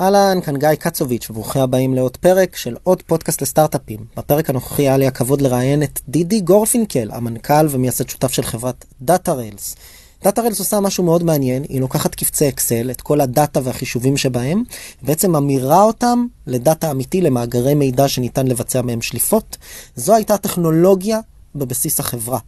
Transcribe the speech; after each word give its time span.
אהלן, 0.00 0.40
כאן 0.40 0.56
גיא 0.56 0.74
קצוביץ' 0.78 1.30
וברוכים 1.30 1.62
הבאים 1.62 1.94
לעוד 1.94 2.16
פרק 2.16 2.56
של 2.56 2.76
עוד 2.82 3.02
פודקאסט 3.02 3.42
לסטארט-אפים. 3.42 3.98
בפרק 4.16 4.50
הנוכחי 4.50 4.82
היה 4.82 4.96
לי 4.96 5.06
הכבוד 5.06 5.40
לראיין 5.40 5.82
את 5.82 6.00
דידי 6.08 6.40
גורפינקל, 6.40 7.10
המנכ"ל 7.12 7.66
ומייסד 7.70 8.08
שותף 8.08 8.32
של 8.32 8.42
חברת 8.42 8.84
דאטה 9.02 9.32
ריילס. 9.32 9.76
דאטה 10.24 10.42
ריילס 10.42 10.58
עושה 10.58 10.80
משהו 10.80 11.04
מאוד 11.04 11.22
מעניין, 11.22 11.62
היא 11.68 11.80
לוקחת 11.80 12.14
קבצי 12.14 12.48
אקסל, 12.48 12.90
את 12.90 13.00
כל 13.00 13.20
הדאטה 13.20 13.60
והחישובים 13.64 14.16
שבהם, 14.16 14.62
בעצם 15.02 15.36
ממירה 15.36 15.82
אותם 15.82 16.26
לדאטה 16.46 16.90
אמיתי, 16.90 17.20
למאגרי 17.20 17.74
מידע 17.74 18.08
שניתן 18.08 18.46
לבצע 18.46 18.82
מהם 18.82 19.02
שליפות. 19.02 19.56
זו 19.96 20.14
הייתה 20.14 20.36
טכנולוגיה 20.36 21.20
בבסיס 21.54 22.00
החברה. 22.00 22.38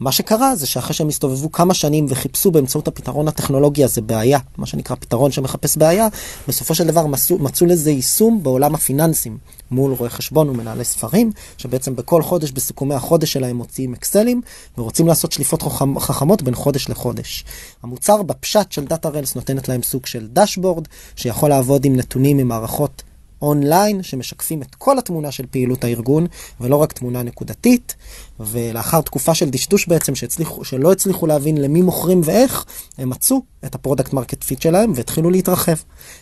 מה 0.00 0.12
שקרה 0.12 0.56
זה 0.56 0.66
שאחרי 0.66 0.94
שהם 0.94 1.08
הסתובבו 1.08 1.52
כמה 1.52 1.74
שנים 1.74 2.06
וחיפשו 2.08 2.50
באמצעות 2.50 2.88
הפתרון 2.88 3.28
הטכנולוגי 3.28 3.84
הזה 3.84 4.00
בעיה, 4.00 4.38
מה 4.56 4.66
שנקרא 4.66 4.96
פתרון 4.96 5.32
שמחפש 5.32 5.76
בעיה, 5.76 6.08
בסופו 6.48 6.74
של 6.74 6.86
דבר 6.86 7.06
מצאו, 7.06 7.38
מצאו 7.38 7.66
לזה 7.66 7.90
יישום 7.90 8.42
בעולם 8.42 8.74
הפיננסים 8.74 9.38
מול 9.70 9.92
רואי 9.92 10.10
חשבון 10.10 10.48
ומנהלי 10.48 10.84
ספרים, 10.84 11.32
שבעצם 11.58 11.96
בכל 11.96 12.22
חודש 12.22 12.50
בסיכומי 12.50 12.94
החודש 12.94 13.32
שלהם 13.32 13.56
מוציאים 13.56 13.92
אקסלים 13.92 14.40
ורוצים 14.78 15.06
לעשות 15.06 15.32
שליפות 15.32 15.62
חכמ, 15.62 15.98
חכמות 15.98 16.42
בין 16.42 16.54
חודש 16.54 16.88
לחודש. 16.88 17.44
המוצר 17.82 18.22
בפשט 18.22 18.72
של 18.72 18.84
דאטה 18.84 19.08
ריילס 19.08 19.34
נותנת 19.34 19.68
להם 19.68 19.82
סוג 19.82 20.06
של 20.06 20.28
dashboard 20.32 20.88
שיכול 21.16 21.50
לעבוד 21.50 21.84
עם 21.84 21.96
נתונים 21.96 22.36
ממערכות 22.36 23.02
אונליין 23.44 24.02
שמשקפים 24.02 24.62
את 24.62 24.74
כל 24.74 24.98
התמונה 24.98 25.30
של 25.30 25.46
פעילות 25.50 25.84
הארגון 25.84 26.26
ולא 26.60 26.76
רק 26.76 26.92
תמונה 26.92 27.22
נקודתית 27.22 27.94
ולאחר 28.40 29.00
תקופה 29.00 29.34
של 29.34 29.50
דשדוש 29.50 29.88
בעצם 29.88 30.14
שהצליחו, 30.14 30.64
שלא 30.64 30.92
הצליחו 30.92 31.26
להבין 31.26 31.56
למי 31.56 31.82
מוכרים 31.82 32.20
ואיך 32.24 32.64
הם 32.98 33.10
מצאו 33.10 33.42
את 33.64 33.74
ה 33.74 33.79
product 33.79 34.12
market 34.12 34.44
fit 34.44 34.62
שלהם 34.62 34.92
והתחילו 34.94 35.30
להתרחב. 35.30 35.76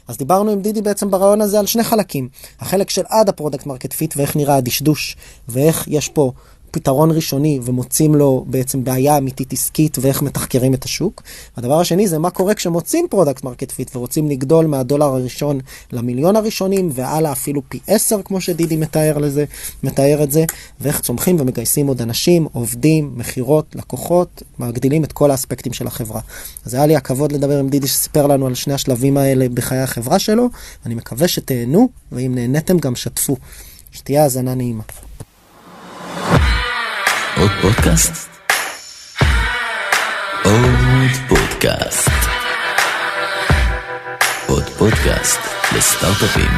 אז 0.08 0.16
דיברנו 0.16 0.50
עם 0.50 0.62
דידי 0.62 0.82
בעצם 0.82 1.10
ברעיון 1.10 1.40
הזה 1.40 1.58
על 1.58 1.66
שני 1.66 1.84
חלקים 1.84 2.28
החלק 2.60 2.90
של 2.90 3.02
עד 3.08 3.28
ה 3.28 3.33
product 3.33 3.66
market 3.66 3.92
fit 3.92 4.14
ואיך 4.16 4.36
נראה 4.36 4.56
הדשדוש 4.56 5.16
ואיך 5.48 5.84
יש 5.88 6.08
פה 6.08 6.32
פתרון 6.72 7.10
ראשוני 7.10 7.60
ומוצאים 7.62 8.14
לו 8.14 8.44
בעצם 8.48 8.84
בעיה 8.84 9.18
אמיתית 9.18 9.52
עסקית 9.52 9.98
ואיך 10.00 10.22
מתחקרים 10.22 10.74
את 10.74 10.84
השוק. 10.84 11.22
הדבר 11.56 11.80
השני 11.80 12.08
זה 12.08 12.18
מה 12.18 12.30
קורה 12.30 12.54
כשמוצאים 12.54 13.06
product 13.10 13.44
market 13.44 13.70
fit 13.70 13.96
ורוצים 13.96 14.30
לגדול 14.30 14.66
מהדולר 14.66 15.06
הראשון 15.06 15.60
למיליון 15.92 16.36
הראשונים 16.36 16.90
והלאה 16.92 17.32
אפילו 17.32 17.62
פי 17.68 17.80
10 17.86 18.22
כמו 18.24 18.40
שדידי 18.40 18.76
מתאר 18.76 19.18
לזה, 19.18 19.44
מתאר 19.82 20.22
את 20.22 20.32
זה, 20.32 20.44
ואיך 20.80 21.00
צומחים 21.00 21.36
ומגייסים 21.40 21.86
עוד 21.86 22.02
אנשים, 22.02 22.46
עובדים, 22.52 23.12
מכירות, 23.16 23.66
לקוחות, 23.74 24.42
מגדילים 24.58 25.04
את 25.04 25.12
כל 25.12 25.30
האספקטים 25.30 25.72
של 25.72 25.86
החברה. 25.86 26.20
אז 26.66 26.74
היה 26.74 26.86
לי 26.86 26.96
הכבוד 26.96 27.32
לדבר 27.32 27.58
עם 27.58 27.68
דידי 27.68 27.86
שסיפר 27.86 28.26
לנו 28.26 28.46
על 28.46 28.54
שני 28.54 28.74
השלבים 28.74 29.16
האלה 29.16 29.48
בחיי 29.48 29.78
החברה 29.78 30.18
שלו, 30.18 30.48
אני 30.86 30.94
מקווה 30.94 31.28
שתהנו, 31.28 31.88
ואם 32.12 32.32
נהניתם 32.34 32.78
גם 32.78 32.96
שתפו. 32.96 33.36
שתהיה 33.92 34.22
האזנה 34.22 34.54
נעימה. 34.54 34.82
עוד 37.42 37.50
פודקאסט? 37.62 38.28
עוד 40.44 41.10
פודקאסט. 41.28 42.10
עוד 44.48 44.64
פודקאסט 44.64 45.40
לסטארט-אפים. 45.76 46.50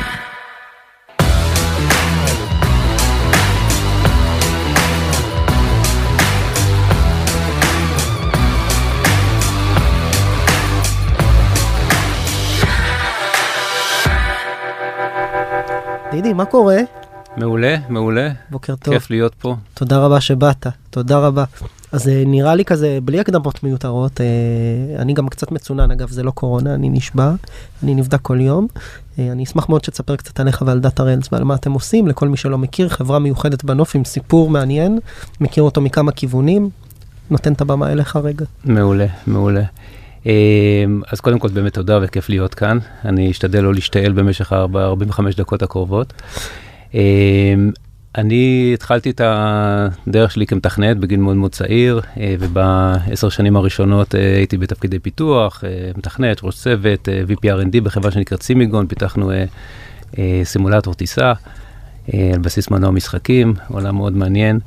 דידי, 16.10 16.32
מה 16.32 16.44
קורה? 16.44 16.77
מעולה, 17.36 17.77
מעולה. 17.88 18.30
בוקר 18.50 18.77
טוב. 18.77 18.94
כיף 18.94 19.10
להיות 19.10 19.34
פה. 19.34 19.56
תודה 19.74 19.98
רבה 19.98 20.20
שבאת, 20.20 20.66
תודה 20.90 21.18
רבה. 21.18 21.45
אז 21.92 22.08
אה, 22.08 22.22
נראה 22.27 22.55
לי 22.55 22.64
כזה, 22.64 22.98
בלי 23.05 23.20
הקדמות 23.20 23.62
מיותרות, 23.62 24.20
אה, 24.20 24.27
אני 24.98 25.12
גם 25.12 25.28
קצת 25.28 25.52
מצונן, 25.52 25.90
אגב, 25.90 26.08
זה 26.08 26.23
לא 26.23 26.30
קורונה, 26.30 26.74
אני 26.74 26.89
נשבע, 26.89 27.33
אני 27.83 27.94
נבדק 27.94 28.20
כל 28.20 28.40
יום. 28.40 28.67
אה, 29.18 29.33
אני 29.33 29.44
אשמח 29.44 29.68
מאוד 29.68 29.84
שתספר 29.84 30.17
קצת 30.17 30.40
עליך 30.40 30.62
ועל 30.67 30.80
דאטה 30.80 31.02
ריילס 31.02 31.28
ועל 31.33 31.44
מה 31.44 31.55
אתם 31.55 31.73
עושים, 31.73 32.08
לכל 32.08 32.28
מי 32.28 32.36
שלא 32.36 32.58
מכיר, 32.58 32.89
חברה 32.89 33.18
מיוחדת 33.18 33.64
בנוף 33.64 33.96
עם 33.96 34.05
סיפור 34.05 34.50
מעניין, 34.50 34.98
מכיר 35.40 35.62
אותו 35.62 35.80
מכמה 35.80 36.12
כיוונים, 36.12 36.70
נותן 37.30 37.52
את 37.52 37.61
הבמה 37.61 37.92
אליך 37.92 38.17
רגע. 38.17 38.44
מעולה, 38.64 39.06
מעולה. 39.27 39.62
אז 41.12 41.20
קודם 41.20 41.39
כל 41.39 41.48
באמת 41.48 41.74
תודה 41.74 41.98
וכיף 42.02 42.28
להיות 42.28 42.55
כאן. 42.55 42.78
אני 43.05 43.30
אשתדל 43.30 43.61
לא 43.61 43.74
להשתעל 43.74 44.12
במשך 44.12 44.52
45 44.52 45.34
דקות 45.34 45.62
הקרובות. 45.62 46.12
אמ, 46.94 47.70
אני 48.18 48.70
התחלתי 48.74 49.10
את 49.10 49.20
הדרך 49.24 50.30
שלי 50.30 50.46
כמתכנת 50.46 50.96
בגיל 50.96 51.20
מאוד 51.20 51.36
מאוד 51.36 51.52
צעיר, 51.52 52.00
אה, 52.20 52.34
ובעשר 52.40 53.28
שנים 53.28 53.56
הראשונות 53.56 54.14
אה, 54.14 54.36
הייתי 54.36 54.58
בתפקידי 54.58 54.98
פיתוח, 54.98 55.64
אה, 55.64 55.90
מתכנת, 55.96 56.40
ראש 56.42 56.56
צוות, 56.56 57.08
VP 57.28 57.44
R&D 57.44 57.80
בחברה 57.82 58.10
שנקראת 58.10 58.42
סימיגון, 58.42 58.86
פיתחנו 58.86 59.30
סימולטור 60.44 60.94
טיסה 60.94 61.32
על 62.12 62.38
בסיס 62.40 62.70
מנוע 62.70 62.90
משחקים, 62.90 63.55
עולם 63.68 63.96
מאוד 63.96 64.16
מעניין. 64.16 64.58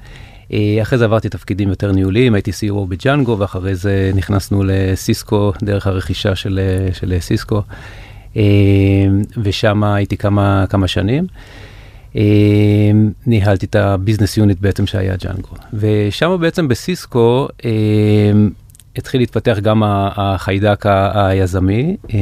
אחרי 0.81 0.97
זה 0.97 1.05
עברתי 1.05 1.29
תפקידים 1.29 1.69
יותר 1.69 1.91
ניהוליים, 1.91 2.33
הייתי 2.33 2.51
CEO 2.51 2.85
בג'אנגו, 2.89 3.39
ואחרי 3.39 3.75
זה 3.75 4.11
נכנסנו 4.15 4.63
לסיסקו 4.65 5.53
דרך 5.63 5.87
הרכישה 5.87 6.35
של, 6.35 6.59
של 6.93 7.17
סיסקו, 7.19 7.61
ושם 9.37 9.83
הייתי 9.83 10.17
כמה, 10.17 10.65
כמה 10.69 10.87
שנים. 10.87 11.27
אמ, 12.17 13.11
ניהלתי 13.25 13.65
את 13.65 13.75
הביזנס 13.75 14.37
יוניט 14.37 14.59
בעצם 14.59 14.87
שהיה 14.87 15.15
ג'אנגו. 15.15 15.49
ושם 15.73 16.37
בעצם 16.39 16.67
בסיסקו 16.67 17.47
אמ, 17.65 18.49
התחיל 18.95 19.21
להתפתח 19.21 19.57
גם 19.61 19.83
החיידק 19.85 20.85
היזמי, 21.13 21.97
אמ, 22.09 22.17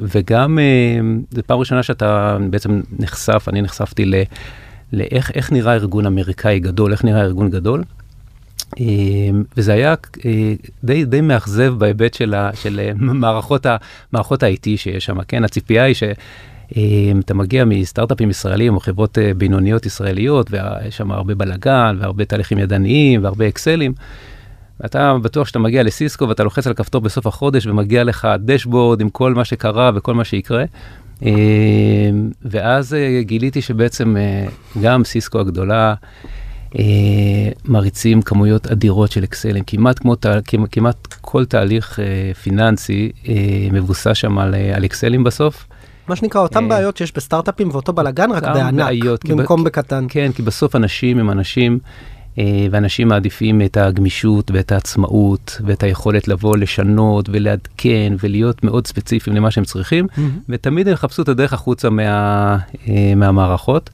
וגם 0.00 0.58
זו 1.30 1.42
פעם 1.46 1.58
ראשונה 1.58 1.82
שאתה 1.82 2.38
בעצם 2.50 2.80
נחשף, 2.98 3.44
אני 3.48 3.62
נחשפתי 3.62 4.04
ל... 4.04 4.14
לאיך 4.92 5.30
איך 5.34 5.52
נראה 5.52 5.74
ארגון 5.74 6.06
אמריקאי 6.06 6.60
גדול, 6.60 6.92
איך 6.92 7.04
נראה 7.04 7.20
ארגון 7.20 7.50
גדול. 7.50 7.84
וזה 9.56 9.72
היה 9.72 9.94
אה, 10.24 10.54
די, 10.84 11.04
די 11.04 11.20
מאכזב 11.20 11.74
בהיבט 11.78 12.14
של, 12.14 12.34
ה, 12.34 12.50
של 12.54 12.90
מערכות, 13.22 13.66
ה, 13.66 13.76
מערכות 14.12 14.42
ה-IT 14.42 14.66
שיש 14.76 15.04
שם, 15.04 15.22
כן? 15.22 15.44
הציפייה 15.44 15.84
היא 15.84 15.94
ש... 15.94 16.02
אתה 17.18 17.34
מגיע 17.34 17.64
מסטארט-אפים 17.64 18.30
ישראלים 18.30 18.74
או 18.74 18.80
חברות 18.80 19.18
אה, 19.18 19.34
בינוניות 19.36 19.86
ישראליות 19.86 20.50
ויש 20.50 20.96
שם 20.96 21.12
הרבה 21.12 21.34
בלאגן 21.34 21.96
והרבה 22.00 22.24
תהליכים 22.24 22.58
ידניים 22.58 23.24
והרבה 23.24 23.48
אקסלים. 23.48 23.92
אתה 24.84 25.14
בטוח 25.22 25.48
שאתה 25.48 25.58
מגיע 25.58 25.82
לסיסקו 25.82 26.28
ואתה 26.28 26.44
לוחץ 26.44 26.66
על 26.66 26.74
כפתור 26.74 27.00
בסוף 27.00 27.26
החודש 27.26 27.66
ומגיע 27.66 28.04
לך 28.04 28.28
דשבורד 28.38 29.00
עם 29.00 29.10
כל 29.10 29.34
מה 29.34 29.44
שקרה 29.44 29.90
וכל 29.94 30.14
מה 30.14 30.24
שיקרה. 30.24 30.64
אה, 31.24 31.30
ואז 32.42 32.94
אה, 32.94 33.20
גיליתי 33.22 33.62
שבעצם 33.62 34.16
גם 34.82 35.04
סיסקו 35.04 35.40
הגדולה 35.40 35.94
מריצים 37.64 38.22
כמויות 38.22 38.66
אדירות 38.66 39.10
של 39.10 39.24
אקסלים, 39.24 39.64
כמעט 39.64 39.98
כמו, 39.98 40.16
כמעט 40.72 41.14
כל 41.20 41.44
תהליך 41.44 41.98
פיננסי 42.42 43.12
מבוסס 43.72 44.16
שם 44.16 44.38
על, 44.38 44.54
על 44.74 44.84
אקסלים 44.84 45.24
בסוף. 45.24 45.66
מה 46.12 46.16
שנקרא 46.16 46.40
אותם 46.40 46.64
אה, 46.64 46.68
בעיות 46.68 46.96
שיש 46.96 47.12
בסטארט-אפים 47.12 47.68
ואותו 47.72 47.92
בלאגן 47.92 48.30
רק 48.32 48.42
בענק 48.42 49.04
במקום 49.28 49.64
בקטן. 49.64 50.06
כן 50.08 50.32
כי 50.32 50.42
בסוף 50.42 50.76
אנשים 50.76 51.18
הם 51.18 51.30
אנשים 51.30 51.78
אה, 52.38 52.66
ואנשים 52.70 53.08
מעדיפים 53.08 53.62
את 53.62 53.76
הגמישות 53.76 54.50
ואת 54.50 54.72
העצמאות 54.72 55.60
ואת 55.64 55.82
היכולת 55.82 56.28
לבוא 56.28 56.56
לשנות 56.56 57.28
ולעדכן 57.32 58.12
ולהיות 58.22 58.64
מאוד 58.64 58.86
ספציפיים 58.86 59.36
למה 59.36 59.50
שהם 59.50 59.64
צריכים 59.64 60.06
ותמיד 60.48 60.88
הם 60.88 60.94
יחפשו 60.94 61.22
את 61.22 61.28
הדרך 61.28 61.52
החוצה 61.52 61.90
מה, 61.90 62.58
אה, 62.88 63.14
מהמערכות. 63.16 63.90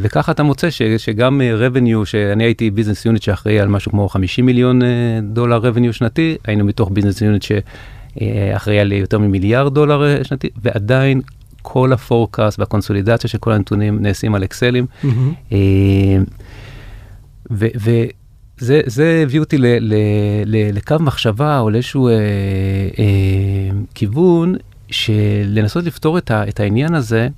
וככה 0.00 0.32
אתה 0.32 0.42
מוצא 0.42 0.70
ש, 0.70 0.82
שגם 0.82 1.40
revenue 1.60 2.04
שאני 2.04 2.44
הייתי 2.44 2.70
business 2.70 3.04
unit 3.04 3.22
שאחראי 3.22 3.60
על 3.60 3.68
משהו 3.68 3.90
כמו 3.90 4.08
50 4.08 4.46
מיליון 4.46 4.80
דולר 5.22 5.70
revenue 5.70 5.92
שנתי 5.92 6.36
היינו 6.46 6.64
מתוך 6.64 6.90
business 6.92 7.22
unit 7.22 7.42
ש... 7.42 7.52
אה, 8.20 8.56
אחראי 8.56 8.80
על 8.80 8.92
יותר 8.92 9.18
ממיליארד 9.18 9.74
דולר 9.74 10.04
אה, 10.04 10.24
שנתי, 10.24 10.48
ועדיין 10.62 11.20
כל 11.62 11.92
ה 11.92 11.99
forecast 11.99 12.58
והקונסולידציה 12.58 13.30
של 13.30 13.38
כל 13.38 13.52
הנתונים 13.52 14.02
נעשים 14.02 14.34
על 14.34 14.44
אקסלים. 14.44 14.86
Mm-hmm. 15.04 15.54
וזה 17.50 19.20
הביא 19.22 19.40
אותי 19.40 19.58
ל, 19.58 19.66
ל, 19.66 19.94
ל, 20.46 20.76
לקו 20.76 20.96
מחשבה 21.00 21.58
או 21.58 21.70
לאיזשהו 21.70 22.08
אה, 22.08 22.12
אה, 22.98 23.76
כיוון 23.94 24.54
של 24.90 25.44
לנסות 25.46 25.84
לפתור 25.84 26.18
את, 26.18 26.30
ה, 26.30 26.48
את 26.48 26.60
העניין 26.60 26.94
הזה. 26.94 27.28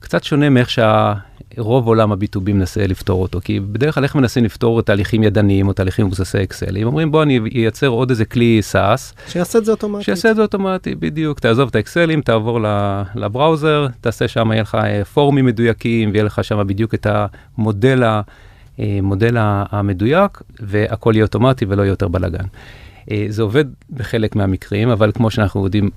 קצת 0.00 0.24
שונה 0.24 0.48
מאיך 0.48 0.68
שהרוב 1.56 1.86
עולם 1.86 2.12
ה-B2B 2.12 2.52
מנסה 2.52 2.86
לפתור 2.86 3.22
אותו, 3.22 3.40
כי 3.44 3.60
בדרך 3.60 3.94
כלל 3.94 4.04
איך 4.04 4.14
מנסים 4.14 4.44
לפתור 4.44 4.82
תהליכים 4.82 5.22
ידניים 5.22 5.68
או 5.68 5.72
תהליכים 5.72 6.06
מבוססי 6.06 6.42
אקסל, 6.42 6.76
אם 6.76 6.86
אומרים 6.86 7.12
בוא 7.12 7.22
אני 7.22 7.40
אייצר 7.54 7.86
עוד 7.86 8.10
איזה 8.10 8.24
כלי 8.24 8.60
SaaS, 8.72 9.30
שיעשה 9.30 9.58
את 9.58 9.64
זה 9.64 9.70
אוטומטית. 9.70 10.04
שיעשה 10.04 10.30
את 10.30 10.36
זה 10.36 10.42
אוטומטי, 10.42 10.94
בדיוק, 10.94 11.40
תעזוב 11.40 11.68
את 11.68 11.76
האקסלים, 11.76 12.20
תעבור 12.20 12.60
לבראוזר, 13.14 13.86
תעשה 14.00 14.28
שם, 14.28 14.52
יהיה 14.52 14.62
לך 14.62 14.74
אה, 14.74 15.04
פורומים 15.04 15.46
מדויקים, 15.46 16.10
ויהיה 16.12 16.24
לך 16.24 16.44
שם 16.44 16.66
בדיוק 16.66 16.94
את 16.94 17.06
המודל, 17.58 18.02
ה- 18.02 18.20
אה, 18.80 18.98
המדויק, 19.70 20.42
והכל 20.60 21.12
יהיה 21.14 21.24
אוטומטי 21.24 21.64
ולא 21.68 21.82
יהיה 21.82 21.90
יותר 21.90 22.08
בלאגן. 22.08 22.44
אה, 23.10 23.26
זה 23.28 23.42
עובד 23.42 23.64
בחלק 23.90 24.36
מהמקרים, 24.36 24.88
אבל 24.88 25.12
כמו 25.14 25.30
שאנחנו 25.30 25.64
יודעים, 25.64 25.90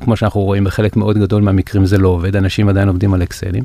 כמו 0.00 0.16
שאנחנו 0.16 0.40
רואים 0.40 0.64
בחלק 0.64 0.96
מאוד 0.96 1.18
גדול 1.18 1.42
מהמקרים 1.42 1.86
זה 1.86 1.98
לא 1.98 2.08
עובד, 2.08 2.36
אנשים 2.36 2.68
עדיין 2.68 2.88
עובדים 2.88 3.14
על 3.14 3.22
אקסלים. 3.22 3.64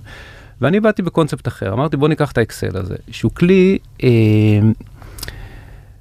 ואני 0.61 0.79
באתי 0.79 1.01
בקונספט 1.01 1.47
אחר, 1.47 1.73
אמרתי 1.73 1.97
בוא 1.97 2.07
ניקח 2.07 2.31
את 2.31 2.37
האקסל 2.37 2.77
הזה, 2.77 2.95
שהוא 3.11 3.31
כלי, 3.31 3.77
אה, 4.03 4.09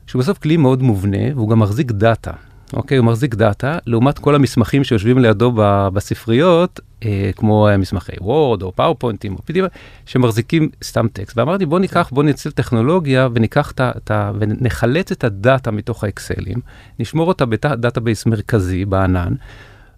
שהוא 0.06 0.20
בסוף 0.20 0.38
כלי 0.38 0.56
מאוד 0.56 0.82
מובנה, 0.82 1.34
והוא 1.34 1.50
גם 1.50 1.58
מחזיק 1.58 1.93
דאטה. 1.93 2.32
אוקיי, 2.72 2.99
הוא 2.99 3.06
מחזיק 3.06 3.34
דאטה, 3.34 3.78
לעומת 3.87 4.19
כל 4.19 4.34
המסמכים 4.34 4.84
שיושבים 4.84 5.19
לידו 5.19 5.52
בספריות, 5.93 6.81
אה, 7.05 7.31
כמו 7.37 7.69
מסמכי 7.78 8.12
וורד 8.20 8.62
או 8.62 8.72
פאורפוינטים, 8.72 9.34
או 9.34 9.38
PDF, 9.38 9.69
שמחזיקים 10.06 10.69
סתם 10.84 11.06
טקסט. 11.12 11.38
ואמרתי, 11.38 11.66
בוא 11.66 11.78
ניקח, 11.78 12.11
בוא 12.12 12.22
ננצל 12.23 12.52
טכנולוגיה 12.52 13.28
וניקח 13.34 13.72
את 13.76 14.11
ה... 14.11 14.32
ונחלץ 14.38 15.12
את 15.12 15.25
הדאטה 15.25 15.70
מתוך 15.70 16.04
האקסלים, 16.04 16.58
נשמור 16.99 17.28
אותה 17.28 17.46
ב 17.46 17.55
database 17.55 18.26
מרכזי 18.26 18.84
בענן, 18.84 19.34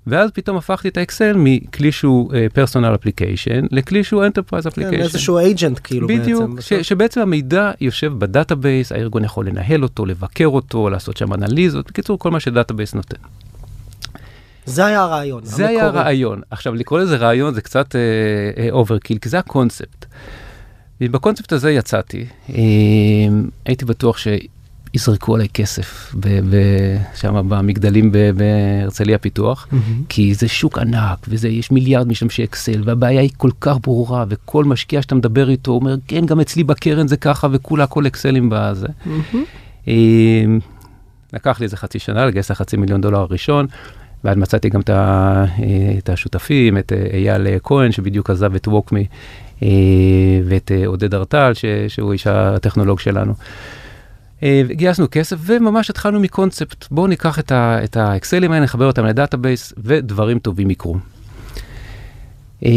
ואז 0.07 0.31
פתאום 0.31 0.57
הפכתי 0.57 0.89
את 0.89 0.97
האקסל 0.97 1.33
מכלי 1.37 1.93
שהוא 1.93 2.33
personal 2.55 2.95
application 2.95 3.67
לכלי 3.71 4.05
שהוא 4.05 4.25
enterprise 4.25 4.65
כן, 4.65 4.69
application. 4.71 5.03
איזשהו 5.03 5.39
agent 5.39 5.81
כאילו 5.85 6.09
בדיוק, 6.09 6.51
בעצם. 6.51 6.61
ש, 6.61 6.73
שבעצם 6.73 7.21
המידע 7.21 7.71
יושב 7.81 8.13
ב 8.19 8.26
database, 8.26 8.93
הארגון 8.93 9.25
יכול 9.25 9.47
לנהל 9.47 9.83
אותו, 9.83 10.07
לבקר 10.07 10.47
אותו, 10.47 10.91
לעשות 10.91 11.17
שם 11.17 11.35
אנליזות, 11.35 11.87
בקיצור 11.87 12.19
כל 12.19 12.31
מה 12.31 12.41
ש 12.41 12.52
database 12.52 12.95
נותן. 12.95 13.17
זה 14.67 14.87
היה 14.87 15.03
הרעיון. 15.03 15.45
זה 15.45 15.69
היה 15.69 15.85
המקורי. 15.85 16.01
הרעיון. 16.01 16.41
עכשיו 16.51 16.75
לקרוא 16.75 17.01
לזה 17.01 17.17
רעיון 17.17 17.55
זה 17.55 17.61
קצת 17.61 17.95
overkill, 18.71 19.19
כי 19.19 19.29
זה 19.29 19.39
הקונספט. 19.39 20.07
ובקונספט 21.01 21.53
הזה 21.53 21.71
יצאתי, 21.71 22.27
אה, 22.51 22.55
הייתי 23.67 23.85
בטוח 23.85 24.19
שיזרקו 24.93 25.35
עליי 25.35 25.49
כסף 25.49 26.15
שם 27.15 27.49
במגדלים 27.49 28.13
בהרצליה 28.37 29.19
פיתוח, 29.19 29.69
מהמם. 29.73 30.03
כי 30.09 30.35
זה 30.35 30.49
שוק 30.49 30.79
ענק, 30.79 31.27
ויש 31.29 31.71
מיליארד 31.71 32.09
משתמשי 32.09 32.45
אקסל, 32.45 32.83
והבעיה 32.85 33.21
היא 33.21 33.31
כל 33.37 33.51
כך 33.61 33.77
ברורה, 33.83 34.25
וכל 34.29 34.65
משקיע 34.65 35.03
שאתה 35.03 35.15
מדבר 35.15 35.49
איתו 35.51 35.71
אומר, 35.71 35.97
כן, 36.09 36.27
גם 36.27 36.41
אצלי 36.41 36.65
בקרן 36.65 37.09
זה 37.09 37.17
ככה, 37.17 37.49
וכולה 37.51 37.85
הכל 37.85 38.07
אקסלים 38.07 38.49
בזה. 38.53 38.87
מהמם. 39.07 39.45
אה, 39.89 40.45
לקח 41.33 41.61
לי 41.61 41.65
איזה 41.65 41.77
חצי 41.77 41.99
שנה 41.99 42.27
לגייס 42.27 42.47
את 42.47 42.51
החצי 42.51 42.77
מיליון 42.77 43.01
דולר 43.01 43.19
הראשון, 43.19 43.67
ואז 44.25 44.37
מצאתי 44.37 44.69
גם 44.69 44.81
את, 45.99 46.09
השותפים, 46.09 46.79
את 46.79 46.93
אה, 46.93 47.07
אייל 47.13 47.47
אה, 47.47 47.57
כהן 47.63 47.93
שבדיוק 47.93 48.31
עזב 48.31 48.55
את 48.55 48.69
ווקמי, 48.69 49.07
אה, 49.63 49.69
ואת 50.45 50.73
עודד 50.87 51.15
ארטל 51.15 51.53
שהוא 51.89 52.13
איש 52.13 52.27
הטכנולוגיה 52.27 53.01
שלנו. 53.01 53.35
אה, 54.43 54.63
גייסנו 54.71 55.07
כסף 55.11 55.37
וממש 55.41 55.91
התחלנו 55.91 56.21
מקונספט, 56.21 56.87
בואו 56.91 57.07
ניקח 57.07 57.39
את, 57.39 57.53
את 57.85 57.97
האקסלים 57.97 58.53
האלה, 58.53 58.65
נחבר 58.65 58.87
אותם 58.87 59.05
ל 59.05 59.12
database 59.12 59.73
ודברים 59.79 60.39
טובים 60.39 60.71
יקרו. 60.71 60.97
אה, 62.65 62.71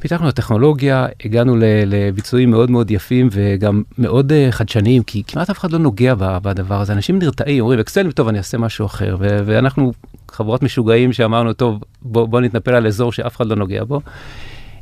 פיתחנו 0.00 0.28
הטכנולוגיה, 0.28 1.06
הגענו 1.24 1.56
לביצועים 1.86 2.50
מאוד 2.50 2.70
מאוד 2.70 2.90
יפים 2.90 3.28
וגם 3.32 3.82
מאוד 3.98 4.32
אה, 4.32 4.48
חדשניים, 4.50 5.02
כי 5.02 5.22
כמעט 5.26 5.50
אף 5.50 5.58
אחד 5.58 5.72
לא 5.72 5.78
נוגע 5.78 6.14
בדבר 6.18 6.80
הזה. 6.80 6.92
אנשים 6.92 7.18
נרתעים, 7.18 7.60
אומרים, 7.60 7.78
אקסל, 7.78 8.12
טוב, 8.12 8.28
אני 8.28 8.38
אעשה 8.38 8.58
משהו 8.58 8.86
אחר. 8.86 9.16
ואנחנו 9.20 9.92
חבורת 10.30 10.62
משוגעים 10.62 11.12
שאמרנו, 11.12 11.52
טוב, 11.52 11.80
בוא, 12.02 12.26
בוא 12.26 12.40
נתנפל 12.40 12.74
על 12.74 12.86
אזור 12.86 13.12
שאף 13.12 13.36
אחד 13.36 13.46
לא 13.46 13.56
נוגע 13.56 13.84
בו. 13.84 14.00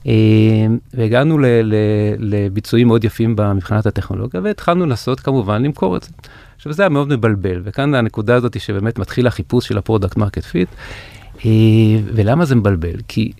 אה, 0.06 0.12
והגענו 0.94 1.38
לביצועים 2.18 2.86
מאוד 2.86 3.04
יפים 3.04 3.36
מבחינת 3.56 3.86
הטכנולוגיה, 3.86 4.40
והתחלנו 4.44 4.86
לעשות, 4.86 5.20
כמובן, 5.20 5.62
למכור 5.62 5.96
את 5.96 6.02
זה. 6.02 6.10
עכשיו, 6.56 6.72
זה 6.72 6.82
היה 6.82 6.88
מאוד 6.88 7.08
מבלבל, 7.08 7.60
וכאן 7.64 7.94
הנקודה 7.94 8.34
הזאת 8.34 8.60
שבאמת 8.60 8.98
מתחיל 8.98 9.26
החיפוש 9.26 9.68
של 9.68 9.78
ה 9.78 9.83
product 9.83 10.16
market 10.16 10.44
fit. 10.44 10.68
ולמה 12.14 12.44
זה 12.44 12.54
מבלבל? 12.54 12.96
כי 13.08 13.32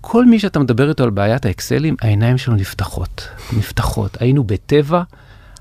כל 0.00 0.26
מי 0.26 0.38
שאתה 0.38 0.58
מדבר 0.58 0.88
איתו 0.88 1.04
על 1.04 1.10
בעיית 1.10 1.46
האקסלים, 1.46 1.96
העיניים 2.00 2.38
שלו 2.38 2.54
נפתחות, 2.54 3.28
נפתחות. 3.56 4.16
היינו 4.20 4.44
בטבע, 4.44 5.02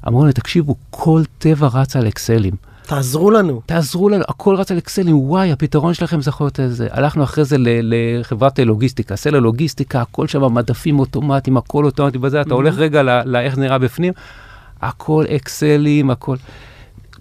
אמרו 0.08 0.26
לי, 0.26 0.34
תקשיבו, 0.34 0.76
כל 0.90 1.22
טבע 1.38 1.68
רץ 1.74 1.96
על 1.96 2.08
אקסלים. 2.08 2.71
תעזרו 2.86 3.32
לנו. 3.32 3.62
תעזרו 3.66 4.10
לנו, 4.10 4.24
הכל 4.28 4.56
רץ 4.56 4.72
על 4.72 4.78
אקסלים, 4.78 5.20
וואי, 5.20 5.52
הפתרון 5.52 5.94
שלכם 5.94 6.22
זה 6.22 6.30
יכול 6.30 6.46
להיות 6.46 6.60
איזה. 6.60 6.88
הלכנו 6.92 7.24
אחרי 7.24 7.46
זה 7.46 7.56
לחברת 7.60 8.60
לוגיסטיקה, 8.60 9.16
סלע 9.16 9.40
לוגיסטיקה, 9.40 10.02
הכל 10.02 10.28
שם 10.28 10.54
מדפים 10.54 11.00
אוטומטיים, 11.00 11.58
הכל 11.58 11.86
אוטומטי 11.86 12.18
בזה, 12.18 12.42
אתה 12.42 12.54
הולך 12.54 12.78
רגע 12.78 13.04
לאיך 13.26 13.56
זה 13.56 13.62
נראה 13.62 13.78
בפנים, 13.78 14.14
הכל 14.82 15.26
אקסלים, 15.36 16.10
הכל. 16.10 16.36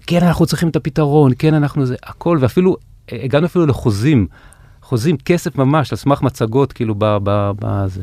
כן, 0.07 0.23
אנחנו 0.23 0.45
צריכים 0.45 0.69
את 0.69 0.75
הפתרון, 0.75 1.31
כן, 1.39 1.53
אנחנו 1.53 1.85
זה, 1.85 1.95
הכל, 2.03 2.37
ואפילו, 2.41 2.75
הגענו 3.11 3.45
אפילו 3.45 3.65
לחוזים, 3.65 4.27
חוזים, 4.81 5.17
כסף 5.17 5.57
ממש, 5.57 5.91
על 5.91 5.97
סמך 5.97 6.21
מצגות, 6.21 6.73
כאילו, 6.73 6.95
ב- 6.97 7.17
ב- 7.23 7.51
בזה. 7.59 8.01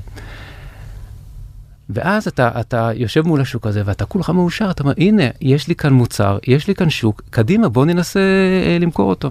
ואז 1.90 2.28
אתה, 2.28 2.60
אתה 2.60 2.90
יושב 2.94 3.26
מול 3.26 3.40
השוק 3.40 3.66
הזה 3.66 3.82
ואתה 3.84 4.04
כולך 4.04 4.30
מאושר, 4.30 4.70
אתה 4.70 4.82
אומר, 4.82 4.94
הנה, 4.98 5.22
יש 5.40 5.68
לי 5.68 5.74
כאן 5.74 5.92
מוצר, 5.92 6.38
יש 6.46 6.68
לי 6.68 6.74
כאן 6.74 6.90
שוק, 6.90 7.22
קדימה, 7.30 7.68
בוא 7.68 7.84
ננסה 7.84 8.20
אה, 8.66 8.78
למכור 8.80 9.10
אותו. 9.10 9.30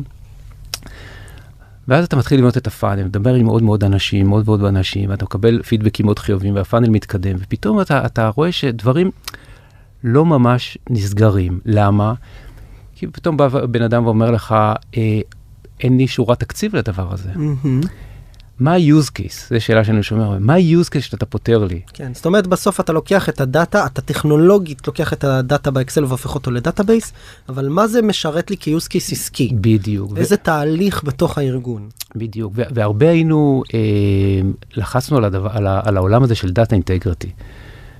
ואז 1.87 2.05
אתה 2.05 2.15
מתחיל 2.15 2.39
לבנות 2.39 2.57
את 2.57 2.67
הפאנל, 2.67 3.03
מדבר 3.03 3.33
עם 3.33 3.45
מאוד 3.45 3.63
מאוד 3.63 3.83
אנשים, 3.83 4.27
מאוד 4.27 4.45
מאוד 4.45 4.63
אנשים, 4.63 5.09
ואתה 5.09 5.25
מקבל 5.25 5.61
פידבקים 5.61 6.05
מאוד 6.05 6.19
חיוביים, 6.19 6.55
והפאנל 6.55 6.89
מתקדם, 6.89 7.35
ופתאום 7.39 7.81
אתה, 7.81 8.05
אתה 8.05 8.29
רואה 8.35 8.51
שדברים 8.51 9.11
לא 10.03 10.25
ממש 10.25 10.77
נסגרים. 10.89 11.59
למה? 11.65 12.13
כי 12.95 13.07
פתאום 13.07 13.37
בא 13.37 13.47
בן 13.47 13.81
אדם 13.81 14.05
ואומר 14.05 14.31
לך, 14.31 14.55
אה, 14.97 15.19
אין 15.79 15.97
לי 15.97 16.07
שורת 16.07 16.39
תקציב 16.39 16.75
לדבר 16.75 17.13
הזה. 17.13 17.29
מהמם. 17.35 17.81
מה 18.59 18.73
ה-use 18.73 19.09
case? 19.19 19.49
זו 19.49 19.61
שאלה 19.61 19.83
שאני 19.83 20.03
שומע, 20.03 20.39
מה 20.39 20.53
ה-use 20.53 20.87
case 20.95 21.01
שאתה 21.01 21.25
פותר 21.25 21.63
לי? 21.63 21.81
כן, 21.93 22.13
זאת 22.13 22.25
אומרת 22.25 22.47
בסוף 22.47 22.79
אתה 22.79 22.93
לוקח 22.93 23.29
את 23.29 23.41
הדאטה, 23.41 23.85
אתה 23.85 24.01
טכנולוגית 24.01 24.87
לוקח 24.87 25.13
את 25.13 25.23
הדאטה 25.23 25.71
באקסל 25.71 26.05
והופך 26.05 26.35
אותו 26.35 26.51
ל-database, 26.51 27.13
אבל 27.49 27.69
מה 27.69 27.87
זה 27.87 28.01
משרת 28.01 28.49
לי 28.51 28.55
כ-use 28.59 28.87
case 28.87 29.11
עסקי? 29.11 29.51
בדיוק. 29.61 30.11
ו- 30.11 30.17
איזה 30.17 30.37
תהליך 30.37 31.03
בתוך 31.03 31.37
הארגון? 31.37 31.89
בדיוק, 32.15 32.53
ו- 32.55 32.61
והרבה 32.71 33.09
היינו, 33.09 33.63
אה, 33.73 33.79
לחצנו 34.75 35.17
על, 35.17 35.25
הדבר, 35.25 35.49
על, 35.57 35.67
ה- 35.67 35.81
על 35.83 35.97
העולם 35.97 36.23
הזה 36.23 36.35
של 36.35 36.51
data 36.51 36.75
integrity 36.75 37.31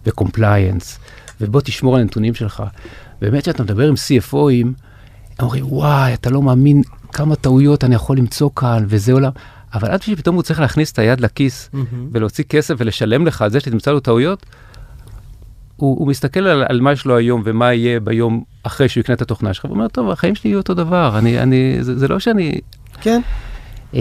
ו-compliance, 0.06 1.00
ובוא 1.42 1.62
תשמור 1.62 1.96
על 1.96 2.02
הנתונים 2.02 2.34
שלך. 2.34 2.64
באמת 3.22 3.44
כשאתה 3.44 3.64
מדבר 3.64 3.88
עם 3.88 3.94
CFO 3.94 4.31
ים, 4.31 4.68
הם 4.68 4.74
אומרים, 5.42 5.66
וואי, 5.74 6.14
אתה 6.14 6.30
לא 6.30 6.42
מאמין 6.42 6.82
כמה 7.14 7.36
טעויות 7.36 7.84
אני 7.84 7.96
יכול 7.96 8.18
למצוא 8.18 8.50
כאן, 8.56 8.86
וזה 8.88 9.14
עולם. 9.14 9.32
אבל 9.74 9.90
עד 9.90 10.02
שפתאום 10.02 10.36
הוא 10.36 10.44
צריך 10.44 10.60
להכניס 10.60 10.92
את 10.92 11.00
היד 11.00 11.20
לכיס 11.22 11.70
מהמם. 11.74 12.10
ולהוציא 12.12 12.44
כסף 12.44 12.76
ולשלם 12.78 13.28
לך 13.28 13.42
על 13.42 13.50
זה 13.50 13.60
שתמצא 13.60 13.92
לו 13.92 14.00
טעויות, 14.00 14.46
הוא, 15.76 16.00
הוא 16.00 16.08
מסתכל 16.08 16.40
על, 16.40 16.64
על 16.70 16.82
מה 16.82 16.92
יש 16.92 17.06
לו 17.06 17.18
היום 17.18 17.42
ומה 17.46 17.74
יהיה 17.74 18.00
ביום 18.00 18.44
אחרי 18.64 18.90
שהוא 18.90 19.02
יקנה 19.02 19.16
את 19.16 19.22
התוכנה 19.22 19.54
שלך, 19.54 19.66
והוא 19.66 19.76
אומר, 19.76 19.88
טוב, 19.88 20.10
החיים 20.10 20.36
שלי 20.36 20.50
יהיו 20.50 20.60
אותו 20.60 20.74
דבר, 20.74 21.18
אני, 21.18 21.40
אני, 21.40 21.78
זה, 21.82 22.00
זה 22.00 22.08
לא 22.08 22.20
שאני... 22.20 22.60
כן, 23.02 23.22
אה, 23.96 24.00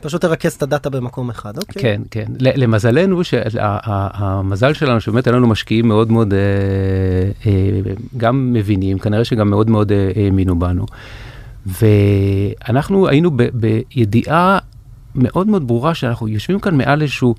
פשוט 0.00 0.20
תרכז 0.20 0.52
את 0.52 0.62
הדאטה 0.62 0.90
במקום 0.90 1.30
אחד, 1.30 1.58
אוקיי. 1.58 1.82
כן, 1.82 2.02
כן. 2.10 2.26
למזלנו, 2.38 3.24
שהמזל 3.24 4.72
שלנו 4.72 5.00
שבאמת 5.00 5.26
היו 5.26 5.36
לנו 5.36 5.46
משקיעים 5.46 5.88
מאוד 5.88 6.12
מאוד, 6.12 6.34
אה, 6.34 6.38
אה, 7.46 7.92
גם 8.16 8.52
מבינים, 8.52 8.98
כנראה 8.98 9.24
שגם 9.24 9.50
מאוד 9.50 9.70
מאוד 9.70 9.92
האמינו 10.16 10.58
בנו. 10.58 10.86
ואנחנו 11.66 13.08
היינו 13.08 13.30
בידיעה 13.52 14.58
מאוד 15.14 15.46
מאוד 15.46 15.66
ברורה 15.66 15.94
שאנחנו 15.94 16.28
יושבים 16.28 16.60
כאן 16.60 16.76
מעל 16.76 17.02
איזשהו, 17.02 17.34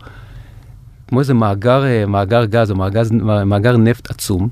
כמו 1.08 1.20
איזה 1.20 1.34
מאגר, 1.34 1.84
אה, 1.86 2.06
מאגר 2.06 2.46
גז 2.46 2.72
או 2.72 2.76
מאגר, 2.76 3.02
מאגר 3.46 3.78
נפט 3.78 4.10
עצום, 4.12 4.50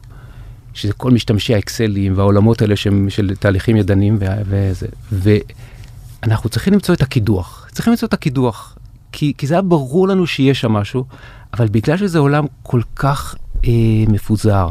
שזה 0.73 0.93
כל 0.93 1.11
משתמשי 1.11 1.55
האקסלים 1.55 2.13
והעולמות 2.17 2.61
האלה 2.61 2.75
שהם 2.75 3.09
של 3.09 3.35
תהליכים 3.35 3.75
ידניים 3.77 4.17
וה- 4.19 4.35
וזה. 4.45 4.87
ואנחנו 5.11 6.49
צריכים 6.49 6.73
למצוא 6.73 6.95
את 6.95 7.01
הקידוח. 7.01 7.67
צריכים 7.71 7.91
למצוא 7.91 8.07
את 8.07 8.13
הקידוח. 8.13 8.75
כי, 9.11 9.33
כי 9.37 9.47
זה 9.47 9.53
היה 9.53 9.61
ברור 9.61 10.07
לנו 10.07 10.27
שיש 10.27 10.61
שם 10.61 10.71
משהו, 10.71 11.05
אבל 11.53 11.67
בגלל 11.67 11.97
שזה 11.97 12.19
עולם 12.19 12.45
כל 12.63 12.81
כך 12.95 13.35
אה, 13.65 13.71
מפוזר, 14.07 14.69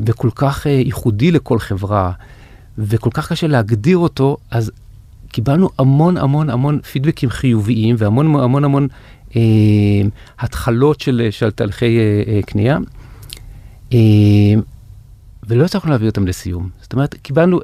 וכל 0.00 0.30
כך 0.34 0.66
אה, 0.66 0.72
ייחודי 0.72 1.30
לכל 1.30 1.58
חברה, 1.58 2.12
וכל 2.78 3.10
כך 3.14 3.32
קשה 3.32 3.46
להגדיר 3.46 3.98
אותו, 3.98 4.36
אז 4.50 4.70
קיבלנו 5.32 5.68
המון 5.78 6.16
המון 6.16 6.50
המון 6.50 6.80
פידבקים 6.80 7.30
חיוביים, 7.30 7.96
והמון 7.98 8.26
המון 8.26 8.64
המון 8.64 8.88
אה, 9.36 9.40
התחלות 10.38 11.00
של, 11.00 11.28
של 11.30 11.50
תהליכי 11.50 11.98
אה, 11.98 12.22
אה, 12.26 12.40
קנייה, 12.42 12.78
אה, 13.92 13.98
ולא 15.46 15.64
הצלחנו 15.64 15.90
להביא 15.90 16.08
אותם 16.08 16.26
לסיום. 16.26 16.68
זאת 16.82 16.92
אומרת, 16.92 17.14
קיבלנו, 17.14 17.60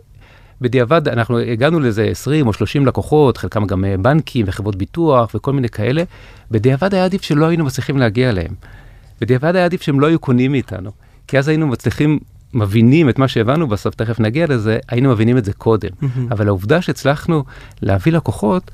בדיעבד 0.61 1.09
אנחנו 1.09 1.39
הגענו 1.39 1.81
לאיזה 1.81 2.05
20 2.05 2.47
או 2.47 2.53
30 2.53 2.87
לקוחות, 2.87 3.37
חלקם 3.37 3.67
גם 3.67 3.85
אה, 3.85 3.95
בנקים 3.97 4.47
וחברות 4.49 4.77
ביטוח 4.77 5.31
וכל 5.35 5.53
מיני 5.53 5.69
כאלה, 5.69 6.03
בדיעבד 6.51 6.95
היה 6.95 7.05
עדיף 7.05 7.23
שלא 7.23 7.47
היינו 7.47 7.65
מצליחים 7.65 7.99
להגיע 7.99 8.29
אליהם. 8.29 8.55
בדיעבד 9.21 9.57
היה 9.57 9.65
עדיף 9.65 9.83
שהם 9.83 10.01
לא 10.01 10.07
היו 10.07 10.19
קונים 10.19 10.53
מאיתנו, 10.53 10.91
כי 11.27 11.39
אז 11.39 11.49
היינו 11.49 11.67
מצליחים, 11.67 12.19
מבינים 12.55 13.09
את 13.09 13.19
מה 13.19 13.29
שהבנו 13.29 13.69
בסוף, 13.69 13.95
תכף 13.95 14.21
נגיע 14.21 14.47
לזה, 14.47 14.79
היינו 14.89 15.11
מבינים 15.11 15.39
את 15.39 15.45
זה 15.45 15.53
קודם. 15.53 15.91
אבל 16.31 16.49
העובדה 16.49 16.83
שהצלחנו 16.83 17.45
להביא 17.83 18.13
לקוחות, 18.13 18.71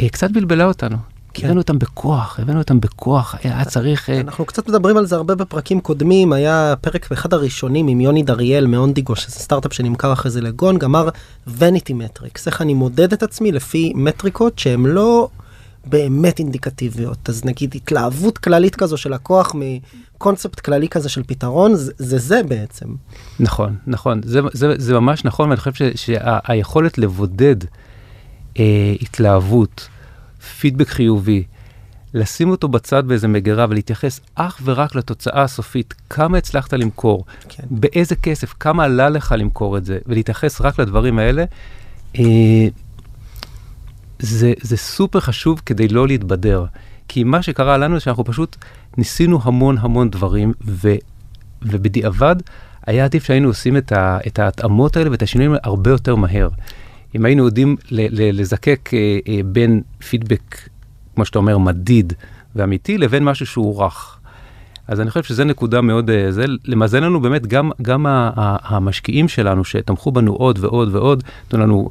אה, 0.00 0.08
קצת 0.08 0.30
בלבלה 0.30 0.64
אותנו. 0.64 0.96
כן. 1.34 1.46
הבאנו 1.46 1.60
אותם 1.60 1.78
בכוח, 1.78 2.40
הבאנו 2.42 2.58
אותם 2.58 2.80
בכוח, 2.80 3.34
היה 3.42 3.64
צריך... 3.64 4.10
אה, 4.10 4.20
אנחנו 4.20 4.44
קצת 4.44 4.68
מדברים 4.68 4.96
על 4.96 5.06
זה 5.06 5.16
הרבה 5.16 5.34
בפרקים 5.34 5.80
קודמים, 5.80 6.32
היה 6.32 6.74
פרק 6.80 7.10
באחד 7.10 7.34
הראשונים 7.34 7.88
עם 7.88 8.00
יוני 8.00 8.22
דריאל 8.22 8.66
מאונדיגו, 8.66 9.16
שזה 9.16 9.36
סטארט-אפ 9.36 9.72
שנמכר 9.72 10.12
אחרי 10.12 10.30
זה 10.30 10.40
לגון, 10.40 10.78
גמר 10.78 11.08
וניטי 11.46 11.92
מטריקס, 11.92 12.46
איך 12.46 12.62
אני 12.62 12.74
מודד 12.74 13.12
את 13.12 13.22
עצמי 13.22 13.52
לפי 13.52 13.92
מטריקות 13.94 14.58
שהן 14.58 14.86
לא 14.86 15.28
באמת 15.86 16.38
אינדיקטיביות. 16.38 17.28
אז 17.28 17.44
נגיד 17.44 17.74
התלהבות 17.74 18.38
כללית 18.38 18.76
כזו 18.76 18.96
של 18.96 19.14
לקוח 19.14 19.54
מקונספט 20.20 20.60
כללי 20.60 20.88
כזה 20.88 21.08
של 21.08 21.22
פתרון, 21.26 21.74
זה 21.74 21.92
זה, 21.98 22.18
זה 22.18 22.42
בעצם. 22.42 22.86
נכון, 23.40 23.76
נכון, 23.86 24.20
זה, 24.24 24.40
זה, 24.52 24.74
זה 24.78 24.94
ממש 24.94 25.24
נכון, 25.24 25.48
ואני 25.48 25.60
חושב 25.60 25.72
שה- 25.74 25.96
שהיכולת 25.96 26.98
לבודד 26.98 27.56
אה, 28.58 28.94
התלהבות, 29.00 29.88
פידבק 30.60 30.88
חיובי, 30.88 31.44
לשים 32.14 32.50
אותו 32.50 32.68
בצד 32.68 33.08
באיזה 33.08 33.28
מגירה 33.28 33.66
ולהתייחס 33.70 34.20
אך 34.34 34.60
ורק 34.64 34.94
לתוצאה 34.94 35.42
הסופית, 35.42 35.94
כמה 36.10 36.38
הצלחת 36.38 36.72
למכור, 36.74 37.24
כן. 37.48 37.62
באיזה 37.70 38.16
כסף, 38.16 38.54
כמה 38.60 38.84
עלה 38.84 39.08
לך 39.08 39.34
למכור 39.38 39.78
את 39.78 39.84
זה, 39.84 39.98
ולהתייחס 40.06 40.60
רק 40.60 40.78
לדברים 40.80 41.18
האלה, 41.18 41.44
אה, 42.18 42.68
זה, 44.18 44.52
זה 44.60 44.76
סופר 44.76 45.20
חשוב 45.20 45.60
כדי 45.66 45.88
לא 45.88 46.06
להתבדר. 46.06 46.64
כי 47.12 47.24
מה 47.24 47.42
שקרה 47.42 47.78
לנו 47.78 47.94
זה 47.94 48.00
שאנחנו 48.00 48.24
פשוט 48.24 48.56
ניסינו 48.96 49.38
המון 49.42 49.76
המון 49.78 50.10
דברים, 50.10 50.52
ו, 50.66 50.94
ובדיעבד 51.62 52.36
היה 52.86 53.04
עדיף 53.04 53.24
שהיינו 53.24 53.48
עושים 53.48 53.76
את, 53.76 53.92
ה, 53.92 54.18
את 54.26 54.38
ההתאמות 54.38 54.96
האלה 54.96 55.10
ואת 55.10 55.22
השינויים 55.22 55.54
הרבה 55.62 55.90
יותר 55.90 56.14
מהר. 56.14 56.48
אם 57.16 57.24
היינו 57.24 57.44
יודעים 57.44 57.76
ל, 57.90 58.00
ל, 58.00 58.40
לזקק 58.40 58.90
אה, 58.92 59.18
אה, 59.28 59.40
בין 59.44 59.82
פידבק, 60.08 60.68
כמו 61.14 61.24
שאתה 61.24 61.38
אומר, 61.38 61.58
מדיד 61.58 62.12
ואמיתי, 62.56 62.98
לבין 62.98 63.24
משהו 63.24 63.46
שהוא 63.46 63.84
רך. 63.84 64.18
אז 64.88 65.00
אני 65.00 65.10
חושב 65.10 65.22
שזו 65.22 65.44
נקודה 65.44 65.80
מאוד, 65.80 66.10
אה, 66.10 66.32
זה 66.32 66.44
למזלנו 66.64 67.20
באמת 67.20 67.46
גם, 67.46 67.70
גם 67.82 68.06
ה- 68.06 68.30
ה- 68.36 68.76
המשקיעים 68.76 69.28
שלנו 69.28 69.64
שתמכו 69.64 70.12
בנו 70.12 70.32
עוד 70.32 70.58
ועוד 70.64 70.94
ועוד, 70.94 71.24
נתנו 71.46 71.60
לנו 71.60 71.90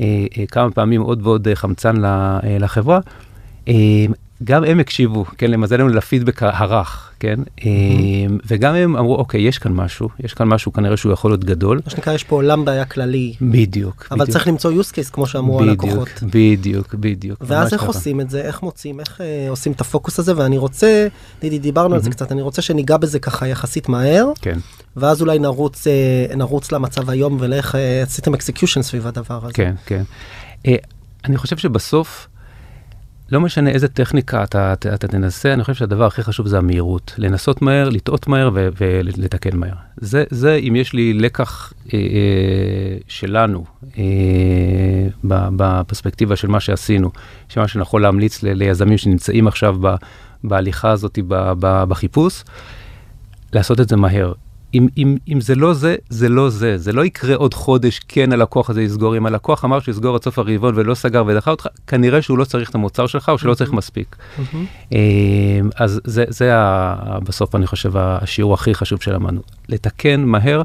אה, 0.00 0.26
אה, 0.38 0.46
כמה 0.46 0.70
פעמים 0.70 1.00
עוד 1.00 1.26
ועוד 1.26 1.48
אה, 1.48 1.54
חמצן 1.54 1.96
לחברה, 2.60 3.00
גם 4.44 4.64
הם 4.64 4.80
הקשיבו, 4.80 5.24
כן, 5.38 5.50
למזלנו 5.50 5.88
לפידבק 5.88 6.42
הרך, 6.42 7.10
כן, 7.20 7.40
אה, 7.64 7.70
וגם 8.46 8.74
הם 8.74 8.96
אמרו, 8.96 9.16
אוקיי, 9.16 9.40
יש 9.40 9.58
כאן 9.58 9.72
משהו, 9.72 10.08
יש 10.20 10.34
כאן 10.34 10.48
משהו 10.48 10.72
כנראה 10.72 10.96
שהוא 10.96 11.12
יכול 11.12 11.30
להיות 11.30 11.44
גדול. 11.44 11.80
מה 11.84 11.90
שנקרא 11.90 12.12
יש 12.12 12.24
פה 12.24 12.36
עולם 12.36 12.64
בעיה 12.64 12.84
כללי, 12.84 13.34
בדיוק. 13.40 14.06
אבל 14.10 14.18
בדיוק, 14.20 14.30
צריך 14.30 14.48
למצוא 14.48 14.72
use 14.72 14.92
case 14.92 15.10
כמו 15.12 15.26
שאמרו 15.26 15.62
הלקוחות. 15.62 16.08
בדיוק, 16.22 16.94
בדיוק. 16.94 17.38
ואז 17.40 17.72
איך 17.72 17.80
ככה. 17.80 17.86
עושים 17.86 18.20
את 18.20 18.30
זה, 18.30 18.40
איך 18.40 18.62
מוצאים, 18.62 19.00
איך 19.00 19.20
אה, 19.20 19.46
עושים 19.50 19.72
את 19.72 19.80
הפוקוס 19.80 20.18
הזה, 20.18 20.32
ואני 20.36 20.58
רוצה, 20.58 21.08
דידי 21.40 21.58
דיברנו 21.58 21.94
על 21.94 22.02
זה 22.02 22.10
קצת, 22.10 22.32
אני 22.32 22.42
רוצה 22.42 22.62
שניגע 22.62 22.96
בזה 22.96 23.18
ככה 23.18 23.46
יחסית 23.46 23.88
מהר, 23.88 24.32
כן, 24.42 24.58
ואז 24.96 25.20
אולי 25.20 25.38
נרוץ, 25.38 25.86
אה, 25.86 26.36
נרוץ 26.36 26.72
למצב 26.72 27.10
היום 27.10 27.36
ולאיך 27.40 27.74
אה, 27.74 28.02
עשיתם 28.02 28.34
execution 28.34 28.82
סביב 28.82 29.06
הדבר 29.06 29.44
הזה. 29.44 29.52
כן, 29.52 29.74
כן. 29.86 30.02
אה, 30.66 30.76
אני 31.24 31.36
חושב 31.36 31.56
שבסוף, 31.56 32.28
לא 33.32 33.40
משנה 33.40 33.70
איזה 33.70 33.88
טכניקה 33.88 34.44
אתה, 34.44 34.72
אתה, 34.72 34.94
אתה 34.94 35.08
תנסה, 35.08 35.52
אני 35.52 35.62
חושב 35.64 35.74
שהדבר 35.74 36.04
הכי 36.06 36.22
חשוב 36.22 36.46
זה 36.46 36.58
המהירות. 36.58 37.14
לנסות 37.18 37.62
מהר, 37.62 37.88
לטעות 37.88 38.26
מהר 38.28 38.50
ו- 38.54 38.68
ולתקן 38.80 39.56
מהר. 39.56 39.74
זה, 39.96 40.24
זה 40.30 40.54
אם 40.54 40.76
יש 40.76 40.92
לי 40.92 41.12
לקח 41.12 41.72
אה, 41.94 41.98
אה, 41.98 42.98
שלנו, 43.08 43.64
אה, 43.98 44.04
בפרספקטיבה 45.24 46.36
של 46.36 46.48
מה 46.48 46.60
שעשינו, 46.60 47.10
שמה 47.48 47.68
שנכון 47.68 48.02
להמליץ 48.02 48.42
ל- 48.42 48.52
ליזמים 48.52 48.98
שנמצאים 48.98 49.46
עכשיו 49.48 49.76
ב- 49.80 49.94
בהליכה 50.44 50.90
הזאת 50.90 51.18
ב- 51.28 51.52
ב- 51.60 51.84
בחיפוש, 51.88 52.44
לעשות 53.52 53.80
את 53.80 53.88
זה 53.88 53.96
מהר. 53.96 54.32
אם, 54.74 54.88
אם, 54.96 55.16
אם 55.28 55.40
זה 55.40 55.54
לא 55.54 55.74
זה, 55.74 55.96
זה 56.08 56.28
לא 56.28 56.50
זה. 56.50 56.78
זה 56.78 56.92
לא 56.92 57.04
יקרה 57.04 57.34
עוד 57.34 57.54
חודש, 57.54 58.00
כן 58.08 58.32
הלקוח 58.32 58.70
הזה 58.70 58.82
יסגור. 58.82 59.16
אם 59.16 59.26
הלקוח 59.26 59.64
אמר 59.64 59.80
שהוא 59.80 59.92
יסגור 59.92 60.14
עד 60.14 60.22
סוף 60.22 60.38
הרבעון 60.38 60.74
ולא 60.76 60.94
סגר 60.94 61.24
ודחה 61.26 61.50
אותך, 61.50 61.66
כנראה 61.86 62.22
שהוא 62.22 62.38
לא 62.38 62.44
צריך 62.44 62.70
את 62.70 62.74
המוצר 62.74 63.06
שלך 63.06 63.28
או 63.28 63.38
שלא 63.38 63.54
צריך 63.54 63.72
מספיק. 63.72 64.16
מהמם. 64.38 64.66
אה, 64.92 64.98
אז 65.76 66.00
זה, 66.04 66.24
זה 66.28 66.56
ה, 66.56 67.18
בסוף, 67.20 67.54
אני 67.54 67.66
חושב, 67.66 67.96
השיעור 67.96 68.54
הכי 68.54 68.74
חשוב 68.74 69.02
שלמדנו. 69.02 69.40
לתקן 69.68 70.20
מהר, 70.20 70.62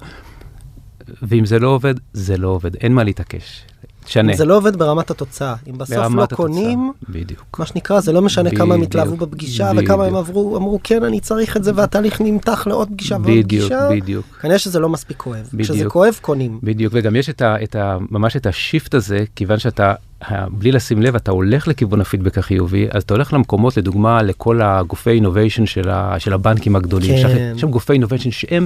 ואם 1.21 1.45
זה 1.45 1.59
לא 1.59 1.67
עובד, 1.67 1.95
זה 2.13 2.37
לא 2.37 2.47
עובד. 2.47 2.75
אין 2.75 2.93
מה 2.93 3.03
להתעקש. 3.03 3.63
תשנה. 4.05 4.33
זה 4.35 4.45
לא 4.45 4.57
עובד 4.57 4.75
ברמת 4.75 5.11
התוצאה, 5.11 5.55
אם 5.69 5.77
בסוף 5.77 5.95
לא 5.97 6.01
ברמת 6.03 6.33
קונים, 6.33 6.91
התוצאה. 6.97 7.21
בדיוק. 7.21 7.59
מה 7.59 7.65
שנקרא, 7.65 7.99
זה 7.99 8.11
לא 8.11 8.21
משנה 8.21 8.49
כמה 8.51 8.73
הם 8.73 8.79
בדיוק, 8.81 8.89
התלהבו 8.89 9.17
בפגישה 9.17 9.71
וכמה 9.77 9.93
הם 9.93 10.09
בדיוק. 10.09 10.17
עברו, 10.29 10.57
אמרו 10.57 10.79
כן 10.83 11.03
אני 11.03 11.19
צריך 11.19 11.57
את 11.57 11.63
זה 11.63 11.71
והתהליך 11.75 12.21
נמתח 12.21 12.67
לעוד 12.67 12.87
פגישה 12.87 13.15
ועוד 13.15 13.25
בדיוק, 13.27 13.45
פגישה, 13.65 13.89
בדיוק. 13.91 14.25
כנראה 14.41 14.59
שזה 14.59 14.79
לא 14.79 14.89
מספיק 14.89 15.17
כואב, 15.17 15.49
כשזה 15.59 15.73
בדיוק. 15.73 15.93
כואב 15.93 16.19
קונים. 16.21 16.59
בדיוק, 16.63 16.93
וגם 16.95 17.15
יש 17.15 17.29
את 17.29 17.41
ה, 17.41 17.55
את 17.63 17.75
ה, 17.75 17.97
ממש 18.11 18.35
את 18.35 18.45
השיפט 18.45 18.93
הזה, 18.93 19.23
כיוון 19.35 19.59
שאתה, 19.59 19.93
ה- 20.21 20.49
בלי 20.49 20.71
לשים 20.71 21.01
לב, 21.01 21.15
אתה 21.15 21.31
הולך 21.31 21.67
לכיוון 21.67 22.01
הפידבק 22.01 22.37
החיובי, 22.37 22.87
אז 22.91 23.03
אתה 23.03 23.13
הולך 23.13 23.33
למקומות, 23.33 23.77
לדוגמה, 23.77 24.23
לכל 24.23 24.61
הגופי 24.61 25.09
אינוביישן 25.09 25.65
של, 25.65 25.89
ה, 25.89 26.15
של 26.19 26.33
הבנקים 26.33 26.75
הגדולים. 26.75 27.23
כן. 27.27 27.53
יש 27.55 27.61
שם 27.61 27.69
גופי 27.71 27.93
אינוביישן 27.93 28.31
שהם 28.31 28.65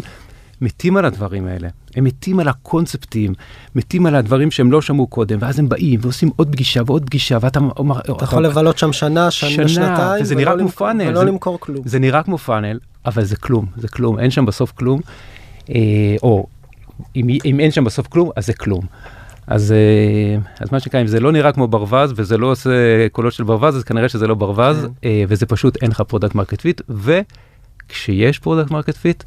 מתים 0.62 0.98
על 0.98 1.06
הדברים 1.06 1.48
האלה, 1.48 1.68
הם 1.96 2.04
מתים 2.04 2.40
על 2.40 2.48
הקונספטים, 2.48 3.34
מתים 3.76 4.06
על 4.06 4.16
הדברים 4.16 4.52
שהם 4.52 4.72
לא 4.72 4.82
שמעו 4.82 5.08
קודם, 5.08 5.38
ואז 5.42 5.60
הם 5.60 5.70
באים 5.70 6.00
ועושים 6.04 6.30
עוד 6.36 6.52
פגישה 6.52 6.82
ועוד 6.86 7.06
פגישה, 7.06 7.38
ואתה 7.42 7.60
אומר, 7.78 8.00
אתה 8.00 8.24
יכול 8.24 8.46
לבלות 8.46 8.78
שם 8.78 8.94
שנה, 8.94 9.32
שנה, 9.32 9.50
שנה, 9.50 9.68
שנתיים, 9.68 10.24
וזה 10.24 10.36
ולא 10.36 10.44
נראה 10.46 10.58
כמו 10.60 10.70
פאנל, 10.70 11.08
ולא 11.08 11.20
זה- 11.20 11.26
למכור 11.26 11.60
כלום. 11.60 11.82
זה 11.86 12.00
נראה 12.00 12.24
כמו 12.24 12.38
פאנל, 12.38 12.80
אבל 13.06 13.24
זה 13.24 13.36
כלום, 13.36 13.66
זה 13.78 13.88
כלום, 13.88 14.20
אין 14.20 14.32
שם 14.32 14.46
בסוף 14.46 14.72
כלום. 14.72 15.00
אה, 15.70 15.76
או 16.24 16.48
אם, 17.16 17.28
אם 17.46 17.60
אין 17.60 17.72
שם 17.72 17.84
בסוף 17.84 18.08
כלום, 18.08 18.30
אז 18.36 18.46
זה 18.46 18.54
כלום. 18.54 18.86
אז, 19.48 19.72
אה, 19.72 20.38
אז 20.60 20.72
מה 20.72 20.80
שנקרא, 20.80 21.02
אם 21.02 21.08
זה 21.08 21.20
לא 21.20 21.32
נראה 21.32 21.52
כמו 21.52 21.68
ברווז 21.68 22.14
וזה 22.16 22.38
לא 22.38 22.48
עושה 22.52 22.70
קולות 23.12 23.34
של 23.34 23.44
ברווז, 23.44 23.76
אז 23.78 23.84
כנראה 23.84 24.10
שזה 24.10 24.28
לא 24.28 24.36
ברווז, 24.36 24.78
כן. 24.82 24.88
אה, 25.04 25.24
וזה 25.28 25.46
פשוט 25.46 25.78
אין 25.84 25.92
לך 25.92 26.02
product 26.02 26.36
market 26.36 26.62
fit, 26.62 26.82
וכשיש 26.90 28.40
product 28.40 28.72
market 28.72 28.98
fit, 28.98 29.24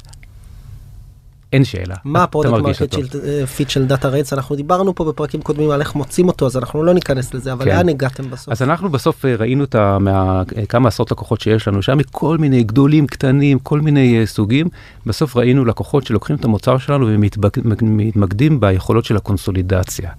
אין 1.53 1.63
שאלה. 1.63 1.95
מה 2.03 2.23
ה-product 2.23 2.51
market 2.51 2.81
אותו. 2.81 3.17
fit 3.55 3.69
של 3.69 3.85
דאטה 3.85 4.07
ריילס 4.07 4.33
אנחנו 4.33 4.55
דיברנו 4.55 4.95
פה 4.95 5.05
בפרקים 5.05 5.41
קודמים 5.41 5.69
על 5.69 5.81
איך 5.81 5.95
מוצאים 5.95 6.27
אותו 6.27 6.45
אז 6.45 6.57
אנחנו 6.57 6.83
לא 6.83 6.93
ניכנס 6.93 7.33
לזה 7.33 7.53
אבל 7.53 7.65
כן. 7.65 7.77
לאן 7.77 7.89
הגעתם 7.89 8.29
בסוף? 8.29 8.49
אז 8.49 8.61
אנחנו 8.61 8.89
בסוף 8.89 9.25
אה, 9.25 9.35
ראינו 9.35 9.63
את 9.63 9.75
אה, 9.75 10.39
כמה 10.69 10.87
עשרות 10.87 11.11
לקוחות 11.11 11.41
שיש 11.41 11.67
לנו, 11.67 11.81
שהיה 11.81 11.95
מכל 11.95 12.37
מיני 12.37 12.63
גדולים, 12.63 13.07
קטנים, 13.07 13.59
כל 13.59 13.81
מיני 13.81 14.19
אה, 14.19 14.25
סוגים. 14.25 14.67
בסוף 15.05 15.37
ראינו 15.37 15.65
לקוחות 15.65 16.05
שלוקחים 16.05 16.35
את 16.35 16.45
המוצר 16.45 16.77
שלנו 16.77 17.07
ומתמקדים 17.07 18.59
ביכולות 18.59 19.05
של 19.05 19.17
הקונסולידציה. 19.17 20.11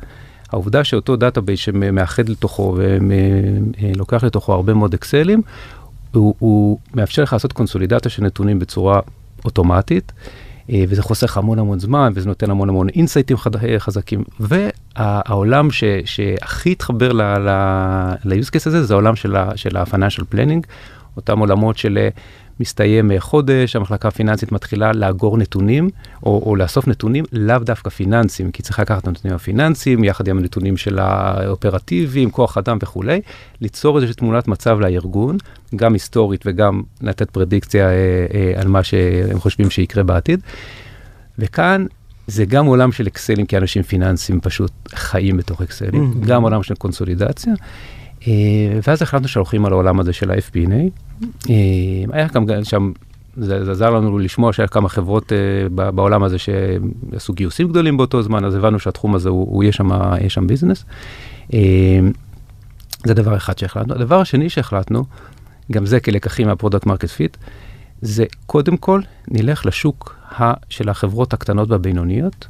העובדה 0.53 0.85
שאותו 0.85 1.17
database 1.17 1.61
שמאחד 1.61 2.29
לתוכו 2.29 2.77
ולוקח 3.81 4.25
לתוכו 4.25 4.53
הרבה 4.53 4.75
מאוד 4.75 4.95
אקסלים, 4.95 5.43
הוא, 6.13 6.35
הוא 6.39 6.79
מאפשר 6.95 7.23
לך 7.23 7.33
לעשות 7.33 7.53
קונסולידציה 7.53 8.11
של 8.11 8.23
נתונים 8.23 8.59
בצורה 8.59 9.01
אוטומטית, 9.45 10.13
אה, 10.17 10.23
וזה 10.69 11.03
חוסך 11.03 11.37
המון 11.37 11.59
המון 11.59 11.79
זמן, 11.79 12.13
וזה 12.15 12.29
נותן 12.29 12.51
המון 12.51 12.69
המון 12.69 12.89
אינסייטים 12.89 13.37
חד- 13.37 13.57
אה, 13.65 13.79
חזקים. 13.79 14.25
והעולם 14.41 15.71
ש, 15.71 15.85
שהכי 16.05 16.73
התחבר 16.73 17.13
ל- 17.13 17.23
ל- 17.23 18.15
ל-use 18.25 18.47
case 18.49 18.67
הזה, 18.67 18.85
זה 18.85 18.95
העולם 18.95 19.17
של 19.17 19.37
ה-financial 19.77 20.35
planning, 20.35 20.67
אותם 21.17 21.39
עולמות 21.39 21.79
של 21.79 21.99
אה, 21.99 22.09
מסתיים 22.61 23.13
אה, 23.13 23.21
חודש, 23.21 23.77
המחלקה 23.77 24.09
הפיננסית 24.09 24.53
מתחילה 24.53 24.93
לאגור 24.93 25.39
נתונים, 25.39 25.91
או, 26.23 26.43
או 26.47 26.57
לאסוף 26.57 26.89
נתונים 26.89 27.25
לאו 27.33 27.59
דווקא 27.59 27.91
פיננסיים, 27.91 28.51
כי 28.51 28.63
צריך 28.63 28.79
לקחת 28.81 29.03
את 29.03 29.09
הנתונים 29.09 29.37
הפיננסיים, 29.37 30.05
יחד 30.05 30.29
עם 30.29 30.39
הנתונים 30.39 30.77
של 30.77 30.99
האופרטיביים, 30.99 32.31
כוח 32.31 32.59
אדם 32.59 32.79
וכולי, 32.83 33.21
ליצור 33.61 33.97
איזושהי 33.97 34.15
תמונת 34.15 34.49
מצב 34.49 34.81
לארגון, 34.81 35.37
גם 35.77 35.93
היסטורית 35.93 36.43
וגם 36.47 36.83
לתת 37.01 37.31
פרדיקציה 37.31 37.89
אה, 37.89 37.93
אה, 38.35 38.61
על 38.61 38.69
מה 38.69 38.83
שהם 38.83 39.41
חושבים 39.41 39.71
שיקרה 39.71 40.03
בעתיד. 40.03 40.41
וכאן 41.39 41.87
זה 42.27 42.45
גם 42.45 42.67
עולם 42.67 42.93
של 42.93 43.07
אקסלים, 43.07 43.47
כי 43.47 43.57
אנשים 43.57 43.83
פיננסיים 43.83 44.41
פשוט 44.41 44.73
חיים 44.95 45.37
בתוך 45.37 45.63
אקסלים, 45.63 46.13
Mhm. 46.13 46.27
גם 46.27 46.43
עולם 46.43 46.63
של 46.63 46.75
קונסולידציה. 46.75 47.53
אה, 48.29 48.33
ואז 48.87 49.03
החלטנו 49.03 49.29
שהולכים 49.29 49.67
על 49.67 49.73
העולם 49.73 50.01
הזה 50.01 50.13
של 50.13 50.31
ה-FP&A. 50.31 50.73
אה, 51.51 51.55
היה 52.13 52.27
גם 52.35 52.45
שם, 52.63 52.93
זה, 53.37 53.71
עזר 53.71 53.91
לנו 53.91 54.19
לשמוע 54.19 54.53
שהיה 54.53 54.69
כמה 54.69 54.89
חברות 54.89 55.33
uh, 55.33 55.69
בעולם 55.69 56.23
הזה 56.23 56.37
שעשו 56.39 57.33
גיוסים 57.33 57.69
גדולים 57.69 57.97
באותו 57.97 58.23
זמן, 58.23 58.45
אז 58.45 58.55
הבנו 58.55 58.79
שהתחום 58.79 59.15
הזה, 59.15 59.29
הוא, 59.29 59.47
הוא 59.55 59.63
יהיה 59.63 59.73
שם, 59.73 59.91
יהיה 59.93 60.31
שם 60.31 60.47
business. 60.47 60.85
זה 63.05 63.15
דבר 63.15 63.37
אחד 63.37 63.59
שהחלטנו. 63.59 63.95
הדבר 63.95 64.21
השני 64.21 64.49
שהחלטנו, 64.49 65.05
גם 65.73 65.87
זה 65.87 66.01
כלקחים 66.01 66.47
מה-product 66.47 66.87
market 66.87 67.09
fit, 67.09 67.37
זה 68.03 68.25
קודם 68.47 68.77
כל 68.77 69.01
נלך 69.29 69.67
לשוק 69.67 70.17
ה, 70.41 70.53
של 70.69 70.89
החברות 70.89 71.33
הקטנות 71.33 71.71
והבינוניות, 71.71 72.47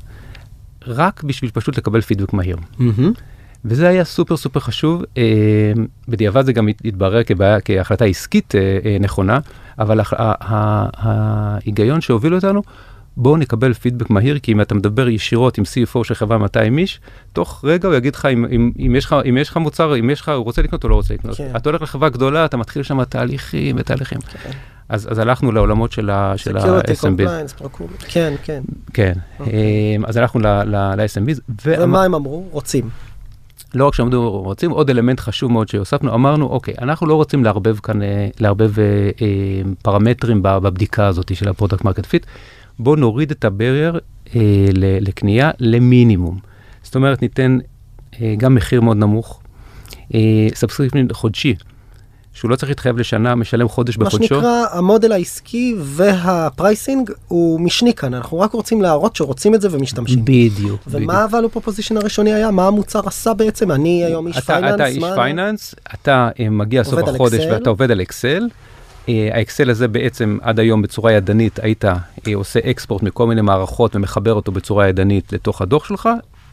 רק 0.87 1.23
בשביל 1.23 1.51
פשוט 1.51 1.79
לקבל 1.79 2.01
פידבק 2.01 2.33
מהיר. 2.33 2.57
Mm-hmm. 2.57 3.21
וזה 3.65 3.89
היה 3.89 4.05
סופר 4.05 4.37
סופר 4.37 4.61
חשוב, 4.61 5.05
אה, 5.19 5.73
בדיעבד 6.09 6.45
זה 6.45 6.53
גם 6.53 6.69
התברר 6.85 7.23
כבעיה, 7.25 7.61
כהחלטה 7.61 8.05
עסקית 8.05 8.55
אה, 8.55 8.79
אה, 8.85 8.97
נכונה, 9.01 9.39
אבל 9.79 10.01
ההיגיון 10.97 12.01
שהוביל 12.01 12.35
אותנו, 12.35 12.63
בואו 13.17 13.37
נקבל 13.37 13.73
פידבק 13.73 14.11
מהיר, 14.11 14.39
כי 14.39 14.53
אם 14.53 14.61
אתה 14.61 14.75
מדבר 14.75 15.09
ישירות 15.09 15.59
עם 15.59 15.65
CFO 15.65 16.05
של 16.05 16.15
חברה 16.15 16.39
200 16.39 16.79
איש, 16.79 17.01
תוך 17.33 17.65
רגע 17.65 17.89
הוא 17.89 17.97
יגיד 17.97 18.15
לך 18.15 18.27
אם, 18.27 18.45
אם, 18.51 18.73
אם, 18.87 18.97
יש 18.97 19.05
לך, 19.05 19.17
אם 19.29 19.37
יש 19.37 19.49
לך 19.49 19.57
מוצר, 19.57 19.99
אם 19.99 20.11
יש 20.11 20.21
לך, 20.21 20.29
הוא 20.29 20.45
רוצה 20.45 20.63
לקנות 20.63 20.85
או 20.85 20.89
לא 20.89 20.95
רוצה 20.95 21.15
לקנות. 21.15 21.37
כן. 21.37 21.53
אתה 21.57 21.69
הולך 21.69 21.83
לחברה 21.83 22.09
גדולה, 22.09 22.45
אתה 22.45 22.57
מתחיל 22.57 22.83
שם 22.83 23.05
תהליכים 23.05 23.77
ותהליכים. 23.79 24.19
כן. 24.21 24.51
אז, 24.89 25.13
אז 25.13 25.19
הלכנו 25.19 25.53
לעולמות 25.53 25.93
של 25.93 26.11
ה-SMB. 26.11 26.59
Security, 26.59 27.05
compliance, 27.05 27.63
כן, 28.09 28.35
כן. 28.43 28.63
כן, 28.93 29.13
okay. 29.17 29.41
אוקיי. 29.41 29.99
אז 30.07 30.17
הלכנו 30.17 30.41
ל-SMB. 30.41 31.41
ומה 31.67 32.05
הם 32.05 32.15
אמרו? 32.15 32.49
רוצים. 32.51 33.10
לא 33.75 33.87
רק 33.87 33.95
שעמדו 33.95 34.31
רוצים, 34.31 34.71
עוד 34.71 34.91
אלמנט 34.91 35.21
חשוב 35.21 35.53
מאוד 35.53 35.69
שהוספנו, 35.69 36.15
אמרנו, 36.15 36.47
אוקיי, 36.47 36.75
אנחנו 36.81 37.07
לא 37.07 37.15
רוצים 37.15 37.45
לערבב 37.45 37.77
כאן, 37.77 38.03
אה, 38.03 38.29
לערבב 38.41 38.79
אה, 38.79 38.85
אה, 39.23 39.63
פרמטרים 39.83 40.43
בבדיקה 40.43 41.07
הזאת 41.07 41.37
של 41.37 41.49
ה-product 41.49 41.85
market 41.85 42.07
fit, 42.07 42.27
בואו 42.79 42.97
נוריד 42.97 43.31
את 43.31 43.45
ה-barrier 43.45 43.99
אה, 44.37 44.41
לקנייה 45.01 45.51
למינימום. 45.59 46.39
זאת 46.83 46.95
אומרת, 46.95 47.23
ניתן 47.23 47.59
אה, 48.21 48.35
גם 48.39 48.55
מחיר 48.55 48.81
מאוד 48.81 48.97
נמוך, 48.97 49.41
אה, 50.15 50.49
subscription 50.55 51.07
חודשי. 51.13 51.55
שהוא 52.41 52.51
לא 52.51 52.57
צריך 52.57 52.71
להתחייב 52.71 52.99
לשנה, 52.99 53.35
משלם 53.35 53.69
חודש 53.69 53.99
מה 53.99 54.05
בחודשו. 54.05 54.35
מה 54.35 54.41
שנקרא, 54.41 54.79
המודל 54.79 55.13
העסקי 55.13 55.75
וה-pricing 55.79 57.11
הוא 57.29 57.61
משני 57.61 57.95
כאן, 57.95 58.15
אנחנו 58.15 58.41
רק 58.41 58.53
רוצים 58.53 58.83
להראות 58.83 59.17
שרוצים 59.17 59.55
את 59.55 59.61
זה 59.61 59.69
ומשתמשים. 59.71 60.25
בדיוק. 60.25 60.81
ומה 60.87 61.25
אבל 61.25 61.45
ה-proposition 61.45 61.97
הראשוני 61.97 62.33
היה? 62.33 62.51
מה 62.51 62.67
המוצר 62.67 63.01
עשה 63.07 63.35
בעצם? 63.35 63.73
אני 63.73 64.05
היום 64.05 64.27
איש 64.27 64.39
אתה, 64.39 64.47
finance. 64.47 64.75
אתה 64.75 64.87
איש 64.87 65.05
finance, 65.15 65.75
אתה 65.95 66.29
אה, 66.41 66.51
מגיע 66.51 66.85
סוף 66.85 67.09
החודש 67.09 67.45
ואתה 67.51 67.71
עובד 67.71 67.91
על 67.91 68.01
אקסל. 68.01 68.49
אה, 69.09 69.29
האקסל 69.33 69.71
הזה 69.71 69.89
בעצם 69.89 70.39
עד 70.43 70.61
היום 70.61 70.83
בצורה 70.83 71.13
ידנית 71.13 71.59
היית 71.63 71.85
אה, 71.85 71.95
עושה 72.35 72.61
export 72.71 73.03
מכל 73.03 73.27
מיני 73.27 73.41
מערכות 73.41 73.97
ומחבר 73.97 74.35
אותו 74.35 74.53
בצורה 74.53 74.89
ידנית 74.89 75.33
לתוך 75.33 75.63
הדוח 75.63 75.85
שלך, 75.85 76.09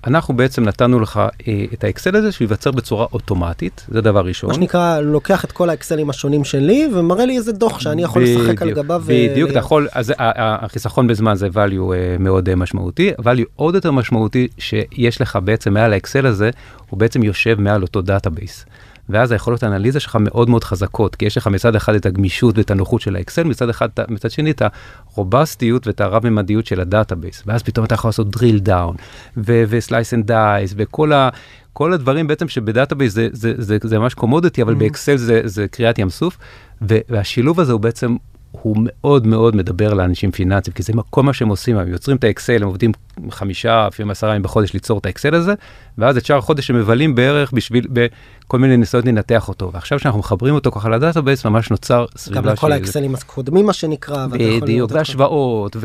אנחנו 0.07 0.33
בעצם 0.37 0.63
נתנו 0.63 0.99
לך 0.99 1.17
אה, 1.47 1.65
את 1.73 1.83
האקסל 1.83 2.15
הזה 2.15 2.31
שייווצר 2.31 2.71
בצורה 2.71 3.05
אוטומטית, 3.13 3.85
זה 3.89 4.01
דבר 4.01 4.25
ראשון. 4.25 4.49
מה 4.49 4.55
שנקרא, 4.55 4.99
לוקח 4.99 5.45
את 5.45 5.51
כל 5.51 5.69
האקסלים 5.69 6.09
השונים 6.09 6.43
שלי 6.43 6.89
ומראה 6.93 7.25
לי 7.25 7.37
איזה 7.37 7.51
דוח 7.51 7.79
שאני 7.79 8.03
יכול 8.03 8.21
בדיוק, 8.21 8.41
לשחק 8.41 8.61
על 8.61 8.71
גביו. 8.71 9.03
בדיוק, 9.05 9.51
אתה 9.51 9.59
יכול, 9.59 9.87
אז 9.91 10.13
החיסכון 10.17 11.07
בזמן 11.07 11.35
זה 11.35 11.47
value 11.47 11.93
אה, 11.93 12.15
מאוד 12.19 12.49
אה, 12.49 12.55
משמעותי, 12.55 13.11
value 13.19 13.45
עוד 13.55 13.75
יותר 13.75 13.91
משמעותי 13.91 14.47
שיש 14.57 15.21
לך 15.21 15.39
בעצם 15.43 15.73
מעל 15.73 15.93
האקסל 15.93 16.25
הזה, 16.25 16.49
הוא 16.89 16.99
בעצם 16.99 17.23
יושב 17.23 17.59
מעל 17.59 17.81
אותו 17.81 18.01
database. 18.01 18.65
ואז 19.09 19.31
היכולות 19.31 19.63
האנליזה 19.63 19.99
שלך 19.99 20.17
מאוד 20.21 20.49
מאוד 20.49 20.63
חזקות, 20.63 21.15
כי 21.15 21.25
יש 21.25 21.37
לך 21.37 21.47
מצד 21.47 21.75
אחד 21.75 21.95
את 21.95 22.05
הגמישות 22.05 22.57
ואת 22.57 22.71
הנוחות 22.71 23.01
של 23.01 23.15
האקסל, 23.15 23.43
מצד 23.43 23.69
אחד, 23.69 23.89
מצד 24.07 24.31
שני 24.31 24.51
את 24.51 24.61
הרובסטיות 25.15 25.87
ואת 25.87 26.01
הרב-ממדיות 26.01 26.65
של 26.65 26.81
ה-database, 26.81 27.43
ואז 27.45 27.63
פתאום 27.63 27.85
אתה 27.85 27.95
יכול 27.95 28.07
לעשות 28.07 28.35
drill 28.35 28.67
down 28.67 28.97
ו-slice 29.37 30.17
and 30.17 30.29
dice 30.29 30.73
וכל 30.75 31.13
ה... 31.13 31.29
כל 31.73 31.93
הדברים 31.93 32.27
בעצם 32.27 32.47
שב-database 32.47 33.13
זה, 33.13 33.27
זה, 33.31 33.53
זה, 33.57 33.77
זה 33.83 33.99
ממש 33.99 34.13
commodity, 34.13 34.61
אבל 34.61 34.73
mm-hmm. 34.73 34.79
באקסל 34.79 35.17
זה, 35.17 35.41
זה 35.43 35.67
קריאת 35.67 35.99
ים 35.99 36.09
סוף, 36.09 36.37
והשילוב 36.81 37.59
הזה 37.59 37.71
הוא 37.71 37.81
בעצם 37.81 38.15
הוא 38.51 38.77
מאוד 38.79 39.27
מאוד 39.27 39.55
מדבר 39.55 39.93
לאנשים 39.93 40.31
פיננסיים, 40.31 40.73
כי 40.73 40.83
זה 40.83 40.93
כל 41.09 41.23
מה 41.23 41.33
שהם 41.33 41.49
עושים, 41.49 41.77
הם 41.77 41.87
יוצרים 41.87 42.17
את 42.17 42.23
האקסל, 42.23 42.61
הם 42.61 42.67
עובדים 42.67 42.91
חמישה, 43.29 43.87
אפילו 43.87 44.11
עשרה 44.11 44.29
ימים 44.29 44.43
בחודש 44.43 44.73
ליצור 44.73 44.99
את 44.99 45.05
האקסל 45.05 45.35
הזה, 45.35 45.53
ואז 45.97 46.17
את 46.17 46.25
שאר 46.25 46.37
החודש 46.37 46.69
הם 46.69 46.75
מבלים 46.75 47.15
בערך 47.15 47.51
בשביל, 47.51 47.87
כל 48.47 48.59
מיני 48.59 48.77
ניסיונות 48.77 49.07
לנתח 49.07 49.49
אותו 49.49 49.71
ועכשיו 49.73 49.99
שאנחנו 49.99 50.19
מחברים 50.19 50.55
אותו 50.55 50.71
ככה 50.71 50.89
ל-database 50.89 51.45
ממש 51.45 51.71
נוצר 51.71 52.05
סביבה 52.17 52.41
גם 52.41 52.47
לכל 52.47 52.71
האקסלים 52.71 53.15
הקודמים 53.15 53.65
מה 53.65 53.73
שנקרא 53.73 54.27
בדיוק 54.27 54.91
והשוואות 54.93 55.75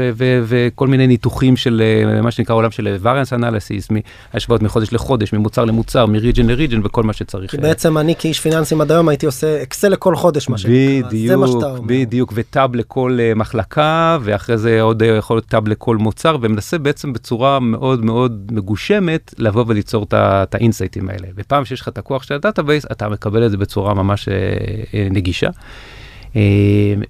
וכל 0.46 0.88
מיני 0.88 1.06
ניתוחים 1.06 1.56
של 1.56 1.82
אה, 2.14 2.22
מה 2.22 2.30
שנקרא 2.30 2.54
עולם 2.54 2.70
של 2.70 2.96
variance 3.02 3.38
analysis 3.38 3.94
מהשוואות 4.34 4.62
מחודש 4.62 4.92
לחודש 4.92 5.32
ממוצר 5.32 5.64
למוצר 5.64 6.06
מ-region 6.06 6.46
ל-region 6.46 6.80
וכל 6.84 7.02
מה 7.02 7.12
שצריך. 7.12 7.50
כי 7.50 7.56
בעצם 7.56 7.98
אני 7.98 8.14
כאיש 8.18 8.40
פיננסים 8.40 8.80
עד 8.80 8.92
היום 8.92 9.08
הייתי 9.08 9.26
עושה 9.26 9.62
אקסל 9.62 9.88
לכל 9.88 10.16
חודש 10.16 10.48
מה 10.48 10.58
שנקרא 10.58 11.10
זה 11.26 11.36
מה 11.36 11.46
שאתה 11.46 11.66
אומר. 11.66 11.80
בדיוק 11.86 12.32
וטאב 12.36 12.76
לכל 12.76 13.18
אה, 13.20 13.32
מחלקה 13.36 14.18
ואחרי 14.22 14.58
זה 14.58 14.82
עוד 14.82 15.02
אה, 15.02 15.08
יכול 15.08 15.36
להיות 15.36 15.46
טאב 15.46 15.68
לכל 15.68 15.96
מוצר 15.96 16.36
ומנסה 16.40 16.78
בעצם 16.78 17.12
בצורה 17.22 17.60
מאוד 17.60 18.04
מאוד 18.04 18.52
מגושמת 18.52 19.34
לבוא 19.38 19.64
וליצור 19.68 20.06
את 20.12 20.54
האינסייטים 20.54 21.08
האלה 21.08 21.28
ופתאום 21.36 21.64
שיש 21.64 21.80
לך 21.80 21.88
את 21.88 21.98
הכוח 21.98 22.22
של 22.22 22.34
ה-database, 22.34 22.84
אתה 22.92 23.08
מקבל 23.08 23.46
את 23.46 23.50
זה 23.50 23.56
בצורה 23.56 23.94
ממש 23.94 24.28
אה, 24.28 24.34
אה, 24.94 25.08
נגישה. 25.10 25.48
אה, 26.36 26.42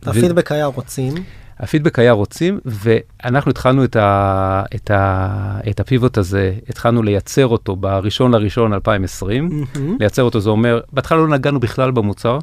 הפידבק 0.06 0.52
היה 0.52 0.66
רוצים. 0.66 1.14
הפידבק 1.58 1.98
היה 1.98 2.12
רוצים, 2.12 2.58
ואנחנו 2.64 3.50
התחלנו 3.50 3.84
את, 3.84 3.96
ה, 3.96 4.62
את, 4.74 4.90
ה, 4.90 5.60
את 5.70 5.80
הפיבוט 5.80 6.18
הזה, 6.18 6.54
התחלנו 6.68 7.02
לייצר 7.02 7.46
אותו 7.46 7.76
בראשון 7.76 8.34
לראשון 8.34 8.72
2020. 8.72 9.48
Mm-hmm. 9.48 9.78
לייצר 10.00 10.22
אותו 10.22 10.40
זה 10.40 10.50
אומר, 10.50 10.80
בהתחלה 10.92 11.18
לא 11.18 11.28
נגענו 11.28 11.60
בכלל 11.60 11.90
במוצר, 11.90 12.38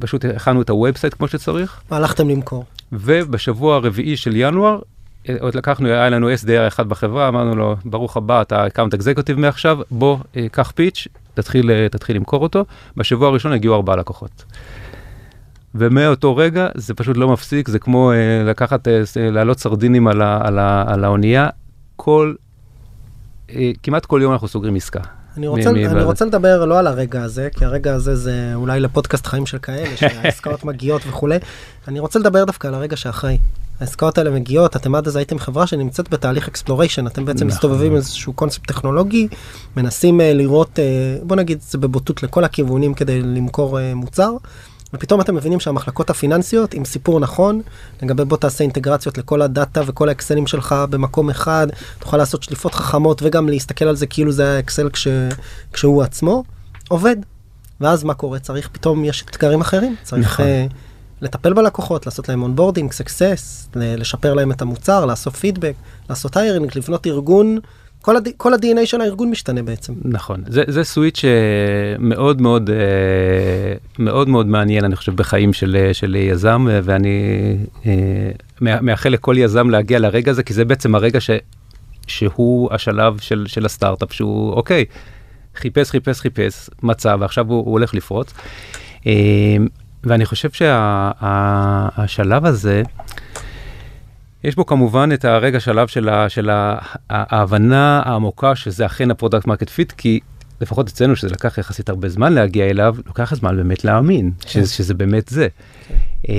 פשוט 0.00 0.24
הכנו 0.24 0.62
את 0.62 0.70
ה-website 0.70 1.14
כמו 1.14 1.28
שצריך. 1.28 1.80
הלכתם 1.90 2.28
למכור. 2.28 2.64
ובשבוע 2.92 3.76
הרביעי 3.76 4.16
של 4.16 4.36
ינואר, 4.36 4.78
עוד 5.40 5.54
לקחנו, 5.54 5.88
היה 5.88 6.08
לנו 6.08 6.30
SDR 6.30 6.68
אחד 6.68 6.88
בחברה, 6.88 7.28
אמרנו 7.28 7.56
לו, 7.56 7.76
ברוך 7.84 8.16
הבא, 8.16 8.42
אתה 8.42 8.66
account 8.66 8.94
executive 8.94 9.38
מעכשיו, 9.38 9.78
בוא, 9.90 10.18
קח 10.52 10.70
pitch, 10.74 11.08
תתחיל, 11.34 11.70
אה, 11.70 11.88
תתחיל 11.90 12.16
למכור 12.16 12.42
אותו. 12.42 12.64
בשבוע 12.96 13.28
הראשון 13.28 13.52
הגיעו 13.52 13.74
ארבעה 13.74 13.96
לקוחות. 13.96 14.44
ומאותו 15.74 16.36
רגע 16.36 16.68
זה 16.74 16.94
פשוט 16.94 17.16
לא 17.16 17.28
מפסיק, 17.28 17.68
זה 17.68 17.78
כמו 17.78 18.12
אה, 18.12 18.16
לקחת, 18.44 18.88
אה, 18.88 19.02
להעלות 19.16 19.58
סרדינים 19.58 20.08
על, 20.08 20.22
ה, 20.22 20.40
על, 20.44 20.58
ה, 20.58 20.84
על 20.86 21.04
האונייה. 21.04 21.48
כל, 21.96 22.34
אה, 23.50 23.70
כמעט 23.82 24.06
כל 24.06 24.20
יום 24.22 24.32
אנחנו 24.32 24.48
סוגרים 24.48 24.74
עסקה. 24.76 25.00
אני 25.36 25.46
רוצה, 25.46 25.72
מ- 25.72 25.76
אני 25.76 26.02
רוצה 26.02 26.24
לדבר 26.24 26.64
לא 26.64 26.78
על 26.78 26.86
הרגע 26.86 27.22
הזה, 27.22 27.48
כי 27.56 27.64
הרגע 27.64 27.94
הזה 27.94 28.16
זה 28.16 28.50
אולי 28.54 28.80
לפודקאסט 28.80 29.26
חיים 29.26 29.46
של 29.46 29.58
כאלה, 29.58 29.96
שהעסקאות 30.00 30.64
מגיעות 30.64 31.02
וכולי. 31.08 31.38
אני 31.88 32.00
רוצה 32.00 32.18
לדבר 32.18 32.44
דווקא 32.44 32.68
על 32.68 32.74
הרגע 32.74 32.96
שאחרי. 32.96 33.38
העסקאות 33.80 34.18
האלה 34.18 34.30
מגיעות, 34.30 34.76
אתם 34.76 34.94
עד 34.94 35.06
אז 35.06 35.16
הייתם 35.16 35.38
חברה 35.38 35.66
שנמצאת 35.66 36.08
בתהליך 36.08 36.48
exploration, 36.48 37.06
אתם 37.06 37.24
בעצם 37.24 37.46
נכון. 37.46 37.56
מסתובבים 37.56 37.96
איזשהו 37.96 38.32
קונספט 38.32 38.66
טכנולוגי, 38.66 39.28
מנסים 39.76 40.20
אה, 40.20 40.22
לראות, 40.24 40.78
אה, 40.78 41.24
בוא 41.24 41.36
נגיד 41.36 41.58
זה 41.60 41.78
בבוטות 41.78 42.22
לכל 42.22 42.44
הכיוונים 42.44 42.94
כדי 42.94 43.22
למכור 43.22 43.78
אה, 43.78 43.80
מוצר, 43.94 44.32
ופתאום 44.94 45.20
אתם 45.20 45.34
מבינים 45.34 45.60
שהמחלקות 45.60 46.10
הפיננסיות 46.10 46.74
עם 46.74 46.84
סיפור 46.84 47.20
נכון, 47.20 47.60
לגבי 48.02 48.24
בוא 48.24 48.36
תעשה 48.36 48.64
אינטגרציות 48.64 49.18
לכל 49.18 49.42
הדאטה 49.42 49.82
וכל 49.86 50.08
האקסלים 50.08 50.46
שלך 50.46 50.74
במקום 50.90 51.30
אחד, 51.30 51.66
תוכל 51.98 52.16
לעשות 52.16 52.42
שליפות 52.42 52.74
חכמות 52.74 53.22
וגם 53.22 53.48
להסתכל 53.48 53.84
על 53.84 53.96
זה 53.96 54.06
כאילו 54.06 54.32
זה 54.32 54.42
היה 54.42 54.58
אקסל 54.58 54.90
כש, 54.90 55.08
כשהוא 55.72 56.02
עצמו, 56.02 56.44
עובד. 56.88 57.16
ואז 57.80 58.04
מה 58.04 58.14
קורה? 58.14 58.38
צריך, 58.38 58.68
פתאום 58.72 59.04
יש 59.04 59.24
אתגרים 59.30 59.60
אחרים, 59.60 59.96
צריך... 60.02 60.40
נכון. 60.40 60.46
לטפל 61.20 61.52
בלקוחות, 61.52 62.06
לעשות 62.06 62.28
להם 62.28 62.42
onboarding, 62.42 62.92
success, 62.92 63.68
לשפר 63.74 64.34
להם 64.34 64.52
את 64.52 64.62
המוצר, 64.62 65.04
לעשות 65.04 65.36
פידבק, 65.36 65.74
לעשות 66.10 66.36
היירינג, 66.36 66.70
לבנות 66.76 67.06
ארגון. 67.06 67.58
כל, 68.36 68.54
ה-DNA 68.54 68.86
של 68.86 69.00
הארגון 69.00 69.30
משתנה 69.30 69.62
בעצם. 69.62 69.92
נכון, 70.04 70.42
זה, 70.46 70.62
זה 70.68 70.84
סוויץ' 70.84 71.24
מאוד 71.98 72.40
מאוד 72.40 72.70
מאוד 73.98 74.28
מאוד 74.28 74.46
מעניין, 74.46 74.84
אני 74.84 74.96
חושב, 74.96 75.16
בחיים 75.16 75.52
של, 75.52 75.90
של 75.92 76.16
יזם, 76.16 76.66
ואני 76.82 77.56
מאחל 78.60 79.08
לכל 79.08 79.34
יזם 79.38 79.70
להגיע 79.70 79.98
לרגע 79.98 80.30
הזה, 80.30 80.42
כי 80.42 80.54
זה 80.54 80.64
בעצם 80.64 80.94
הרגע 80.94 81.20
ש, 81.20 81.30
שהוא 82.06 82.68
השלב 82.72 83.18
של, 83.20 83.44
של 83.46 83.66
הסטארט-אפ, 83.66 84.12
שהוא 84.12 84.52
אוקיי, 84.52 84.84
חיפש, 85.56 85.90
חיפש, 85.90 86.20
חיפש, 86.20 86.70
מצא, 86.82 87.16
ועכשיו 87.20 87.46
הוא, 87.48 87.64
הוא 87.64 87.72
הולך 87.72 87.94
לפרוץ. 87.94 88.32
ואני 90.04 90.26
חושב 90.26 90.48
שהשלב 90.50 92.42
שה, 92.42 92.48
הזה, 92.48 92.82
יש 94.44 94.56
בו 94.56 94.66
כמובן 94.66 95.10
את 95.14 95.24
הרגע 95.24 95.60
שלב 95.60 95.88
של, 95.88 96.08
ה, 96.08 96.28
של 96.28 96.50
ה, 96.50 96.78
ההבנה 97.10 98.02
העמוקה 98.04 98.56
שזה 98.56 98.86
אכן 98.86 99.10
ה 99.10 99.14
product 99.14 99.46
market 99.46 99.68
fit, 99.68 99.92
כי 99.92 100.20
לפחות 100.60 100.88
אצלנו, 100.88 101.16
שזה 101.16 101.28
לקח 101.28 101.58
יחסית 101.58 101.88
הרבה 101.88 102.08
זמן 102.08 102.32
להגיע 102.32 102.66
אליו, 102.66 102.96
לוקח 103.06 103.34
זמן 103.34 103.56
באמת 103.56 103.84
להאמין 103.84 104.30
כן. 104.40 104.48
שזה, 104.48 104.74
שזה 104.74 104.94
באמת 104.94 105.28
זה. 105.28 105.48
אה, 106.28 106.34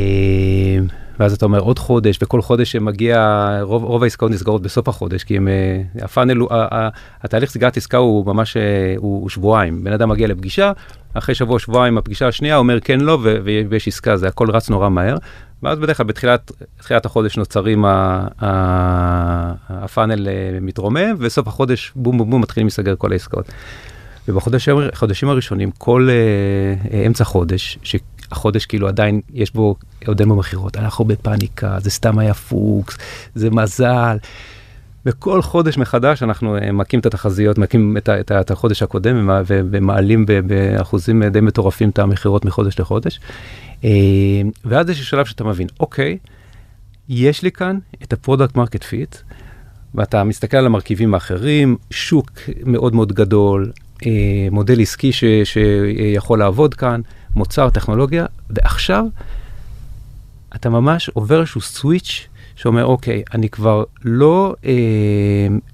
ואז 1.19 1.33
אתה 1.33 1.45
אומר 1.45 1.59
עוד 1.59 1.79
חודש, 1.79 2.19
וכל 2.21 2.41
חודש 2.41 2.71
שמגיע, 2.71 3.49
רוב, 3.61 3.83
רוב 3.83 4.03
העסקאות 4.03 4.31
נסגרות 4.31 4.61
בסוף 4.61 4.87
החודש, 4.87 5.23
כי 5.23 5.37
הם, 5.37 5.47
אה, 5.47 5.81
ה 6.01 6.06
funnel, 6.06 6.41
התהליך 7.23 7.49
סגירת 7.49 7.77
עסקה 7.77 7.97
הוא 7.97 8.25
ממש, 8.25 8.57
אה, 8.57 8.61
הוא, 8.97 9.21
הוא 9.21 9.29
שבועיים. 9.29 9.83
בן 9.83 9.93
אדם 9.93 10.09
מגיע 10.09 10.27
לפגישה, 10.27 10.71
אחרי 11.13 11.35
שבוע, 11.35 11.59
שבועיים, 11.59 11.97
הפגישה 11.97 12.27
השנייה, 12.27 12.57
אומר 12.57 12.79
כן, 12.79 12.99
לא, 12.99 13.17
ו- 13.23 13.37
ויש 13.69 13.87
עסקה, 13.87 14.17
זה 14.17 14.27
הכל 14.27 14.51
רץ 14.51 14.69
נורא 14.69 14.89
מהר. 14.89 15.17
ואז 15.63 15.79
בדרך 15.79 15.97
כלל 15.97 16.05
בתחילת 16.05 16.51
תחילת 16.77 17.05
החודש 17.05 17.37
נוצרים, 17.37 17.85
הפאנל 19.69 20.27
אה, 20.27 20.33
מתרומם, 20.61 21.15
ובסוף 21.17 21.47
החודש, 21.47 21.91
בום 21.95 22.17
בום 22.17 22.29
בום, 22.29 22.41
מתחילים 22.41 22.67
להיסגר 22.67 22.95
כל 22.97 23.11
העסקאות. 23.11 23.51
ובחודשים 24.27 25.29
הראשונים, 25.29 25.71
כל 25.71 26.09
אמצע 27.07 27.23
חודש, 27.23 27.79
שהחודש 28.29 28.65
כאילו 28.65 28.87
עדיין 28.87 29.21
יש 29.33 29.53
בו, 29.53 29.75
עוד 30.07 30.19
אין 30.19 30.29
בו 30.29 30.35
מכירות, 30.35 30.77
אנחנו 30.77 31.05
בפאניקה, 31.05 31.77
זה 31.79 31.89
סתם 31.89 32.19
היה 32.19 32.33
פוקס, 32.33 32.97
זה 33.35 33.49
מזל. 33.49 34.17
וכל 35.05 35.41
חודש 35.41 35.77
מחדש 35.77 36.23
אנחנו 36.23 36.57
אה, 36.57 36.71
מכים 36.71 36.99
את 36.99 37.05
התחזיות, 37.05 37.57
מכים 37.57 37.97
את, 37.97 38.09
את, 38.09 38.31
את 38.31 38.51
החודש 38.51 38.83
הקודם 38.83 39.29
ומעלים 39.45 40.25
באחוזים 40.47 41.23
די 41.23 41.41
מטורפים 41.41 41.89
את 41.89 41.99
המכירות 41.99 42.45
מחודש 42.45 42.79
לחודש. 42.79 43.19
אה, 43.83 43.89
ואז 44.65 44.89
יש 44.89 45.09
שלב 45.09 45.25
שאתה 45.25 45.43
מבין, 45.43 45.67
אוקיי, 45.79 46.17
יש 47.09 47.43
לי 47.43 47.51
כאן 47.51 47.77
את 48.03 48.13
ה 48.13 48.19
product 48.19 48.55
market 48.55 48.83
fit, 48.83 49.15
ואתה 49.95 50.23
מסתכל 50.23 50.57
על 50.57 50.65
המרכיבים 50.65 51.13
האחרים, 51.13 51.77
שוק 51.91 52.31
מאוד 52.65 52.95
מאוד 52.95 53.13
גדול, 53.13 53.71
אה, 54.05 54.11
מודל 54.51 54.81
עסקי 54.81 55.11
ש, 55.11 55.23
שיכול 55.43 56.39
לעבוד 56.39 56.73
כאן, 56.73 57.01
מוצר, 57.35 57.69
טכנולוגיה, 57.69 58.25
ועכשיו 58.49 59.05
אתה 60.55 60.69
ממש 60.69 61.09
עובר 61.09 61.39
איזשהו 61.39 61.61
switch 61.61 62.27
שאומר, 62.55 62.85
אוקיי, 62.85 63.23
אני 63.33 63.49
כבר 63.49 63.83
לא, 64.03 64.55
אה, 64.65 64.71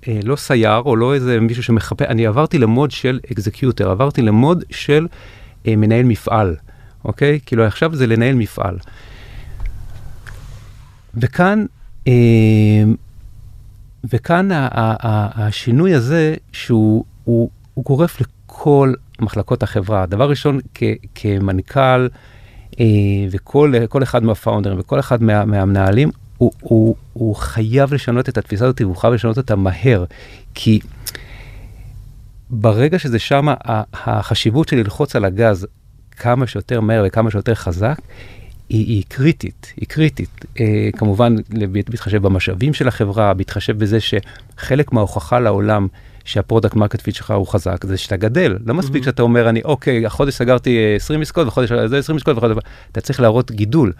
אה, 0.07 0.19
לא 0.23 0.35
סייר 0.35 0.77
או 0.77 0.95
לא 0.95 1.13
איזה 1.13 1.39
מישהו 1.39 1.63
שמחפש, 1.63 2.05
אני 2.05 2.27
עברתי 2.27 2.57
ל 2.57 2.64
mode 2.64 2.91
של 2.91 3.19
executor, 3.31 3.89
עברתי 3.89 4.21
ל 4.21 4.30
mode 4.30 4.63
של 4.69 5.07
אה, 5.67 5.75
מנהל 5.75 6.03
מפעל, 6.03 6.55
אוקיי? 7.05 7.39
כאילו 7.45 7.65
עכשיו 7.65 7.95
זה 7.95 8.07
לנהל 8.07 8.35
מפעל. 8.35 8.77
וכאן, 11.15 11.65
אה, 12.07 12.13
וכאן 14.13 14.49
השינוי 14.51 15.93
הזה 15.93 16.35
שהוא 16.51 17.05
הוא, 17.23 17.49
הוא 17.73 17.85
גורף 17.85 18.21
לכל 18.21 18.93
מחלקות 19.19 19.63
החברה. 19.63 20.05
דבר 20.05 20.29
ראשון, 20.29 20.59
כ, 20.73 20.83
כמנכ"ל 21.15 22.07
אה, 22.79 22.85
וכל 23.31 23.73
כל 23.89 24.03
אחד 24.03 24.23
מהפאונדרים 24.23 24.79
וכל 24.79 24.99
אחד 24.99 25.23
מה, 25.23 25.45
מהמנהלים, 25.45 26.09
הוא, 26.37 26.51
הוא, 26.61 26.95
הוא 27.13 27.35
חייב 27.35 27.93
לשנות 27.93 28.29
את 28.29 28.37
התפיסה 28.37 28.65
הזאת 28.65 28.81
והוא 28.81 28.95
חייב 28.95 29.13
לשנות 29.13 29.37
אותה 29.37 29.55
מהר. 29.55 30.05
כי 30.53 30.79
ברגע 32.49 32.99
שזה 32.99 33.19
שם, 33.19 33.47
החשיבות 33.93 34.67
של 34.67 34.77
ללחוץ 34.77 35.15
על 35.15 35.25
הגז 35.25 35.67
כמה 36.11 36.47
שיותר 36.47 36.81
מהר 36.81 37.03
וכמה 37.07 37.31
שיותר 37.31 37.55
חזק, 37.55 37.97
היא, 38.69 38.85
היא 38.85 39.03
קריטית, 39.07 39.73
היא 39.77 39.87
קריטית. 39.87 40.45
אה, 40.59 40.89
כמובן, 40.97 41.35
בהתחשב 41.89 42.21
במשאבים 42.21 42.73
של 42.73 42.87
החברה, 42.87 43.33
בהתחשב 43.33 43.77
בזה 43.79 43.97
שחלק 43.99 44.91
מההוכחה 44.91 45.39
לעולם 45.39 45.87
שה 46.25 46.40
product 46.40 46.75
market 46.75 47.01
fit 47.01 47.15
שלך 47.15 47.31
הוא 47.31 47.47
חזק, 47.47 47.85
זה 47.85 47.97
שאתה 47.97 48.17
גדל. 48.17 48.57
לא 48.65 48.73
מספיק 48.73 49.03
שאתה 49.03 49.21
אומר, 49.21 49.49
אני, 49.49 49.61
אוקיי, 49.65 50.05
החודש 50.05 50.33
סגרתי 50.33 50.77
אה, 50.77 50.95
20 50.95 51.21
עסקאות, 51.21 51.47
וחודש 51.47 51.71
זה 51.85 51.97
20 51.97 52.17
עסקאות, 52.17 52.37
וחודש... 52.37 52.57
אתה 52.91 53.01
צריך 53.01 53.19
להראות 53.19 53.51
גידול. 53.51 53.93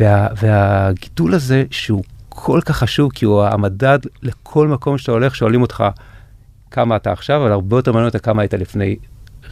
וה, 0.00 0.28
והגידול 0.36 1.34
הזה, 1.34 1.64
שהוא 1.70 2.04
כל 2.28 2.60
כך 2.64 2.76
חשוב, 2.76 3.12
כי 3.12 3.24
הוא 3.24 3.44
המדד 3.44 3.98
לכל 4.22 4.68
מקום 4.68 4.98
שאתה 4.98 5.12
הולך, 5.12 5.36
שואלים 5.36 5.62
אותך 5.62 5.84
כמה 6.70 6.96
אתה 6.96 7.12
עכשיו, 7.12 7.42
אבל 7.42 7.52
הרבה 7.52 7.76
יותר 7.76 7.92
מעניין 7.92 8.08
אותך 8.08 8.24
כמה 8.24 8.42
היית 8.42 8.54
לפני 8.54 8.96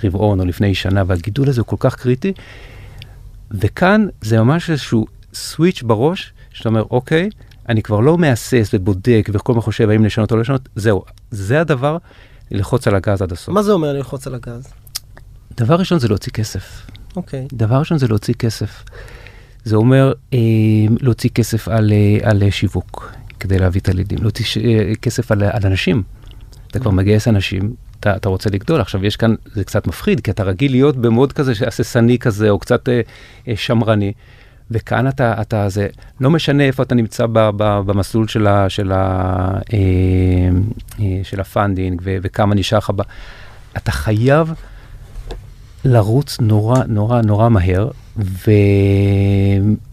רבעון 0.05 0.41
או 0.41 0.45
לפני 0.45 0.75
שנה, 0.75 1.03
והגידול 1.07 1.49
הזה 1.49 1.61
הוא 1.61 1.67
כל 1.67 1.77
כך 1.79 1.95
קריטי. 1.95 2.33
וכאן 3.51 4.07
זה 4.21 4.41
ממש 4.43 4.71
איזשהו 4.71 5.07
סוויץ' 5.35 5.83
בראש, 5.83 6.33
שאתה 6.53 6.69
אומר, 6.69 6.85
אוקיי, 6.91 7.31
אני 7.69 7.83
כבר 7.83 8.01
לא 8.01 8.19
מהסס 8.19 8.71
ובודק 8.75 9.29
וכל 9.33 9.53
הזמן 9.53 9.63
חושב 9.63 9.91
האם 9.91 10.05
לשנות 10.05 10.31
או 10.31 10.37
לא 10.37 10.43
לשנות, 10.43 10.69
זהו, 10.77 11.05
זה 11.31 11.61
הדבר, 11.61 11.97
ללחוץ 12.51 12.89
על 12.89 12.95
הגז 12.95 13.23
עד 13.23 13.33
הסוף. 13.33 13.55
מה 13.55 13.63
זה 13.63 13.73
אומר 13.73 13.93
ללחוץ 13.93 14.27
על 14.27 14.35
הגז? 14.35 14.73
דבר 15.57 15.75
ראשון 15.75 15.99
זה 15.99 16.09
להוציא 16.09 16.33
כסף. 16.33 16.87
אוקיי. 17.17 17.47
דבר 17.53 17.77
ראשון 17.77 17.99
זה 17.99 18.09
להוציא 18.09 18.35
כסף. 18.35 18.85
זה 19.65 19.77
אומר 19.77 20.13
אה, 20.35 20.39
להוציא 21.01 21.31
כסף 21.31 21.69
על, 21.69 21.93
אה, 21.93 22.31
על 22.31 22.51
שיווק, 22.51 23.13
כדי 23.41 23.59
להביא 23.59 23.81
את 23.81 23.89
הלידים, 23.89 24.19
להוציא 24.23 24.45
ש, 24.45 24.59
אה, 24.59 24.93
כסף 25.03 25.33
על, 25.33 25.43
על 25.43 25.63
אנשים. 25.65 26.03
אתה 26.71 26.79
כבר 26.79 26.91
מגייס 26.91 27.29
אנשים, 27.29 27.75
אתה, 28.01 28.17
אתה 28.17 28.29
רוצה 28.29 28.51
לגדול. 28.51 28.81
עכשיו, 28.81 29.05
יש 29.05 29.17
כאן, 29.17 29.35
זה 29.53 29.65
קצת 29.65 29.87
מפחיד, 29.87 30.21
כי 30.21 30.31
אתה 30.31 30.43
רגיל 30.43 30.71
להיות 30.71 30.97
ב 30.97 31.04
mode 31.04 31.33
כזה, 31.33 31.53
הססני 31.67 32.19
כזה, 32.19 32.51
או 32.51 32.59
קצת 32.59 32.89
אה, 32.89 33.01
אה, 33.49 33.57
שמרני. 33.57 34.13
וכאן 34.73 35.09
אתה, 35.09 35.35
אתה, 35.41 35.69
זה 35.69 35.87
לא 36.21 36.31
משנה 36.31 36.65
איפה 36.65 36.83
אתה 36.83 36.95
נמצא 36.95 37.27
ב, 37.27 37.51
ב, 37.57 37.81
במסלול 37.87 38.29
של, 38.29 38.47
ה, 38.47 38.69
של, 38.69 38.93
ה, 38.93 38.99
אה, 39.73 39.79
אה, 41.01 41.21
של 41.23 41.41
ה 41.41 41.48
funding 41.48 42.01
ו, 42.05 42.17
וכמה 42.23 42.55
נשאר 42.55 42.79
לך, 42.79 42.91
אתה 43.77 43.93
חייב 43.93 44.53
לרוץ 45.85 46.41
נורא 46.41 46.85
נורא 46.89 47.23
נורא 47.23 47.49
מהר 47.49 47.91
ו, 48.17 48.51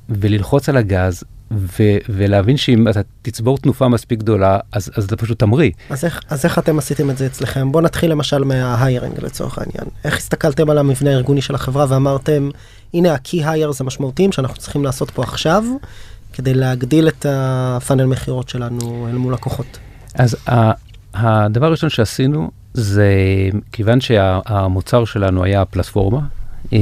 וללחוץ 0.09 0.69
על 0.69 0.77
הגז 0.77 1.23
ו, 1.51 1.83
ולהבין 2.09 2.57
שאם 2.57 2.87
אתה 2.87 2.99
תצבור 3.21 3.57
תנופה 3.57 3.87
מספיק 3.87 4.19
גדולה, 4.19 4.59
אז, 4.71 4.91
אז 4.95 5.03
אתה 5.03 5.17
פשוט 5.17 5.39
תמריא. 5.39 5.71
אז 5.89 6.05
איך, 6.05 6.21
אז 6.29 6.45
איך 6.45 6.59
אתם 6.59 6.79
עשיתם 6.79 7.09
את 7.09 7.17
זה 7.17 7.25
אצלכם? 7.25 7.71
בוא 7.71 7.81
נתחיל 7.81 8.11
למשל 8.11 8.43
מההיירינג 8.43 9.23
לצורך 9.23 9.57
העניין. 9.57 9.85
איך 10.03 10.17
הסתכלתם 10.17 10.69
על 10.69 10.77
המבנה 10.77 11.09
הארגוני 11.09 11.41
של 11.41 11.55
החברה 11.55 11.85
ואמרתם, 11.89 12.49
הנה 12.93 13.13
ה-key 13.13 13.37
hires 13.37 13.77
המשמעותיים 13.79 14.31
שאנחנו 14.31 14.57
צריכים 14.57 14.83
לעשות 14.83 15.11
פה 15.11 15.23
עכשיו, 15.23 15.63
כדי 16.33 16.53
להגדיל 16.53 17.07
את 17.07 17.25
הפאנל 17.29 18.05
מכירות 18.05 18.49
שלנו 18.49 19.07
אל 19.09 19.15
מול 19.15 19.33
לקוחות. 19.33 19.77
אז 20.13 20.35
הדבר 21.13 21.65
הראשון 21.65 21.89
שעשינו 21.89 22.51
זה 22.73 23.13
כיוון 23.71 24.01
שהמוצר 24.01 25.05
שלנו 25.05 25.43
היה 25.43 25.65
פלטפורמה 25.65 26.19
אה, 26.73 26.77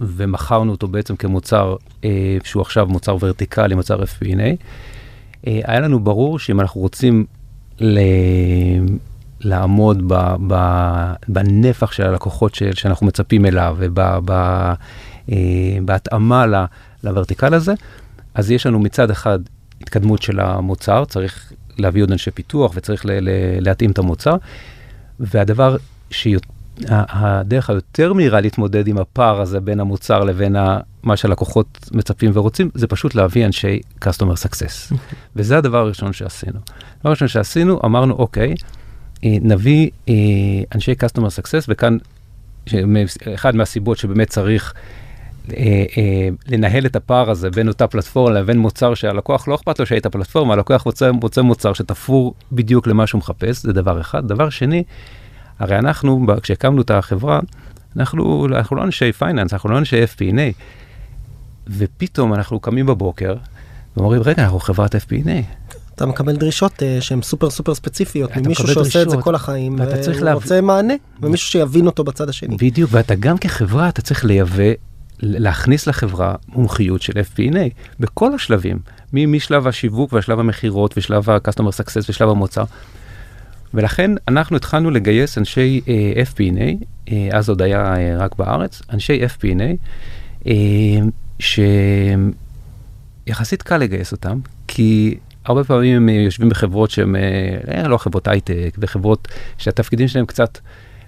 ומכרנו 0.00 0.72
אותו 0.72 0.88
בעצם 0.88 1.16
כמוצר 1.16 1.76
אה, 2.04 2.36
שהוא 2.44 2.60
עכשיו 2.60 2.86
מוצר 2.86 3.16
ורטיקלי, 3.20 3.74
מוצר 3.74 4.02
FP&A, 4.02 4.56
אה, 5.46 5.60
היה 5.64 5.80
לנו 5.80 6.00
ברור 6.00 6.38
שאם 6.38 6.60
אנחנו 6.60 6.80
רוצים 6.80 7.26
ל... 7.80 7.98
לעמוד 9.40 10.02
ב, 10.08 10.34
ב, 10.46 10.54
בנפח 11.28 11.92
של 11.92 12.02
הלקוחות 12.02 12.54
של, 12.54 12.72
שאנחנו 12.74 13.06
מצפים 13.06 13.46
אליו 13.46 13.76
ובהתאמה 13.78 14.74
ל, 15.28 16.64
לוורטיקל 17.04 17.54
הזה, 17.54 17.72
אז 18.34 18.50
יש 18.50 18.66
לנו 18.66 18.78
מצד 18.78 19.10
אחד 19.10 19.38
התקדמות 19.80 20.22
של 20.22 20.40
המוצר, 20.40 21.04
צריך 21.04 21.52
להביא 21.78 22.02
עוד 22.02 22.12
אנשי 22.12 22.30
פיתוח 22.30 22.72
וצריך 22.74 23.06
ל, 23.06 23.10
ל, 23.10 23.28
להתאים 23.60 23.90
את 23.90 23.98
המוצר, 23.98 24.36
והדבר 25.20 25.76
שהדרך 26.10 27.70
היותר 27.70 28.12
מהירה 28.12 28.40
להתמודד 28.40 28.88
עם 28.88 28.98
הפער 28.98 29.40
הזה 29.40 29.60
בין 29.60 29.80
המוצר 29.80 30.24
לבין 30.24 30.56
ה, 30.56 30.80
מה 31.02 31.16
שהלקוחות 31.16 31.88
מצפים 31.92 32.30
ורוצים, 32.34 32.70
זה 32.74 32.86
פשוט 32.86 33.14
להביא 33.14 33.46
אנשי 33.46 33.80
customer 34.04 34.46
success. 34.46 34.94
וזה 35.36 35.58
הדבר 35.58 35.78
הראשון 35.78 36.12
שעשינו. 36.12 36.58
הדבר 36.96 37.10
הראשון 37.10 37.28
שעשינו, 37.28 37.80
אמרנו, 37.84 38.14
אוקיי, 38.14 38.54
אה, 39.24 39.36
נביא 39.42 39.90
אה, 40.08 40.14
אנשי 40.74 40.92
customer 40.92 41.40
success, 41.40 41.64
וכאן 41.68 41.98
אחד 43.34 43.56
מהסיבות 43.56 43.98
שבאמת 43.98 44.28
צריך 44.28 44.74
אה, 45.50 45.84
אה, 45.98 46.28
לנהל 46.48 46.86
את 46.86 46.96
הפער 46.96 47.30
הזה 47.30 47.50
בין 47.50 47.68
אותה 47.68 47.86
פלטפורמה 47.86 48.30
לבין 48.40 48.58
מוצר 48.58 48.94
שהלקוח 48.94 49.48
לא 49.48 49.54
אכפת 49.54 49.80
לו 49.80 49.86
שהיית 49.86 50.06
פלטפורמה, 50.06 50.54
הלקוח 50.54 50.82
רוצה, 50.82 51.10
רוצה 51.22 51.42
מוצר 51.42 51.72
שתפור 51.72 52.34
בדיוק 52.52 52.86
למה 52.86 53.06
שהוא 53.06 53.18
מחפש, 53.18 53.62
זה 53.62 53.72
דבר 53.72 54.00
אחד. 54.00 54.28
דבר 54.28 54.50
שני, 54.50 54.82
הרי 55.58 55.78
אנחנו, 55.78 56.26
כשהקמנו 56.42 56.82
את 56.82 56.90
החברה, 56.90 57.40
אנחנו, 57.96 58.46
אנחנו 58.46 58.76
לא 58.76 58.84
אנשי 58.84 59.12
finance, 59.12 59.52
אנחנו 59.52 59.70
לא 59.70 59.78
אנשי 59.78 60.04
FP&A, 60.04 60.52
ופתאום 61.68 62.34
אנחנו 62.34 62.60
קמים 62.60 62.86
בבוקר 62.86 63.34
ואומרים, 63.96 64.22
רגע, 64.22 64.42
אנחנו 64.42 64.60
חברת 64.60 64.94
FP&A. 64.94 65.72
אתה 65.94 66.06
מקבל 66.06 66.36
דרישות 66.36 66.72
אה, 66.72 66.84
שהן 67.00 67.22
סופר 67.22 67.50
סופר 67.50 67.74
ספציפיות 67.74 68.36
ממישהו 68.36 68.68
שעושה 68.68 68.80
את 68.82 68.92
זה 68.92 69.04
דרישות, 69.04 69.24
כל 69.24 69.34
החיים, 69.34 69.76
ואתה 69.78 69.98
צריך 69.98 70.22
להב- 70.22 70.34
רוצה 70.34 70.60
מענה, 70.60 70.94
ומישהו 71.22 71.48
שיבין 71.48 71.86
אותו 71.86 72.04
בצד 72.04 72.28
השני. 72.28 72.56
בדיוק, 72.56 72.90
ואתה 72.92 73.14
גם 73.14 73.38
כחברה, 73.38 73.88
אתה 73.88 74.02
צריך 74.02 74.24
לייבא, 74.24 74.62
להכניס 75.20 75.86
לחברה 75.86 76.34
מומחיות 76.48 77.02
של 77.02 77.12
FP&A 77.12 77.58
בכל 78.00 78.34
השלבים, 78.34 78.78
משלב 79.12 79.66
השיווק 79.66 80.12
והשלב 80.12 80.40
המכירות 80.40 80.94
ושלב 80.98 81.30
ה-customer 81.30 81.80
success 81.80 82.04
ושלב 82.08 82.28
המוצר. 82.28 82.64
ולכן 83.74 84.10
אנחנו 84.28 84.56
התחלנו 84.56 84.90
לגייס 84.90 85.38
אנשי 85.38 85.80
אה, 85.88 86.22
FP&A, 86.22 86.84
אה, 87.12 87.28
אז 87.32 87.48
עוד 87.48 87.62
היה 87.62 87.96
אה, 87.96 88.16
רק 88.18 88.36
בארץ, 88.36 88.82
אנשי 88.92 89.20
FP&A, 89.26 89.76
אה, 90.46 91.00
שיחסית 93.26 93.62
קל 93.62 93.76
לגייס 93.76 94.12
אותם, 94.12 94.38
כי 94.68 95.16
הרבה 95.44 95.64
פעמים 95.64 95.96
הם 95.96 96.08
אה, 96.08 96.14
יושבים 96.14 96.48
בחברות 96.48 96.90
שהן 96.90 97.16
אה, 97.16 97.88
לא 97.88 97.96
חברות 97.96 98.28
הייטק, 98.28 98.76
וחברות 98.78 99.28
שהתפקידים 99.58 100.08
שלהם 100.08 100.26
קצת, 100.26 100.58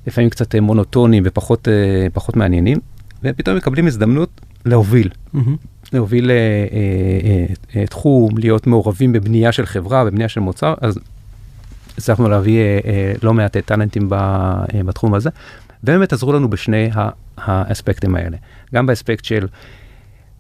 לפעמים 0.07 0.31
קצת 0.31 0.55
מונוטונים 0.55 1.23
ופחות 1.27 1.69
אה, 1.69 2.07
פחות 2.13 2.37
מעניינים, 3.25 3.35
ופתאום 3.35 3.57
מקבלים 3.57 3.87
הזדמנות 3.87 4.41
להוביל. 4.65 5.09
מהמם. 5.33 5.57
להוביל 5.93 6.31
אה, 6.31 6.37
אה, 6.37 7.81
אה, 7.81 7.87
תחום, 7.87 8.39
להיות 8.39 8.67
מעורבים 8.67 9.13
בבנייה 9.13 9.53
של 9.53 9.67
חברה, 9.67 10.05
בבנייה 10.05 10.29
של 10.29 10.41
מוצר, 10.41 10.75
אז 10.81 10.99
הצלחנו 11.99 12.29
להביא 12.29 12.59
אה, 12.59 12.79
אה, 12.85 13.13
לא 13.23 13.35
מעט 13.35 13.57
אה, 13.57 13.63
טאלנטים 13.63 14.09
ב, 14.09 14.15
אה, 14.15 14.83
בתחום 14.87 15.15
הזה, 15.15 15.31
ובאמת 15.85 16.13
עזרו 16.13 16.33
לנו 16.33 16.51
בשני 16.51 16.91
האספקטים 17.37 18.15
האלה. 18.15 18.37
גם 18.75 18.87
באספקט 18.87 19.25
של, 19.25 19.47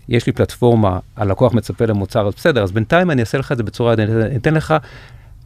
יש 0.08 0.26
לי 0.26 0.32
פלטפורמה, 0.32 0.98
הלקוח 1.16 1.52
מצפה 1.52 1.86
למוצר, 1.86 2.26
אז 2.26 2.34
בסדר, 2.36 2.62
אז 2.62 2.72
בינתיים 2.72 3.10
אני 3.10 3.20
אעשה 3.20 3.38
לך 3.38 3.52
את 3.52 3.56
זה 3.56 3.62
בצורה, 3.62 3.92
אני 3.94 4.36
אתן 4.36 4.54
לך, 4.54 4.74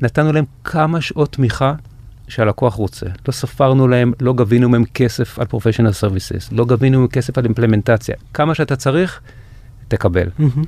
נתנו 0.01 0.33
להם 0.33 0.44
כמה 0.64 1.01
שעות 1.01 1.33
תמיכה 1.33 1.72
שהלקוח 2.28 2.74
רוצה. 2.74 3.06
לא 3.28 3.32
ספרנו 3.32 3.88
להם, 3.88 4.12
לא 4.20 4.32
גבינו 4.32 4.68
מהם 4.68 4.84
כסף 4.94 5.38
על 5.38 5.46
professional 5.46 5.92
services, 5.92 6.48
לא 6.52 6.64
גבינו 6.64 6.98
מהם 6.98 7.08
כסף 7.08 7.38
על 7.38 7.44
אימפלמנטציה. 7.44 8.14
כמה 8.34 8.54
שאתה 8.54 8.76
צריך, 8.76 9.20
תקבל. 9.88 10.28
מהמם. 10.38 10.64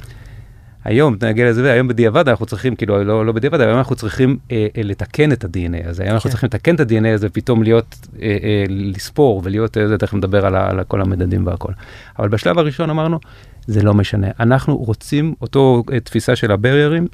היום, 0.85 1.17
נגיע 1.23 1.51
לזה, 1.51 1.73
היום 1.73 1.89
בדיעבד 1.89 2.29
אנחנו 2.29 2.47
צריכים, 2.47 2.77
כאילו, 2.77 3.05
לא, 3.05 3.27
לא 3.27 3.33
בדיעבד, 3.33 3.61
היום 3.61 3.79
אנחנו 3.79 3.97
צריכים 3.97 4.39
אה, 4.51 4.67
אה, 4.77 4.83
לתקן 4.83 5.33
את 5.33 5.45
ה-DNA 5.45 5.89
הזה, 5.89 6.03
היום 6.03 6.15
אנחנו 6.15 6.29
כן. 6.29 6.31
צריכים 6.31 6.47
לתקן 6.47 6.75
את 6.75 6.81
ה-DNA 6.81 7.09
הזה, 7.15 7.29
פתאום 7.29 7.63
להיות, 7.63 7.97
אה, 8.23 8.29
אה, 8.43 8.65
לספור 8.69 9.41
ולהיות, 9.45 9.79
אה, 9.79 9.99
תכף 9.99 10.15
נדבר 10.15 10.47
על, 10.47 10.57
על 10.57 10.85
כל 10.85 11.01
המדדים 11.01 11.47
והכל. 11.47 11.73
אבל 12.19 12.29
בשלב 12.29 12.59
הראשון 12.59 12.91
אמרנו, 12.91 13.19
זה 13.67 13.83
לא 13.83 13.95
משנה, 13.95 14.29
אנחנו 14.41 14.77
רוצים, 14.77 15.35
אותו 15.43 15.83
אה, 15.93 16.01
תפיסה 16.01 16.37
של 16.37 16.53
הבריירים, 16.53 17.07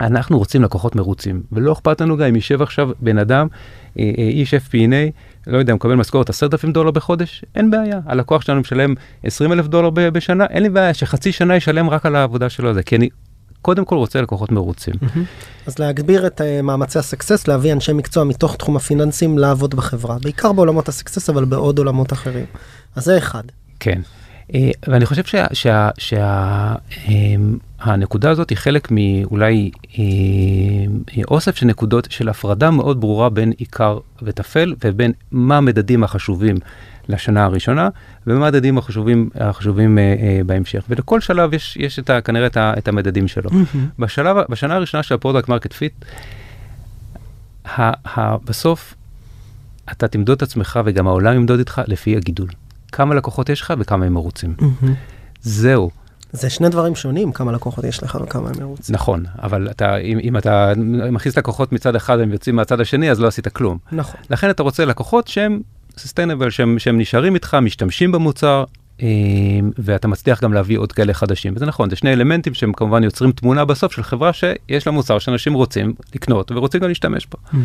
אנחנו 0.00 0.38
רוצים 0.38 0.62
לקוחות 0.62 0.96
מרוצים, 0.96 1.42
ולא 1.52 1.72
אכפת 1.72 2.00
לנו 2.00 2.16
גם 2.16 2.26
אם 2.26 2.34
יישב 2.34 2.62
עכשיו 2.62 2.88
בן 3.00 3.18
אדם, 3.18 3.46
אה, 3.98 4.10
אה, 4.18 4.24
איש 4.24 4.54
FP&A, 4.54 5.10
לא 5.46 5.58
יודע, 5.58 5.74
מקבל 5.74 5.94
משכורת 5.94 6.30
10,000 6.30 6.72
דולר 6.72 6.90
בחודש, 6.90 7.44
אין 7.54 7.70
בעיה. 7.70 8.00
הלקוח 8.06 8.42
שלנו 8.42 8.60
משלם 8.60 8.94
20 9.24 9.52
אלף 9.52 9.66
דולר 9.66 9.90
ב- 9.90 10.08
בשנה, 10.08 10.44
אין 10.44 10.62
לי 10.62 10.68
בעיה 10.68 10.94
שחצי 10.94 11.32
שנה 11.32 11.56
ישלם 11.56 11.90
רק 11.90 12.06
על 12.06 12.16
העבודה 12.16 12.48
שלו 12.48 12.70
הזה, 12.70 12.82
כי 12.82 12.96
אני 12.96 13.08
קודם 13.62 13.84
כל 13.84 13.96
רוצה 13.96 14.20
לקוחות 14.20 14.52
מרוצים. 14.52 14.94
אז 15.66 15.78
להגביר 15.78 16.26
את 16.26 16.40
אה, 16.40 16.62
מאמצי 16.62 16.98
הסקסס, 16.98 17.48
להביא 17.48 17.72
אנשי 17.72 17.92
מקצוע 17.92 18.24
מתוך 18.24 18.56
תחום 18.56 18.76
הפיננסים 18.76 19.38
לעבוד 19.38 19.74
בחברה, 19.74 20.16
בעיקר 20.22 20.52
בעולמות 20.52 20.88
הסקסס, 20.88 21.30
אבל 21.30 21.44
בעוד 21.44 21.78
עולמות 21.78 22.12
אחרים. 22.12 22.46
אז 22.96 23.04
זה 23.04 23.18
אחד. 23.18 23.42
כן. 23.80 24.00
אה, 24.54 24.70
ואני 24.88 25.06
חושב 25.06 25.24
שה, 25.24 25.46
שה, 25.52 25.90
שה, 25.98 26.74
אמ, 27.08 27.58
הנקודה 27.80 28.30
הזאת 28.30 28.50
היא 28.50 28.58
חלק 28.58 28.88
מאולי 28.90 29.70
אה, 29.98 30.04
אוסף 31.28 31.56
של 31.56 31.66
נקודות 31.66 32.08
של 32.10 32.28
הפרדה 32.28 32.70
מאוד 32.70 33.00
ברורה 33.00 33.30
בין 33.30 33.52
עיקר 33.56 33.98
וטפל 34.22 34.74
ובין 34.84 35.12
מה 35.32 35.56
המדדים 35.56 36.04
החשובים 36.04 36.56
לשנה 37.08 37.44
הראשונה 37.44 37.88
ומה 38.26 38.46
המדדים 38.46 38.78
החשובים, 38.78 39.30
החשובים 39.34 39.98
אה, 39.98 40.40
בהמשך. 40.46 40.84
ולכל 40.88 41.20
שלב 41.20 41.54
יש, 41.54 41.76
יש 41.76 41.98
את 41.98 42.10
ה, 42.10 42.20
כנראה 42.20 42.46
את, 42.46 42.56
ה, 42.56 42.74
את 42.78 42.88
המדדים 42.88 43.28
שלו. 43.28 43.50
בשלב, 43.98 44.36
בשנה 44.48 44.74
הראשונה 44.74 45.02
של 45.02 45.14
ה 45.14 45.18
product 45.18 45.48
market 45.48 45.72
fit, 45.72 46.04
בסוף 48.44 48.94
אתה 49.92 50.08
תמדוד 50.08 50.36
את 50.36 50.42
עצמך 50.42 50.80
וגם 50.84 51.06
העולם 51.06 51.36
ימדוד 51.36 51.58
איתך 51.58 51.80
לפי 51.86 52.16
הגידול. 52.16 52.48
כמה 52.96 53.14
לקוחות 53.14 53.48
יש 53.48 53.60
לך 53.60 53.74
וכמה 53.78 54.06
הם 54.06 54.12
מרוצים. 54.12 54.54
זהו, 55.40 55.90
זה 56.32 56.50
שני 56.50 56.68
דברים 56.68 56.94
שונים, 56.94 57.32
כמה 57.32 57.52
לקוחות 57.52 57.84
יש 57.84 58.02
לך 58.02 58.18
וכמה 58.22 58.48
הם 58.48 58.54
מרוצים. 58.60 58.94
נכון, 58.94 59.24
אבל 59.42 59.70
אתה, 59.70 59.96
אם, 59.96 60.18
אם 60.22 60.36
אתה 60.36 60.72
מכניס 61.12 61.38
לקוחות 61.38 61.72
מצד 61.72 61.96
אחד 61.96 62.16
והם 62.18 62.32
יוצאים 62.32 62.56
מהצד 62.56 62.80
השני, 62.80 63.10
אז 63.10 63.20
לא 63.20 63.26
עשית 63.26 63.48
כלום. 63.48 63.78
נכון. 63.92 64.20
לכן 64.30 64.50
אתה 64.50 64.62
רוצה 64.62 64.84
לקוחות 64.84 65.28
שהם 65.28 65.60
sustainable, 65.96 66.50
שהם, 66.50 66.78
שהם 66.78 66.98
נשארים 66.98 67.34
איתך, 67.34 67.54
משתמשים 67.62 68.12
במוצר, 68.12 68.64
אה, 69.02 69.06
ואתה 69.78 70.08
מצליח 70.08 70.42
גם 70.42 70.52
להביא 70.52 70.78
עוד 70.78 70.92
כאלה 70.92 71.14
חדשים. 71.14 71.52
וזה 71.56 71.66
נכון, 71.66 71.90
זה 71.90 71.96
שני 71.96 72.12
אלמנטים 72.12 72.54
שהם 72.54 72.72
כמובן 72.72 73.04
יוצרים 73.04 73.32
תמונה 73.32 73.64
בסוף 73.64 73.92
של 73.92 74.02
חברה 74.02 74.32
שיש 74.32 74.86
לה 74.86 74.92
מוצר 74.92 75.18
שאנשים 75.18 75.54
רוצים 75.54 75.94
לקנות 76.14 76.52
ורוצים 76.52 76.80
גם 76.80 76.88
להשתמש 76.88 77.26
בו. 77.26 77.58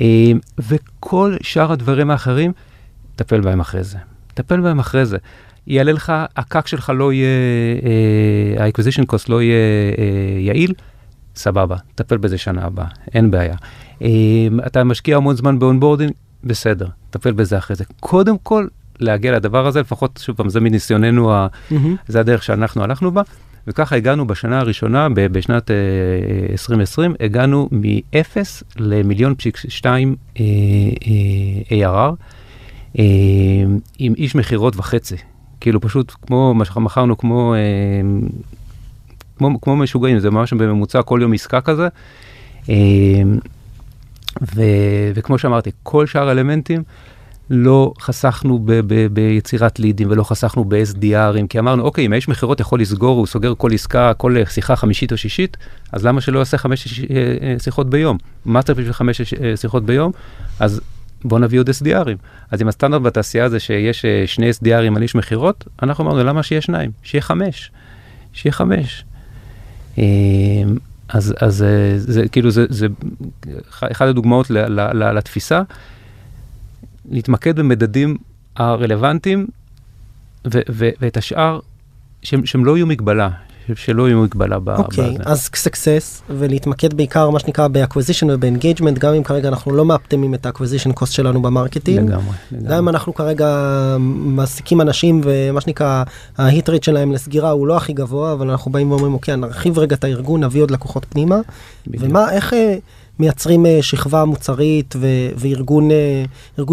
אה, 0.00 0.32
וכל 0.58 1.36
שאר 1.42 1.72
הדברים 1.72 2.10
האחרים, 2.10 2.52
טפל 3.16 3.40
בהם 3.40 3.60
אחרי 3.60 3.84
זה. 3.84 3.98
טפל 4.36 4.60
בהם 4.60 4.78
אחרי 4.78 5.06
זה. 5.06 5.16
יעלה 5.66 5.92
לך, 5.92 6.12
הקק 6.36 6.66
שלך 6.66 6.92
לא 6.94 7.12
יהיה, 7.12 7.28
אה, 8.58 8.64
ה-acquisition 8.64 9.02
cost 9.12 9.24
לא 9.28 9.42
יהיה 9.42 9.56
אה, 9.98 10.40
יעיל, 10.40 10.72
סבבה, 11.36 11.76
טפל 11.94 12.16
בזה 12.16 12.38
שנה 12.38 12.64
הבאה, 12.64 12.86
אין 13.14 13.30
בעיה. 13.30 13.56
אה, 14.02 14.08
אתה 14.66 14.84
משקיע 14.84 15.16
המון 15.16 15.36
זמן 15.36 15.58
ב 15.58 15.62
onboarding, 15.62 16.12
בסדר, 16.44 16.86
טפל 17.10 17.32
בזה 17.32 17.58
אחרי 17.58 17.76
זה. 17.76 17.84
קודם 18.00 18.38
כל, 18.38 18.66
להגיע 19.00 19.32
לדבר 19.32 19.66
הזה, 19.66 19.80
לפחות, 19.80 20.20
שוב 20.22 20.36
פעם, 20.36 20.48
זה 20.48 20.60
מניסיוננו, 20.60 21.32
מהמם. 21.70 21.96
זה 22.08 22.20
הדרך 22.20 22.42
שאנחנו 22.42 22.82
הלכנו 22.84 23.12
בה, 23.12 23.22
וככה 23.66 23.96
הגענו 23.96 24.26
בשנה 24.26 24.58
הראשונה, 24.58 25.08
בשנת 25.14 25.70
אה, 25.70 25.76
2020, 26.50 27.14
הגענו 27.20 27.68
מ-0 27.72 28.36
למיליון 28.76 29.34
פסיק 29.34 29.56
2 29.56 30.16
אה, 30.40 30.44
אה, 31.70 32.10
ARR, 32.10 32.14
עם 33.98 34.14
איש 34.16 34.34
מכירות 34.34 34.76
וחצי. 34.76 35.16
כאילו 35.60 35.80
פשוט 35.80 36.12
כמו, 36.22 36.54
מה 36.54 36.64
שמכרנו 36.64 37.18
כמו, 37.18 37.54
אה, 37.54 37.58
כמו, 39.38 39.60
כמו 39.60 39.76
משוגעים, 39.76 40.18
זה 40.18 40.30
ממש 40.30 40.52
בממוצע 40.52 41.02
כל 41.02 41.18
יום 41.22 41.32
עסקה 41.32 41.60
כזה. 41.60 41.88
אה, 42.68 42.74
ו, 44.54 44.62
וכמו 45.14 45.38
שאמרתי, 45.38 45.70
כל 45.82 46.06
שאר 46.06 46.28
האלמנטים, 46.28 46.82
לא 47.50 47.92
חסכנו 48.00 48.58
ב- 48.58 48.72
ב- 48.72 49.06
ביצירת 49.06 49.78
לידים 49.78 50.10
ולא 50.10 50.24
חסכנו 50.24 50.64
ב-SDRים, 50.64 51.46
כי 51.48 51.58
אמרנו, 51.58 51.82
אוקיי, 51.82 52.06
אם 52.06 52.12
האיש 52.12 52.28
מכירות 52.28 52.60
יכול 52.60 52.80
לסגור, 52.80 53.18
הוא 53.18 53.26
סוגר 53.26 53.52
כל 53.58 53.74
עסקה, 53.74 54.14
כל 54.14 54.36
אה, 54.36 54.46
שיחה 54.46 54.76
חמישית 54.76 55.12
או 55.12 55.16
שישית, 55.16 55.56
אז 55.92 56.06
למה 56.06 56.20
שלא 56.20 56.38
יעשה 56.38 56.58
חמש 56.58 57.00
אה, 57.10 57.16
אה, 57.42 57.54
שיחות 57.58 57.90
ביום? 57.90 58.18
מה 58.44 58.62
צריך 58.62 58.78
בשביל 58.78 58.92
חמש 58.92 59.20
אה, 59.20 59.56
שיחות 59.56 59.84
ביום? 59.84 60.12
אז 60.60 60.80
בוא 61.24 61.38
נביא 61.38 61.60
עוד 61.60 61.68
SDRים. 61.68 62.16
אז 62.50 62.62
אם 62.62 62.68
הסטנדרט 62.68 63.02
בתעשייה 63.02 63.48
זה 63.48 63.60
שיש 63.60 64.04
אה, 64.04 64.22
שני 64.26 64.50
SDRים 64.50 64.96
על 64.96 65.02
איש 65.02 65.14
מכירות, 65.14 65.64
אנחנו 65.82 66.04
אמרנו, 66.04 66.24
למה 66.24 66.42
שיהיה 66.42 66.60
שניים? 66.60 66.90
שיהיה 67.02 67.22
חמש. 67.22 67.70
שיהיה 68.32 68.52
חמש. 68.52 69.04
אה, 69.98 70.04
אז, 71.08 71.34
אז 71.40 71.62
אה, 71.62 71.92
זה 71.96 72.28
כאילו, 72.28 72.50
זה, 72.50 72.66
זה 72.68 72.86
אחת 73.70 74.06
הדוגמאות 74.06 74.50
ל- 74.50 74.80
ל- 74.80 74.92
ל- 74.92 75.12
לתפיסה. 75.16 75.62
להתמקד 77.10 77.56
במדדים 77.58 78.16
הרלוונטיים 78.56 79.46
ו- 80.54 80.60
ו- 80.70 80.90
ואת 81.00 81.16
השאר 81.16 81.60
שהם, 82.22 82.46
שהם 82.46 82.64
לא 82.64 82.76
יהיו 82.76 82.86
מגבלה, 82.86 83.30
שלא 83.74 84.08
יהיו 84.08 84.22
מגבלה 84.22 84.58
ב... 84.58 84.68
אוקיי, 84.68 85.10
בזה. 85.10 85.22
אז 85.26 85.50
סקסס, 85.54 86.22
ולהתמקד 86.30 86.94
בעיקר 86.94 87.30
מה 87.30 87.38
שנקרא 87.38 87.68
ב 87.68 87.73
acquisition 87.73 88.30
וב 88.30 88.40
engagement, 88.40 88.98
גם 88.98 89.14
אם 89.14 89.22
כרגע 89.22 89.48
אנחנו 89.48 89.72
לא 89.72 89.84
מאפטמים 89.84 90.34
את 90.34 90.46
ה 90.46 90.50
acquisition 90.50 90.92
cost 90.92 91.12
שלנו 91.12 91.42
ב 91.42 91.48
marketing. 91.48 92.10
לגמרי, 92.10 92.34
לגמרי. 92.52 92.68
גם 92.68 92.78
אם 92.78 92.88
אנחנו 92.88 93.14
כרגע 93.14 93.46
מעסיקים 94.00 94.80
אנשים 94.80 95.20
ומה 95.24 95.60
שנקרא 95.60 96.04
ההיט 96.38 96.68
רייט 96.68 96.82
שלהם 96.82 97.12
לסגירה 97.12 97.50
הוא 97.50 97.66
לא 97.66 97.76
הכי 97.76 97.92
גבוה 97.92 98.32
אבל 98.32 98.50
אנחנו 98.50 98.72
באים 98.72 98.90
ואומרים 98.90 99.14
אוקיי 99.14 99.36
נרחיב 99.36 99.78
רגע 99.78 99.96
את 99.96 100.04
הארגון 100.04 100.44
נביא 100.44 100.62
עוד 100.62 100.70
לקוחות 100.70 101.06
פנימה 101.08 101.36
בדיוק. 101.86 102.04
ומה 102.10 102.32
איך 102.32 102.54
אה, 102.54 102.76
מייצרים 103.18 103.66
אה, 103.66 103.78
שכבה 103.82 104.24
מוצרית 104.24 104.94
ו- 105.00 105.28
וארגון 105.36 105.90
אה, 105.90 106.24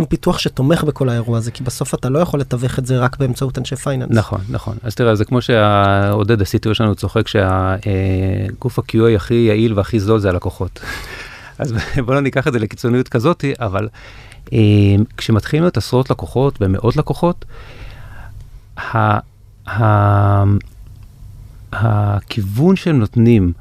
פיתוח 0.10 0.40
שתומך 0.40 0.84
בכל 0.84 1.10
האירוע 1.10 1.38
הזה 1.38 1.52
כי 1.52 1.64
בסוף 1.64 1.94
אתה 1.94 2.10
לא 2.10 2.20
יכול 2.20 2.40
לתווך 2.40 2.80
את 2.80 2.86
זה 2.86 2.98
רק 3.00 3.18
באמצעות 3.18 3.58
אנשי 3.58 3.76
פייננס. 3.76 4.10
נכון, 4.12 4.40
נכון. 4.50 4.78
אז 4.84 4.96
תראה, 4.96 5.16
זה 5.16 5.26
כמו 5.26 5.42
שעודד 5.42 6.42
ה-CTO 6.42 6.74
שלנו 6.74 6.96
צוחק 6.96 7.28
שהגוף 7.28 8.80
ה-QA 8.80 9.16
הכי 9.16 9.34
יעיל 9.34 9.74
והכי 9.74 10.00
זול 10.00 10.20
זה 10.20 10.30
הלקוחות. 10.30 10.80
אז 11.60 11.74
בוא 12.06 12.16
לא 12.16 12.22
ניקח 12.22 12.48
את 12.48 12.54
זה 12.54 12.60
לקיצוניות 12.60 13.08
כזאתי, 13.10 13.54
אבל 13.60 13.88
אה, 14.54 14.60
כשמתחילים 15.18 15.64
להיות 15.64 15.78
עשרות 15.78 16.10
לקוחות 16.10 16.58
ומאות 16.62 16.98
לקוחות, 16.98 17.46
ה- 18.78 19.20
ה- 19.70 20.44
הכיוון 21.72 22.76
שהם 22.76 23.00
נותנים 23.00 23.54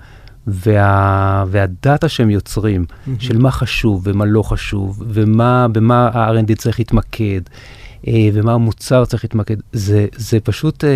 וה, 0.47 1.45
והדאטה 1.49 2.09
שהם 2.09 2.31
יוצרים 2.31 2.85
של 3.19 3.39
מה 3.39 3.51
חשוב 3.51 4.03
ומה 4.05 4.25
לא 4.25 4.43
חשוב 4.43 5.03
ומה 5.09 5.69
במה 5.69 6.09
ה-R&D 6.09 6.55
צריך 6.55 6.79
להתמקד 6.79 7.41
אה, 8.09 8.29
ומה 8.33 8.53
המוצר 8.53 9.05
צריך 9.05 9.25
להתמקד 9.25 9.57
זה 9.73 10.07
זה 10.17 10.41
פשוט 10.41 10.85
אה, 10.85 10.91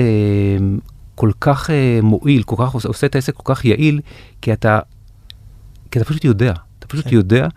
כל 1.15 1.31
כך 1.41 1.71
אה, 1.71 2.01
מועיל 2.03 2.43
כל 2.43 2.57
כך 2.59 2.73
עושה, 2.73 2.89
עושה 2.89 3.07
את 3.07 3.15
העסק 3.15 3.35
כל 3.35 3.55
כך 3.55 3.65
יעיל 3.65 4.01
כי 4.43 4.53
אתה 4.53 4.81
כי 5.91 5.99
אתה 5.99 6.09
פשוט 6.09 6.25
יודע 6.25 6.53
אתה 6.79 6.87
פשוט 6.87 7.05
כן. 7.05 7.15
יודע 7.15 7.49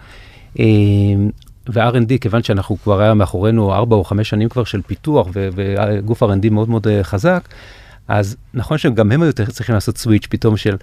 ו-R&D, 1.69 2.17
כיוון 2.21 2.43
שאנחנו 2.43 2.77
כבר 2.83 3.01
היה 3.01 3.13
מאחורינו 3.13 3.73
4 3.73 3.95
או 3.95 4.03
5 4.03 4.29
שנים 4.29 4.49
כבר 4.49 4.63
של 4.63 4.81
פיתוח 4.81 5.27
ו- 5.33 5.49
וגוף 5.55 6.23
R&D 6.23 6.49
מאוד 6.51 6.69
מאוד 6.69 6.87
חזק, 7.01 7.49
אז 8.07 8.35
נכון 8.53 8.77
שגם 8.77 9.11
הם 9.11 9.21
היו 9.21 9.33
צריכים 9.33 9.75
לעשות 9.75 9.97
סוויץ' 9.97 10.27
פתאום 10.29 10.57
של 10.57 10.75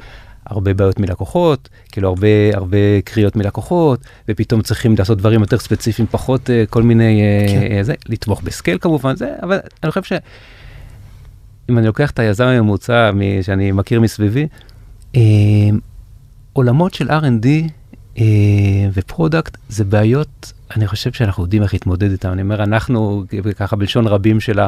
הרבה 0.47 0.75
בעיות 0.75 1.01
מלקוחות, 1.01 1.69
כאילו 1.93 2.09
הרבה 2.09 2.27
הרבה 2.55 3.01
קריאות 3.05 3.37
מלקוחות, 3.37 4.01
ופתאום 4.29 4.63
צריכים 4.63 4.95
לעשות 4.99 5.19
דברים 5.19 5.41
יותר 5.41 5.59
ספציפיים, 5.59 6.09
פחות 6.11 6.51
uh, 6.51 6.71
כל 6.71 6.83
מיני, 6.83 7.21
uh, 7.21 7.51
כן. 7.51 7.81
uh, 7.81 7.83
זה, 7.83 7.95
לתמוך 8.09 8.43
בסקייל 8.43 8.79
כמובן, 8.79 9.17
זה, 9.17 9.33
אבל 9.43 9.59
אני 9.83 9.91
חושב 9.91 10.03
שאם 10.03 11.79
אני 11.79 11.87
לוקח 11.87 12.11
את 12.11 12.19
היזם 12.19 12.45
הממוצע 12.45 13.11
שאני 13.43 13.73
מכיר 13.73 14.01
מסביבי, 14.01 14.47
אה, 15.13 15.17
עולמות 16.53 16.95
של 16.95 17.11
R&D 17.11 17.47
אה, 18.17 18.21
ו 18.95 19.02
product 19.03 19.57
זה 19.69 19.85
בעיות, 19.85 20.53
אני 20.77 20.87
חושב 20.87 21.13
שאנחנו 21.13 21.43
יודעים 21.43 21.63
איך 21.63 21.73
להתמודד 21.73 22.11
איתם. 22.11 22.33
אני 22.33 22.43
אומר, 22.43 22.63
אנחנו, 22.63 23.25
ככה 23.57 23.77
בלשון 23.77 24.07
רבים 24.07 24.41
של 24.41 24.59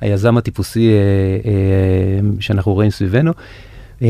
היזם 0.00 0.36
הטיפוסי 0.36 0.90
אה, 0.90 1.44
אה, 1.44 2.42
שאנחנו 2.42 2.72
רואים 2.72 2.90
סביבנו, 2.90 3.32
אה, 4.00 4.04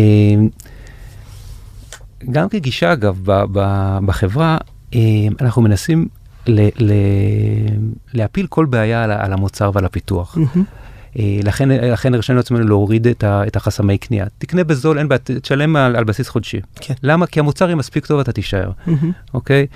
גם 2.30 2.48
כגישה 2.48 2.92
אגב 2.92 3.20
ב, 3.24 3.44
ב, 3.52 3.98
בחברה, 4.06 4.58
אה, 4.94 5.00
אנחנו 5.40 5.62
מנסים 5.62 6.08
ל, 6.46 6.68
ל, 6.78 6.92
להפיל 8.14 8.46
כל 8.46 8.66
בעיה 8.66 9.04
על, 9.04 9.10
על 9.10 9.32
המוצר 9.32 9.70
ועל 9.74 9.84
הפיתוח. 9.84 10.38
Mm-hmm. 10.38 10.58
לכן, 11.44 11.68
לכן 11.70 12.14
הרשינו 12.14 12.36
לעצמנו 12.36 12.68
להוריד 12.68 13.06
את, 13.06 13.24
ה, 13.24 13.46
את 13.46 13.56
החסמי 13.56 13.98
קנייה. 13.98 14.26
תקנה 14.38 14.64
בזול, 14.64 14.98
אין 14.98 15.08
בעיה, 15.08 15.18
תשלם 15.18 15.76
על, 15.76 15.96
על 15.96 16.04
בסיס 16.04 16.28
חודשי. 16.28 16.60
כן. 16.74 16.94
למה? 17.02 17.26
כי 17.26 17.40
המוצר 17.40 17.64
יהיה 17.64 17.76
מספיק 17.76 18.06
טוב, 18.06 18.20
אתה 18.20 18.32
תישאר, 18.32 18.70
mm-hmm. 18.86 18.90
אוקיי? 19.34 19.66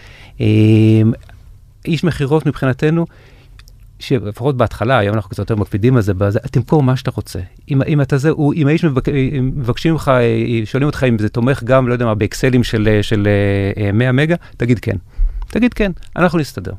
אה, 0.40 0.46
איש 1.84 2.04
מכירות 2.04 2.46
מבחינתנו, 2.46 3.06
שלפחות 3.98 4.56
בהתחלה, 4.56 4.98
היום 4.98 5.14
אנחנו 5.14 5.30
קצת 5.30 5.38
יותר 5.38 5.56
מקפידים 5.56 5.96
על 5.96 6.02
זה, 6.02 6.14
בזה, 6.14 6.38
תמכור 6.38 6.82
מה 6.82 6.96
שאתה 6.96 7.10
רוצה. 7.10 7.38
אם, 7.70 7.82
אם 7.82 8.00
אתה 8.00 8.18
זה, 8.18 8.30
הוא, 8.30 8.54
אם 8.54 8.66
האיש 8.66 8.84
מבק, 8.84 9.04
מבקשים 9.42 9.94
לך, 9.94 10.10
שואלים 10.64 10.86
אותך 10.86 11.04
אם 11.08 11.18
זה 11.18 11.28
תומך 11.28 11.62
גם, 11.62 11.88
לא 11.88 11.92
יודע 11.92 12.04
מה, 12.04 12.14
באקסלים 12.14 12.64
של, 12.64 12.98
של 13.02 13.28
100 13.92 14.06
אה, 14.06 14.12
מגה, 14.12 14.34
תגיד 14.56 14.78
כן. 14.78 14.96
תגיד 15.50 15.74
כן, 15.74 15.92
אנחנו 16.16 16.38
נסתדר. 16.38 16.72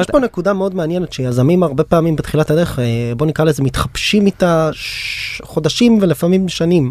יש 0.00 0.06
פה 0.12 0.18
נקודה 0.18 0.52
מאוד 0.52 0.74
מעניינת 0.74 1.12
שיזמים 1.12 1.62
הרבה 1.62 1.84
פעמים 1.84 2.16
בתחילת 2.16 2.50
הדרך, 2.50 2.78
אה, 2.78 3.12
בוא 3.16 3.26
נקרא 3.26 3.44
לזה, 3.44 3.62
מתחבטים 3.62 4.26
איתה 4.26 4.70
חודשים 5.42 5.98
ולפעמים 6.00 6.48
שנים. 6.48 6.90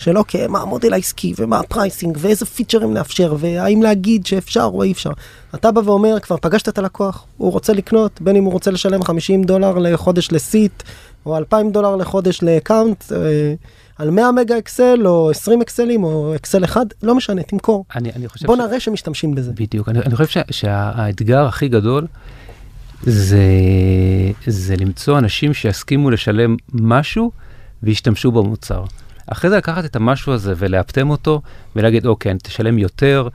של 0.00 0.18
אוקיי, 0.18 0.46
מה 0.46 0.58
המודל 0.60 0.92
העסקי 0.92 1.34
ומה 1.38 1.58
ה 1.58 1.65
pricing 1.65 2.16
ואיזה 2.20 2.46
פיצ'רים 2.46 2.94
לאפשר 2.94 3.36
והאם 3.38 3.82
להגיד 3.82 4.26
שאפשר 4.26 4.70
או 4.72 4.82
אי 4.82 4.92
אפשר. 4.92 5.10
אתה 5.54 5.72
בא 5.72 5.80
ואומר, 5.84 6.20
כבר 6.20 6.36
פגשת 6.36 6.68
את 6.68 6.78
הלקוח, 6.78 7.24
הוא 7.36 7.52
רוצה 7.52 7.72
לקנות, 7.72 8.20
בין 8.20 8.36
אם 8.36 8.44
הוא 8.44 8.52
רוצה 8.52 8.70
לשלם 8.70 9.02
50 9.02 9.44
דולר 9.44 9.78
לחודש 9.78 10.32
ל 10.32 10.42
seat 10.42 10.82
או 11.26 11.36
2,000 11.36 11.70
דולר 11.70 11.96
לחודש 11.96 12.42
ל 12.42 12.50
account. 12.50 13.12
אה, 13.12 13.54
על 13.98 14.10
100 14.10 14.32
מגה 14.32 14.58
אקסל 14.58 15.06
או 15.06 15.30
20 15.30 15.60
אקסלים 15.60 16.04
או 16.04 16.34
אקסל 16.36 16.64
אחד, 16.64 16.86
לא 17.02 17.14
משנה, 17.14 17.42
תמכור. 17.42 17.84
אני, 17.96 18.10
אני 18.16 18.28
חושב 18.28 18.46
בוא 18.46 18.56
ש... 18.56 18.58
נראה 18.58 18.80
שמשתמשים 18.80 19.34
בזה. 19.34 19.52
בדיוק, 19.52 19.88
אני, 19.88 19.98
אני 19.98 20.16
חושב 20.16 20.28
שה, 20.28 20.42
שהאתגר 20.50 21.46
הכי 21.46 21.68
גדול 21.68 22.06
זה, 23.02 23.44
זה 24.46 24.76
למצוא 24.76 25.18
אנשים 25.18 25.54
שיסכימו 25.54 26.10
לשלם 26.10 26.56
משהו 26.72 27.30
וישתמשו 27.82 28.32
במוצר. 28.32 28.84
אחרי 29.32 29.50
זה 29.50 29.56
לקחת 29.56 29.84
את 29.84 29.96
המשהו 29.96 30.32
הזה 30.32 30.54
ולאפטם 30.56 31.10
אותו 31.10 31.42
ולהגיד, 31.76 32.06
אוקיי, 32.06 32.34
תשלם 32.42 32.78
יותר, 32.78 33.28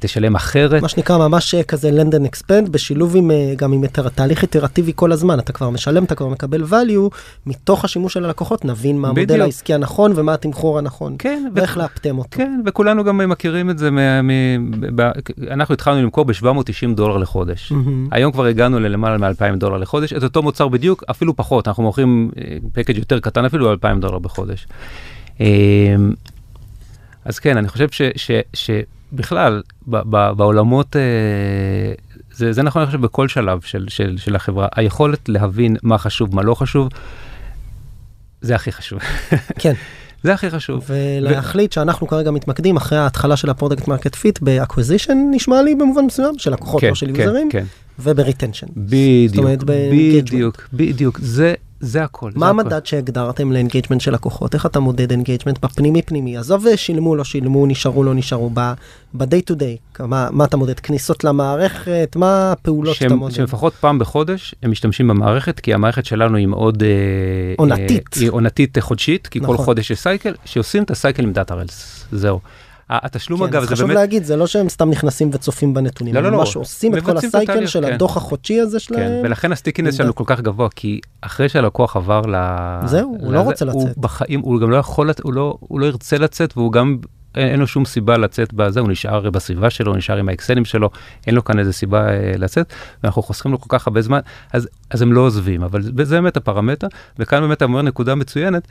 תשלם 0.00 0.34
אחרת. 0.34 0.82
מה 0.82 0.88
שנקרא 0.88 1.18
ממש 1.18 1.54
כזה 1.54 1.90
lend 1.90 2.14
and 2.14 2.28
expand 2.28 2.70
בשילוב 2.70 3.16
עם 3.16 3.30
אה, 3.30 3.54
גם 3.56 3.72
עם 3.72 3.86
תהליך 4.14 4.42
איטרטיבי 4.42 4.92
כל 4.94 5.12
הזמן 5.12 5.38
אתה 5.38 5.52
כבר 5.52 5.70
משלם 5.70 6.04
אתה 6.04 6.14
כבר 6.14 6.28
מקבל 6.28 6.62
value 6.62 7.16
מתוך 7.46 7.84
השימוש 7.84 8.12
של 8.12 8.24
הלקוחות 8.24 8.64
נבין 8.64 8.98
מה 8.98 9.08
המודל 9.08 9.40
העסקי 9.40 9.74
הנכון 9.74 10.12
ומה 10.14 10.34
התמחור 10.34 10.78
הנכון 10.78 11.16
כן, 11.18 11.48
ואיך 11.54 11.76
ו... 11.76 11.80
לאפטם 11.80 12.18
אותו. 12.18 12.28
כן 12.30 12.60
וכולנו 12.66 13.04
גם 13.04 13.30
מכירים 13.30 13.70
את 13.70 13.78
זה 13.78 13.90
מ... 13.90 13.98
מ... 14.26 14.70
ב... 14.96 15.10
אנחנו 15.50 15.74
התחלנו 15.74 16.02
למכור 16.02 16.24
ב-790 16.24 16.94
דולר 16.94 17.16
לחודש 17.16 17.72
mm-hmm. 17.72 18.08
היום 18.10 18.32
כבר 18.32 18.44
הגענו 18.44 18.80
ללמעלה 18.80 19.18
מ-2,000 19.18 19.56
דולר 19.56 19.76
לחודש 19.78 20.12
את 20.12 20.22
אותו 20.22 20.42
מוצר 20.42 20.68
בדיוק 20.68 21.04
אפילו 21.10 21.36
פחות 21.36 21.68
אנחנו 21.68 21.82
מוכרים 21.82 22.30
פקאג' 22.72 22.98
יותר 22.98 23.20
קטן 23.20 23.44
אפילו 23.44 23.72
2,000 23.72 24.00
דולר 24.00 24.18
בחודש. 24.18 24.66
אה, 25.40 25.46
אז 27.24 27.38
כן 27.38 27.56
אני 27.56 27.68
חושב 27.68 27.88
ש... 27.90 28.02
ש... 28.16 28.30
ש... 28.54 28.70
בכלל, 29.12 29.62
ב- 29.86 30.16
ב- 30.16 30.32
בעולמות, 30.36 30.96
אה, 30.96 31.02
זה, 32.32 32.52
זה 32.52 32.62
נכון, 32.62 32.82
אני 32.82 32.86
חושב, 32.86 33.00
בכל 33.00 33.28
שלב 33.28 33.60
של, 33.60 33.86
של, 33.88 34.18
של 34.18 34.36
החברה, 34.36 34.68
היכולת 34.76 35.28
להבין 35.28 35.76
מה 35.82 35.98
חשוב, 35.98 36.34
מה 36.34 36.42
לא 36.42 36.54
חשוב, 36.54 36.88
זה 38.40 38.54
הכי 38.54 38.72
חשוב. 38.72 38.98
כן. 39.58 39.72
זה 40.24 40.34
הכי 40.34 40.50
חשוב. 40.50 40.84
ולהחליט 40.88 41.72
ו... 41.72 41.74
שאנחנו 41.74 42.06
כרגע 42.06 42.30
מתמקדים 42.30 42.76
אחרי 42.76 42.98
ההתחלה 42.98 43.36
של 43.36 43.50
ה 43.50 43.55
product 43.55 43.88
market 43.88 44.14
fit 44.14 44.38
ב 44.40 44.46
acquisition 44.46 45.18
נשמע 45.30 45.62
לי 45.62 45.74
במובן 45.74 46.04
מסוים 46.04 46.38
של 46.38 46.52
לקוחות 46.52 46.80
כן, 46.80 46.88
לא 46.88 46.94
של 46.94 47.10
כן, 47.14 47.22
יוזרים 47.22 47.48
כן. 47.50 47.64
וב 47.98 48.09
retention. 48.09 48.66
בדיוק, 48.76 49.44
בדיוק, 49.92 50.68
בדיוק, 50.72 51.18
זה 51.22 51.54
זה 51.84 52.04
הכל. 52.04 52.30
מה 52.34 52.48
המדד 52.48 52.86
שהגדרתם 52.86 53.52
ל 53.52 53.56
engagement 53.56 54.00
של 54.00 54.14
לקוחות? 54.14 54.54
איך 54.54 54.66
אתה 54.66 54.80
מודד 54.80 55.12
engagement 55.12 55.58
בפנימי 55.58 56.02
פנימי? 56.02 56.36
עזוב 56.36 56.66
שילמו 56.76 57.16
לא 57.16 57.24
שילמו, 57.24 57.66
נשארו 57.66 58.04
לא 58.04 58.14
נשארו, 58.14 58.50
ב-day 58.50 59.50
to 59.50 59.54
day, 59.54 60.02
מה, 60.02 60.28
מה 60.30 60.44
אתה 60.44 60.56
מודד? 60.56 60.80
כניסות 60.80 61.24
למערכת? 61.24 62.16
מה 62.16 62.52
הפעולות 62.52 62.96
שאתה 62.96 63.14
מודד? 63.14 63.34
שלפחות 63.34 63.74
פעם 63.74 63.98
בחודש 63.98 64.54
הם 64.62 64.70
משתמשים 64.70 65.08
במערכת, 65.08 65.60
כי 65.60 65.74
המערכת 65.74 66.04
שלנו 66.04 66.36
היא 66.36 66.46
מאוד... 66.46 66.82
אה, 66.82 66.88
עונתית. 67.56 68.14
היא 68.14 68.30
עונתית 68.30 68.78
חודשית, 68.78 69.26
כי 69.26 69.40
נכון. 69.40 69.56
כל 69.56 69.62
חודש 69.62 69.90
יש 69.90 69.98
cycle, 69.98 70.34
שעושים 70.44 70.82
את 70.82 70.90
ה 70.90 70.95
cycle 70.95 71.22
עם 71.22 71.32
דאטה 71.32 71.54
ריילס, 71.54 72.06
זהו. 72.12 72.40
התשלום 72.90 73.40
כן, 73.40 73.46
אגב 73.46 73.60
זה 73.60 73.66
באמת... 73.66 73.72
חשוב 73.72 73.90
להגיד 73.90 74.24
זה 74.24 74.36
לא 74.36 74.46
שהם 74.46 74.68
סתם 74.68 74.90
נכנסים 74.90 75.30
וצופים 75.32 75.74
בנתונים, 75.74 76.14
לא, 76.14 76.22
לא, 76.22 76.32
לא, 76.32 76.38
ממש 76.38 76.56
עושים 76.56 76.96
את 76.96 77.02
כל 77.02 77.16
ה 77.16 77.24
cycle 77.24 77.66
של 77.66 77.86
כן. 77.86 77.92
הדוח 77.92 78.16
החודשי 78.16 78.60
הזה 78.60 78.80
שלהם. 78.80 79.00
כן, 79.00 79.20
ולכן 79.24 79.52
ה 79.52 79.56
stickiness 79.56 79.94
שלנו 79.94 80.14
כל 80.14 80.24
כך 80.26 80.40
גבוה 80.40 80.68
כי 80.76 81.00
אחרי 81.20 81.48
שהלקוח 81.48 81.96
עבר 81.96 82.20
ל... 82.20 82.36
זהו, 82.86 83.16
הוא 83.20 83.32
לא 83.32 83.40
רוצה 83.40 83.64
לצאת. 83.64 83.76
הוא 83.76 83.88
בחיים, 83.96 84.40
הוא 84.40 84.60
גם 84.60 84.70
לא 84.70 84.76
יכול, 84.76 85.10
הוא 85.22 85.32
לא, 85.32 85.56
הוא 85.60 85.80
לא 85.80 85.86
ירצה 85.86 86.18
לצאת 86.18 86.56
והוא 86.56 86.72
גם 86.72 86.98
אין, 87.34 87.48
אין 87.48 87.60
לו 87.60 87.66
שום 87.66 87.84
סיבה 87.84 88.16
לצאת 88.16 88.54
בזה, 88.54 88.80
הוא 88.80 88.88
נשאר 88.88 89.30
בסביבה 89.30 89.70
שלו, 89.70 89.90
הוא 89.90 89.98
נשאר 89.98 90.16
עם 90.16 90.28
האקסלים 90.28 90.64
שלו, 90.64 90.90
אין 91.26 91.34
לו 91.34 91.44
כאן 91.44 91.58
איזה 91.58 91.72
סיבה 91.72 92.08
אה, 92.08 92.32
לצאת, 92.38 92.72
ואנחנו 93.02 93.22
חוסכים 93.22 93.52
לו 93.52 93.60
כל 93.60 93.78
כך 93.78 93.86
הרבה 93.86 94.02
זמן, 94.02 94.20
אז, 94.52 94.68
אז 94.90 95.02
הם 95.02 95.12
לא 95.12 95.20
עוזבים, 95.20 95.62
אבל 95.62 95.82
זה 95.82 96.16
באמת 96.16 96.36
הפרמטר, 96.36 96.86
וכאן 97.18 97.40
באמת 97.40 97.56
אתה 97.56 97.64
אומר 97.64 97.82
נקודה 97.82 98.14
מצוינת, 98.14 98.68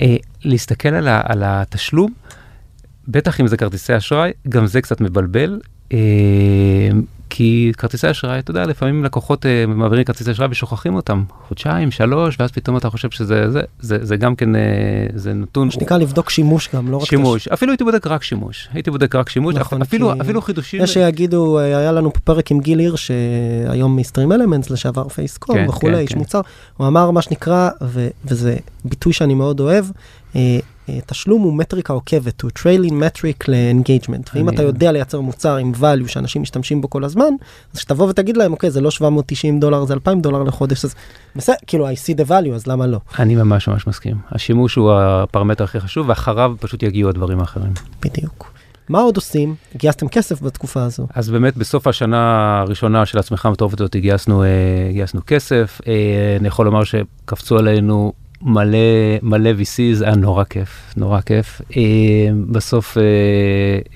אה, 0.00 0.16
להסתכל 0.44 0.88
על, 0.88 1.08
ה, 1.08 1.20
על 1.24 1.42
התשלום. 1.46 2.12
בטח 3.08 3.40
אם 3.40 3.46
זה 3.46 3.56
כרטיסי 3.56 3.96
אשראי, 3.96 4.30
גם 4.48 4.66
זה 4.66 4.80
קצת 4.80 5.00
מבלבל. 5.00 5.60
אה, 5.92 5.98
כי 7.34 7.72
כרטיסי 7.78 8.10
אשראי, 8.10 8.38
אתה 8.38 8.50
יודע, 8.50 8.66
לפעמים 8.66 9.04
לקוחות 9.04 9.46
אה, 9.46 9.66
מעבירים 9.66 10.04
כרטיסי 10.04 10.30
אשראי 10.30 10.48
ושוכחים 10.50 10.94
אותם 10.94 11.24
חודשיים, 11.48 11.90
שלוש, 11.90 12.36
ואז 12.40 12.50
פתאום 12.50 12.76
אתה 12.76 12.90
חושב 12.90 13.10
שזה, 13.10 13.50
זה, 13.50 13.60
זה, 13.80 13.98
זה 14.02 14.16
גם 14.16 14.36
כן, 14.36 14.56
אה, 14.56 14.60
זה 15.14 15.32
נתון. 15.32 15.66
מה 15.66 15.72
שנקרא 15.72 15.98
לבדוק 15.98 16.30
שימוש 16.30 16.68
גם, 16.74 16.90
לא 16.90 16.96
רק... 16.96 17.08
שימוש, 17.08 17.42
תש... 17.42 17.48
אפילו 17.48 17.72
הייתי 17.72 17.84
בודק 17.84 18.06
רק 18.06 18.22
שימוש, 18.22 18.68
הייתי 18.72 18.90
בודק 18.90 19.14
רק 19.14 19.28
שימוש, 19.28 19.54
נכון, 19.54 19.82
אפילו, 19.82 20.12
אפילו 20.20 20.42
חידושים. 20.42 20.82
יש 20.82 20.92
שיגידו, 20.92 21.58
היה 21.58 21.92
לנו 21.92 22.12
פרק 22.24 22.50
עם 22.50 22.60
גיל 22.60 22.78
הירש, 22.78 23.06
שהיום 23.06 23.96
מ 23.96 24.32
StreamElements, 24.32 24.70
לשעבר 24.70 25.08
Face.com 25.08 25.56
כן, 25.56 25.68
וכולי, 25.68 25.94
כן, 25.94 26.00
איש 26.00 26.12
כן. 26.12 26.18
מוצר, 26.18 26.40
הוא 26.76 26.86
אמר 26.86 27.10
מה 27.10 27.22
שנקרא, 27.22 27.70
ו, 27.82 28.08
וזה 28.24 28.56
ביטוי 28.84 29.12
שאני 29.12 29.34
מאוד 29.34 29.60
אוהב, 29.60 29.84
תשלום 31.06 31.42
הוא 31.42 31.54
מטריקה 31.54 31.92
עוקבת, 31.92 32.42
הוא 32.42 32.50
trailing 32.50 33.04
metric 33.04 33.48
ל 33.48 33.55
engagement, 33.55 34.30
ואם 34.34 34.48
אתה 34.48 34.62
יודע 34.62 34.92
לייצר 34.92 35.20
מוצר 35.20 35.56
עם 35.56 35.72
value 35.80 36.08
שאנשים 36.08 36.42
משתמשים 36.42 36.80
בו 36.80 36.90
כל 36.90 37.04
הזמן, 37.04 37.34
אז 37.74 37.80
שתבוא 37.80 38.08
ותגיד 38.08 38.36
להם, 38.36 38.52
אוקיי, 38.52 38.70
זה 38.70 38.80
לא 38.80 38.90
790 38.90 39.60
דולר, 39.60 39.84
זה 39.84 39.94
2,000 39.94 40.20
דולר 40.20 40.42
לחודש, 40.42 40.84
אז 40.84 40.94
בסדר, 41.36 41.56
כאילו, 41.66 41.90
I 41.90 41.92
see 41.92 42.24
the 42.24 42.28
value, 42.28 42.54
אז 42.54 42.66
למה 42.66 42.86
לא? 42.86 42.98
אני 43.18 43.36
ממש 43.36 43.68
ממש 43.68 43.86
מסכים. 43.86 44.16
השימוש 44.30 44.74
הוא 44.74 44.92
הפרמטר 44.92 45.64
הכי 45.64 45.80
חשוב, 45.80 46.08
ואחריו 46.08 46.54
פשוט 46.60 46.82
יגיעו 46.82 47.10
הדברים 47.10 47.40
האחרים. 47.40 47.72
בדיוק. 48.02 48.52
מה 48.88 49.00
עוד 49.00 49.16
עושים? 49.16 49.54
גייסתם 49.76 50.08
כסף 50.08 50.42
בתקופה 50.42 50.82
הזו. 50.82 51.06
אז 51.14 51.30
באמת 51.30 51.56
בסוף 51.56 51.86
השנה 51.86 52.60
הראשונה 52.60 53.06
של 53.06 53.18
הצמיחה 53.18 53.48
המטורפת 53.48 53.80
הזאת 53.80 53.96
גייסנו, 53.96 54.42
אה, 54.42 54.48
גייסנו 54.92 55.20
כסף. 55.26 55.80
אה, 55.86 56.36
אני 56.40 56.48
יכול 56.48 56.66
לומר 56.66 56.84
שקפצו 56.84 57.58
עלינו 57.58 58.12
מלא 58.42 58.78
מלא 59.22 59.50
VCs, 59.50 60.04
היה 60.04 60.14
נורא 60.14 60.44
כיף, 60.44 60.94
נורא 60.96 61.20
כיף. 61.20 61.62
אה, 61.76 61.82
בסוף 62.50 62.98
אה, 62.98 63.02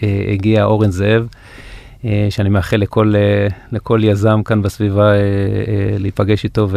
אה, 0.02 0.32
הגיע 0.32 0.64
אורן 0.64 0.90
זאב, 0.90 1.26
שאני 2.30 2.48
מאחל 2.48 2.76
לכל, 2.76 3.14
לכל 3.72 4.00
יזם 4.04 4.42
כאן 4.42 4.62
בסביבה 4.62 5.12
להיפגש 5.98 6.44
איתו 6.44 6.68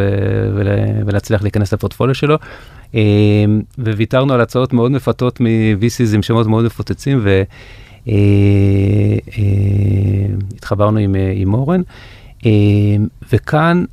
ולהצליח 1.06 1.42
להיכנס 1.42 1.74
לפורטפוליו 1.74 2.16
שלו. 2.16 2.38
וויתרנו 3.78 4.34
על 4.34 4.42
הצעות 4.42 4.74
מאוד 4.74 4.92
מפתות 4.92 5.40
מ-VCs 5.40 6.16
עם 6.16 6.22
שמות 6.22 6.48
מאוד 6.48 6.66
מפוצצים. 6.66 7.28
אה, 7.28 8.14
אה, 9.38 10.26
התחברנו 10.56 11.00
עם, 11.00 11.16
עם 11.36 11.54
אורן, 11.54 11.82
וכאן 13.34 13.84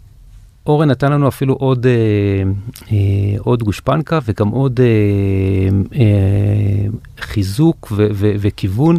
אורן 0.67 0.91
נתן 0.91 1.13
לנו 1.13 1.29
אפילו 1.29 1.55
עוד, 1.55 1.87
אה, 1.87 1.93
אה, 2.93 2.97
עוד 3.39 3.63
גושפנקה 3.63 4.19
וגם 4.25 4.49
עוד 4.49 4.81
אה, 4.81 4.87
אה, 6.01 6.87
חיזוק 7.21 7.93
ו, 7.97 8.07
ו, 8.13 8.33
וכיוון 8.39 8.97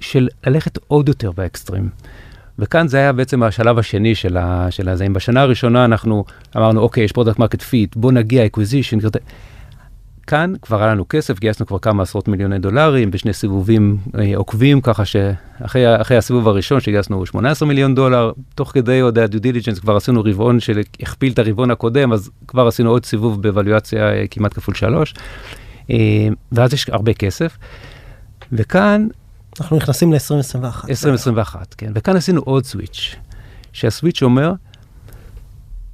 של 0.00 0.28
ללכת 0.46 0.78
עוד 0.88 1.08
יותר 1.08 1.32
באקסטרים. 1.32 1.88
וכאן 2.58 2.88
זה 2.88 2.96
היה 2.96 3.12
בעצם 3.12 3.42
השלב 3.42 3.78
השני 3.78 4.14
של, 4.14 4.36
ה, 4.36 4.70
של 4.70 4.88
הזה. 4.88 5.06
אם 5.06 5.12
בשנה 5.12 5.42
הראשונה 5.42 5.84
אנחנו 5.84 6.24
אמרנו, 6.56 6.80
אוקיי, 6.80 7.04
יש 7.04 7.12
product 7.12 7.38
market 7.38 7.62
fit, 7.62 7.96
בוא 7.96 8.12
נגיע, 8.12 8.46
acquisition, 8.46 8.98
כאן 10.26 10.52
כבר 10.62 10.82
היה 10.82 10.92
לנו 10.92 11.04
כסף, 11.08 11.40
גייסנו 11.40 11.66
כבר 11.66 11.78
כמה 11.78 12.02
עשרות 12.02 12.28
מיליוני 12.28 12.58
דולרים 12.58 13.10
בשני 13.10 13.32
סיבובים 13.32 13.98
אה, 14.18 14.36
עוקבים, 14.36 14.80
ככה 14.80 15.04
שאחרי 15.04 16.16
הסיבוב 16.16 16.48
הראשון 16.48 16.80
שגייסנו 16.80 17.26
18 17.26 17.68
מיליון 17.68 17.94
דולר, 17.94 18.32
תוך 18.54 18.70
כדי 18.72 19.00
עוד 19.00 19.18
ה 19.18 19.24
due 19.24 19.40
diligence 19.40 19.78
כבר 19.78 19.96
עשינו 19.96 20.22
רבעון 20.24 20.60
שהכפיל 20.60 21.32
את 21.32 21.38
הרבעון 21.38 21.70
הקודם, 21.70 22.12
אז 22.12 22.30
כבר 22.46 22.66
עשינו 22.66 22.90
עוד 22.90 23.04
סיבוב 23.04 23.42
בוולואציה 23.42 24.12
אה, 24.12 24.24
כמעט 24.30 24.54
כפול 24.54 24.74
שלוש, 24.74 25.14
אה, 25.90 26.28
ואז 26.52 26.74
יש 26.74 26.88
הרבה 26.88 27.12
כסף. 27.12 27.58
וכאן... 28.52 29.08
אנחנו 29.60 29.76
נכנסים 29.76 30.12
ל-2021. 30.12 30.88
2021, 30.88 31.74
כן. 31.74 31.92
וכאן 31.94 32.16
עשינו 32.16 32.40
עוד 32.40 32.64
switch, 32.64 33.16
שה 33.72 33.89
switch 33.89 34.22
אומר, 34.22 34.52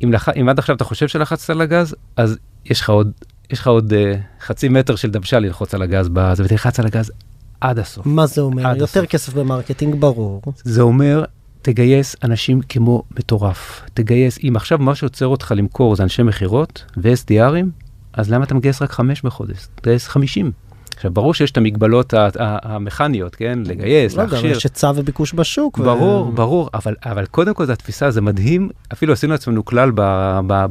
אם, 0.04 0.12
לח... 0.12 0.28
אם 0.28 0.48
עד 0.48 0.58
עכשיו 0.58 0.76
אתה 0.76 0.84
חושב 0.84 1.08
שלחצת 1.08 1.50
על 1.50 1.60
הגז, 1.60 1.94
אז 2.16 2.38
יש 2.64 2.80
לך 2.80 2.90
עוד 2.90 3.12
יש 3.50 3.60
לך 3.60 3.66
עוד 3.66 3.92
אה, 3.92 3.96
חצי 4.44 4.68
מטר 4.68 4.96
של 4.96 5.10
דוושה 5.10 5.38
ללחוץ 5.38 5.74
על 5.74 5.82
הגז 5.82 6.08
בזה, 6.12 6.44
ותלחץ 6.44 6.80
על 6.80 6.86
הגז 6.86 7.12
עד 7.60 7.78
הסוף. 7.78 8.06
מה 8.06 8.26
זה 8.26 8.40
אומר? 8.40 8.62
יותר 8.62 8.84
הסוף. 8.84 9.10
כסף 9.10 9.34
ב 9.34 9.40
marketing, 9.40 9.94
ברור. 9.94 10.42
זה 10.64 10.82
אומר, 10.82 11.24
תגייס 11.62 12.16
אנשים 12.24 12.60
כמו 12.68 13.02
מטורף. 13.18 13.82
תגייס, 13.94 14.38
אם 14.48 14.52
עכשיו 14.56 14.78
מה 14.78 14.94
שעוצר 14.94 15.26
אותך 15.26 15.54
למכור 15.56 15.96
זה 15.96 16.02
אנשי 16.02 16.22
מכירות 16.22 16.84
ו-SDRים, 16.96 17.66
אז 18.12 18.30
למה 18.30 18.44
אתה 18.44 18.54
מגייס 18.54 18.82
רק 18.82 18.90
חמש 18.90 19.22
בחודש? 19.22 19.66
תגייס 19.74 20.08
חמישים. 20.08 20.52
עכשיו, 20.96 21.10
ברור 21.10 21.34
שיש 21.34 21.50
את 21.50 21.56
המגבלות 21.56 22.14
המכניות, 22.38 23.34
כן? 23.34 23.58
לגייס, 23.64 24.16
לא, 24.16 24.22
להכשיר. 24.22 24.42
לא, 24.42 24.48
גם 24.48 24.56
יש 24.56 24.64
היצע 24.64 24.92
וביקוש 24.94 25.34
בשוק. 25.34 25.78
ברור, 25.78 26.28
ו... 26.28 26.32
ברור, 26.32 26.70
אבל, 26.74 26.94
אבל 27.04 27.26
קודם 27.26 27.54
כל 27.54 27.66
זו 27.66 27.72
התפיסה, 27.72 28.10
זה 28.10 28.20
מדהים, 28.20 28.68
אפילו 28.92 29.12
עשינו 29.12 29.32
לעצמנו 29.32 29.64
כלל 29.64 29.90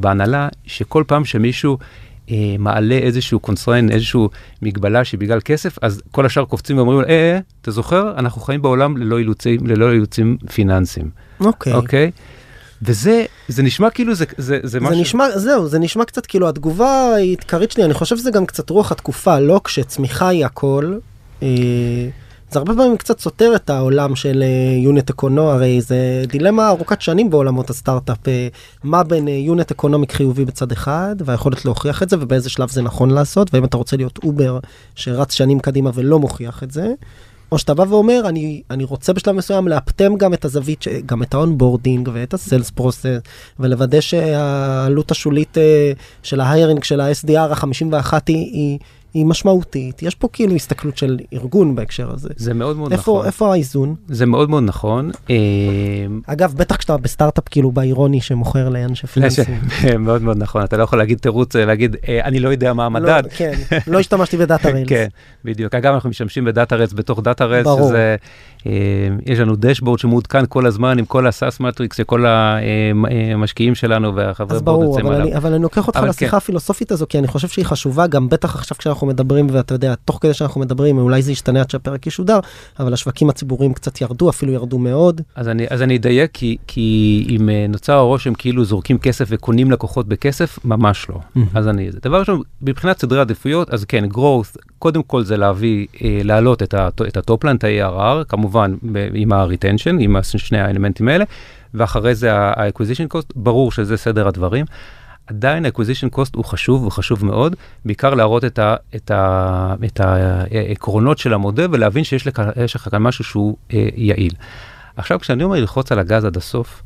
בהנהלה, 0.00 0.48
שכל 0.64 1.04
פעם 1.06 1.24
שמישהו 1.24 1.78
אה, 2.30 2.56
מעלה 2.58 2.94
איזשהו 2.94 3.40
constraint, 3.40 3.90
איזשהו 3.90 4.28
מגבלה 4.62 5.04
שבגלל 5.04 5.40
כסף, 5.44 5.78
אז 5.82 6.02
כל 6.10 6.26
השאר 6.26 6.44
קופצים 6.44 6.76
ואומרים, 6.76 7.00
אה, 7.00 7.04
אה, 7.08 7.38
אתה 7.62 7.70
זוכר? 7.70 8.12
אנחנו 8.18 8.40
חיים 8.40 8.62
בעולם 8.62 8.96
ללא 8.96 9.18
אילוצים, 9.18 9.66
ללא 9.66 9.92
אילוצים 9.92 10.36
פיננסיים. 10.52 11.10
אוקיי. 11.40 11.72
אוקיי? 11.72 12.10
וזה, 12.82 13.24
זה 13.48 13.62
נשמע 13.62 13.90
כאילו 13.90 14.14
זה, 14.14 14.24
זה, 14.36 14.58
זה 14.62 14.80
משהו... 14.80 14.94
זה 14.94 15.00
נשמע, 15.00 15.38
זהו, 15.38 15.68
זה 15.68 15.78
נשמע 15.78 16.04
קצת 16.04 16.26
כאילו 16.26 16.48
התגובה 16.48 17.14
העיקרית 17.14 17.70
שלי, 17.70 17.84
אני 17.84 17.94
חושב 17.94 18.16
שזה 18.16 18.30
גם 18.30 18.46
קצת 18.46 18.70
רוח 18.70 18.92
התקופה, 18.92 19.40
לא 19.40 19.60
כשצמיחה 19.64 20.28
היא 20.28 20.44
הכל. 20.44 20.98
אה... 21.42 21.48
זה 22.50 22.58
הרבה 22.58 22.74
פעמים 22.74 22.96
קצת 22.96 23.20
סותר 23.20 23.52
את 23.56 23.70
העולם 23.70 24.16
של 24.16 24.44
יוניט 24.82 25.10
uh, 25.10 25.12
אקונו, 25.12 25.50
הרי 25.50 25.80
זה 25.80 26.24
דילמה 26.28 26.68
ארוכת 26.68 27.00
שנים 27.02 27.30
בעולמות 27.30 27.70
הסטארט-אפ, 27.70 28.26
אה, 28.26 28.30
מה 28.84 29.02
בין 29.02 29.28
unit 29.28 29.70
אה, 29.70 29.74
economic 29.74 30.12
חיובי 30.12 30.44
בצד 30.44 30.72
אחד, 30.72 31.16
והיכולת 31.24 31.64
להוכיח 31.64 32.02
את 32.02 32.10
זה, 32.10 32.16
ובאיזה 32.20 32.50
שלב 32.50 32.70
זה 32.70 32.82
נכון 32.82 33.10
לעשות, 33.10 33.54
ואם 33.54 33.64
אתה 33.64 33.76
רוצה 33.76 33.96
להיות 33.96 34.18
אובר 34.24 34.58
שרץ 34.94 35.32
שנים 35.32 35.60
קדימה 35.60 35.90
ולא 35.94 36.18
מוכיח 36.18 36.62
את 36.62 36.70
זה, 36.70 36.92
או 37.52 37.58
שאתה 37.58 37.74
בא 37.74 37.82
ואומר, 37.88 38.22
אני, 38.28 38.62
אני 38.70 38.84
רוצה 38.84 39.12
בשלב 39.12 39.34
מסוים 39.34 39.68
לאפטם 39.68 40.16
גם 40.16 40.34
את 40.34 40.44
הזווית. 40.44 40.84
גם 41.06 41.22
את 41.22 41.34
ה 41.34 41.41
onboarding 41.41 42.08
ואת 42.12 42.34
ה 42.34 42.40
sales 42.40 42.70
process, 42.70 43.06
ולוודא 43.60 44.00
שהעלות 44.00 45.10
השולית 45.10 45.56
של 46.22 46.40
ה 46.40 46.46
hiring 46.46 46.84
של 46.84 47.00
ה-SDR 47.00 47.38
ה-51 47.38 48.12
היא, 48.26 48.36
היא 48.52 48.78
היא 49.16 49.26
משמעותית, 49.26 50.02
יש 50.02 50.14
פה 50.14 50.28
כאילו 50.32 50.54
הסתכלות 50.54 50.98
של 50.98 51.18
ארגון 51.32 51.74
בהקשר 51.74 52.12
הזה. 52.12 52.28
זה 52.36 52.54
מאוד 52.54 52.76
מאוד 52.76 52.92
איפה, 52.92 53.12
נכון. 53.12 53.26
איפה 53.26 53.52
האיזון? 53.52 53.94
זה 54.08 54.26
מאוד 54.26 54.50
מאוד 54.50 54.62
נכון. 54.62 55.10
אה, 55.30 55.36
אגב, 56.26 56.54
בטח 56.56 56.76
כשאתה 56.76 56.96
בסטארט-אפ 56.96 57.48
כאילו 57.48 57.72
באירוניה 57.72 58.20
שמוכר 58.20 58.68
לאנשי 58.68 59.06
פיננסים. 59.06 59.60
מאוד 59.98 60.22
מאוד 60.22 60.36
נכון, 60.36 60.64
אתה 60.64 60.76
לא 60.76 60.82
יכול 60.82 60.98
להגיד 60.98 61.18
תירוץ, 61.18 61.56
אה, 61.56 61.64
להגיד, 61.64 61.96
אה, 62.08 62.24
אני 62.24 62.40
לא 62.40 62.48
יודע 62.48 62.72
מה 62.72 62.82
לא, 62.82 62.86
המדד. 62.86 63.22
לא, 63.24 63.30
כן, 63.36 63.52
לא 63.86 64.00
השתמשתי 64.00 64.36
בדאטה 64.36 64.70
ריילס. 64.70 64.88
כן, 64.92 65.06
בדיוק. 65.44 65.74
אגב, 65.74 65.94
אנחנו 65.94 66.10
משתמשים 66.10 66.44
בדאטה 66.44 66.76
ריילס 66.76 66.92
בתוך 66.92 67.20
דאטה 67.22 67.44
ריילס, 67.44 67.68
שזה, 67.78 68.16
יש 69.26 69.38
לנו 69.38 69.56
dashboard 69.56 69.98
שמעודכן 69.98 70.44
כל 70.48 70.66
הזמן 70.66 70.98
עם 70.98 71.04
כל 71.04 71.26
ה 71.26 71.33
SaaS 71.33 71.60
metrics 71.60 71.96
שכל 71.96 72.24
המשקיעים 72.26 73.74
שלנו 73.74 74.14
והחברי 74.14 74.60
board 74.60 74.86
יוצאים 74.86 75.06
עליו. 75.06 75.20
אז 75.20 75.26
ברור, 75.26 75.36
אבל 75.36 75.52
אני 75.52 75.62
לוקח 75.62 75.86
אותך 75.86 76.00
לשיחה 76.08 76.30
כן. 76.30 76.36
הפילוסופית 76.36 76.92
הזו, 76.92 77.06
כי 77.08 77.18
אני 77.18 77.26
חושב 77.26 77.48
שהיא 77.48 77.64
חשובה, 77.64 78.06
גם 78.06 78.28
בטח 78.28 78.54
עכשיו 78.54 78.78
כשאנחנו 78.78 79.06
שאנחנו 79.06 79.24
מדברים, 79.24 79.46
ואתה 79.52 79.74
יודע, 79.74 79.94
תוך 80.04 80.18
כדי 80.22 80.34
שאנחנו 80.34 80.60
מדברים, 80.60 80.98
אולי 80.98 81.22
זה 81.22 81.32
ישתנה 81.32 81.60
עד 81.60 81.70
שהפרק 81.70 82.06
ישודר, 82.06 82.40
אבל 82.80 82.92
השווקים 82.92 83.30
הציבוריים 83.30 83.74
קצת 83.74 84.00
ירדו, 84.00 84.30
אפילו 84.30 84.52
ירדו 84.52 84.78
מאוד. 84.78 85.20
אז 85.34 85.48
אני, 85.48 85.66
אז 85.70 85.82
אני 85.82 85.96
אדייק, 85.96 86.30
כי, 86.34 86.56
כי 86.66 87.26
אם 87.28 87.48
אה, 87.48 87.66
נוצר 87.68 87.92
הרושם 87.92 88.34
כאילו 88.34 88.64
זורקים 88.64 88.98
כסף 88.98 89.26
וקונים 89.28 89.70
לקוחות 89.70 90.08
בכסף, 90.08 90.58
ממש 90.64 91.06
לא. 91.08 91.42
אז 91.54 91.68
אני, 91.68 91.90
דבר 92.02 92.18
ראשון, 92.18 92.42
מבחינת 92.62 93.00
סדרי 93.00 93.20
עדיפויות, 93.20 93.70
אז 93.70 93.84
כן, 93.84 94.04
growth, 94.04 94.56
קודם 94.86 95.02
כל 95.02 95.22
זה 95.24 95.36
להביא, 95.36 95.86
אה, 96.04 96.20
להעלות 96.24 96.62
את, 96.62 96.74
את 97.08 97.16
הטופלנט, 97.16 97.64
ה-ARR, 97.64 98.24
כמובן 98.24 98.74
עם 99.14 99.32
ה-retension, 99.32 99.96
עם 100.00 100.16
שני 100.22 100.60
האלמנטים 100.60 101.08
האלה, 101.08 101.24
ואחרי 101.74 102.14
זה 102.14 102.34
ה-acquisition 102.34 103.14
cost, 103.14 103.32
ברור 103.36 103.72
שזה 103.72 103.96
סדר 103.96 104.28
הדברים. 104.28 104.64
עדיין 105.26 105.66
ה-acquisition 105.66 106.16
cost 106.16 106.30
הוא 106.36 106.44
חשוב, 106.44 106.82
הוא 106.82 106.92
חשוב 106.92 107.24
מאוד, 107.24 107.56
בעיקר 107.84 108.14
להראות 108.14 108.44
את, 108.44 108.58
ה, 108.58 108.76
את, 108.96 109.10
ה, 109.10 109.74
את 109.84 110.00
העקרונות 110.00 111.18
של 111.18 111.34
המודל 111.34 111.66
ולהבין 111.70 112.04
שיש 112.04 112.26
לך 112.26 112.88
כאן 112.90 113.02
משהו 113.02 113.24
שהוא 113.24 113.56
אה, 113.72 113.88
יעיל. 113.96 114.32
עכשיו, 114.96 115.20
כשאני 115.20 115.44
אומר 115.44 115.56
ללחוץ 115.56 115.92
על 115.92 115.98
הגז 115.98 116.24
עד 116.24 116.36
הסוף, 116.36 116.82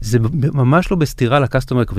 זה 0.00 0.18
ממש 0.54 0.90
לא 0.90 0.96
בסתירה 0.96 1.40
ל-customer 1.40 1.90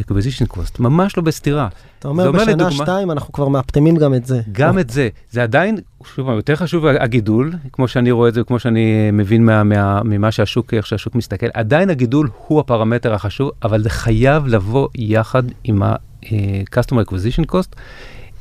acquisition 0.00 0.56
cost, 0.56 0.76
ממש 0.78 1.16
לא 1.16 1.22
בסתירה. 1.22 1.68
אתה 1.98 2.08
אומר 2.08 2.32
בשנה 2.32 2.52
לדוגמה, 2.52 2.70
שתיים 2.70 3.10
אנחנו 3.10 3.32
כבר 3.32 3.48
מאפטמים 3.48 3.96
גם 3.96 4.14
את 4.14 4.26
זה. 4.26 4.40
גם. 4.52 4.78
את 4.78 4.90
זה, 4.90 5.08
זה 5.30 5.42
עדיין, 5.42 5.76
שוב, 6.14 6.28
יותר 6.28 6.56
חשוב 6.56 6.86
הגידול, 6.86 7.52
כמו 7.72 7.88
שאני 7.88 8.10
רואה 8.10 8.28
את 8.28 8.34
זה, 8.34 8.44
כמו 8.44 8.58
שאני 8.58 9.10
מבין 9.12 9.44
מה, 9.44 9.64
מה, 9.64 10.02
ממה 10.02 10.30
שהשוק, 10.32 10.74
איך 10.74 10.86
שהשוק 10.86 11.14
מסתכל, 11.14 11.46
עדיין 11.54 11.90
הגידול 11.90 12.28
הוא 12.46 12.60
הפרמטר 12.60 13.14
החשוב, 13.14 13.50
אבל 13.62 13.82
זה 13.82 13.90
חייב 13.90 14.46
לבוא 14.46 14.88
יחד 14.94 15.42
עם 15.64 15.82
ה-customer 15.82 17.04
acquisition 17.08 17.52
cost. 17.52 17.76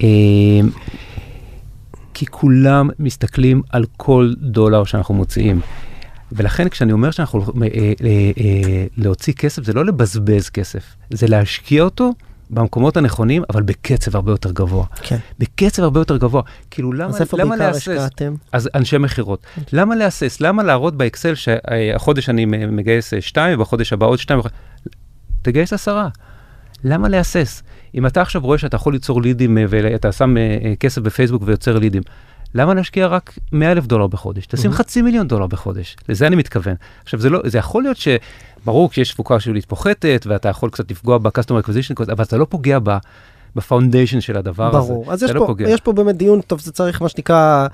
אה, 0.04 0.08
כי 2.14 2.26
כולם 2.26 2.90
מסתכלים 3.00 3.62
על 3.70 3.86
כל 3.98 4.34
דולר 4.38 4.84
שאנחנו 4.84 5.14
מוציאים. 5.14 5.60
ולכן 6.32 6.70
כשאני 6.70 6.92
אומר 6.92 7.12
שאנחנו 7.12 7.40
אה, 7.40 7.68
אה, 7.72 7.92
אה, 8.38 8.86
להוציא 8.98 9.34
כסף, 9.34 9.64
זה 9.64 9.74
לא 9.74 9.86
לבזבז 9.86 10.50
כסף, 10.50 10.96
זה 11.10 11.28
להשקיע 11.28 11.84
אותו 11.84 12.14
במקומות 12.50 12.98
הנכונים, 12.98 13.44
אבל 13.50 13.62
בקצב 13.64 14.16
הרבה 14.16 14.32
יותר 14.32 14.52
גבוה. 14.52 14.86
כן. 15.02 15.18
בקצב 15.40 15.84
הרבה 15.84 16.00
יותר 16.00 16.18
גבוה. 16.18 16.42
כאילו 16.72 16.94
למה, 16.94 17.10
אז 17.10 17.22
איפה 17.22 17.38
בעיקר 17.38 17.70
השקעתם? 17.70 18.36
אז 18.52 18.70
אנשי 18.76 18.98
מכירות. 18.98 19.46
למה 19.74 19.96
להסס? 19.96 20.42
למה 20.42 20.64
להראות 20.64 20.96
באקסל 20.96 21.36
שהחודש 21.36 22.30
אני 22.30 22.46
מגייס 22.46 23.14
שתיים, 23.20 23.60
ובחודש 23.60 23.94
הבא 23.94 24.06
עוד 24.06 24.20
שתיים? 24.20 24.40
תגייס 25.42 25.74
עשרה. 25.74 26.10
למה 26.84 27.10
להסס? 27.10 27.64
אם 27.96 28.06
אתה 28.06 28.22
עכשיו 28.22 28.42
רואה 28.42 28.58
שאתה 28.58 28.76
יכול 28.76 28.94
ליצור 28.94 29.22
לידים 29.22 29.58
ואתה 29.70 30.12
שם 30.12 30.36
כסף 30.80 31.02
בפייסבוק 31.02 31.44
ויוצר 31.46 31.80
לידים, 31.80 32.02
למה 32.56 32.74
להשקיע 32.74 33.08
רק 33.08 33.34
100 33.52 33.72
אלף 33.72 33.86
דולר 33.86 34.08
בחודש? 34.08 34.46
תשים 34.46 34.72
mm-hmm. 34.72 34.74
חצי 34.74 35.02
מיליון 35.02 35.28
דולר 35.28 35.48
בחודש, 35.48 35.96
לזה 36.10 36.28
אני 36.28 36.36
מתכוון. 36.36 36.76
עכשיו, 37.04 37.20
זה, 37.20 37.30
לא, 37.30 37.40
זה 37.46 37.58
יכול 37.58 37.84
להיות 37.84 37.98
שברור 37.98 38.90
כשיש 38.90 39.12
תפוקה 39.12 39.40
שולית 39.40 39.66
פוחתת, 39.66 40.26
ואתה 40.30 40.50
יכול 40.50 40.70
קצת 40.70 40.92
לפגוע 40.92 41.18
ב-customer 41.18 41.66
acquisition, 41.66 42.12
אבל 42.12 42.24
אתה 42.24 42.38
לא 42.38 42.46
פוגע 42.50 42.78
ב 43.56 43.62
foundation 43.62 44.22
של 44.22 44.38
הדבר 44.38 44.72
ברור. 44.72 44.84
הזה. 44.84 44.94
ברור, 44.94 45.14
אז 45.14 45.24
יש 45.24 45.32
לא 45.32 45.46
פה, 45.48 45.64
יש 45.68 45.82
פה 45.82 45.94
באמת 45.94 46.18
דיון, 46.18 46.42
טוב, 46.42 46.62
זה 46.62 46.72
צריך 46.72 47.02
מה 47.02 47.10
שנקרא 47.10 47.68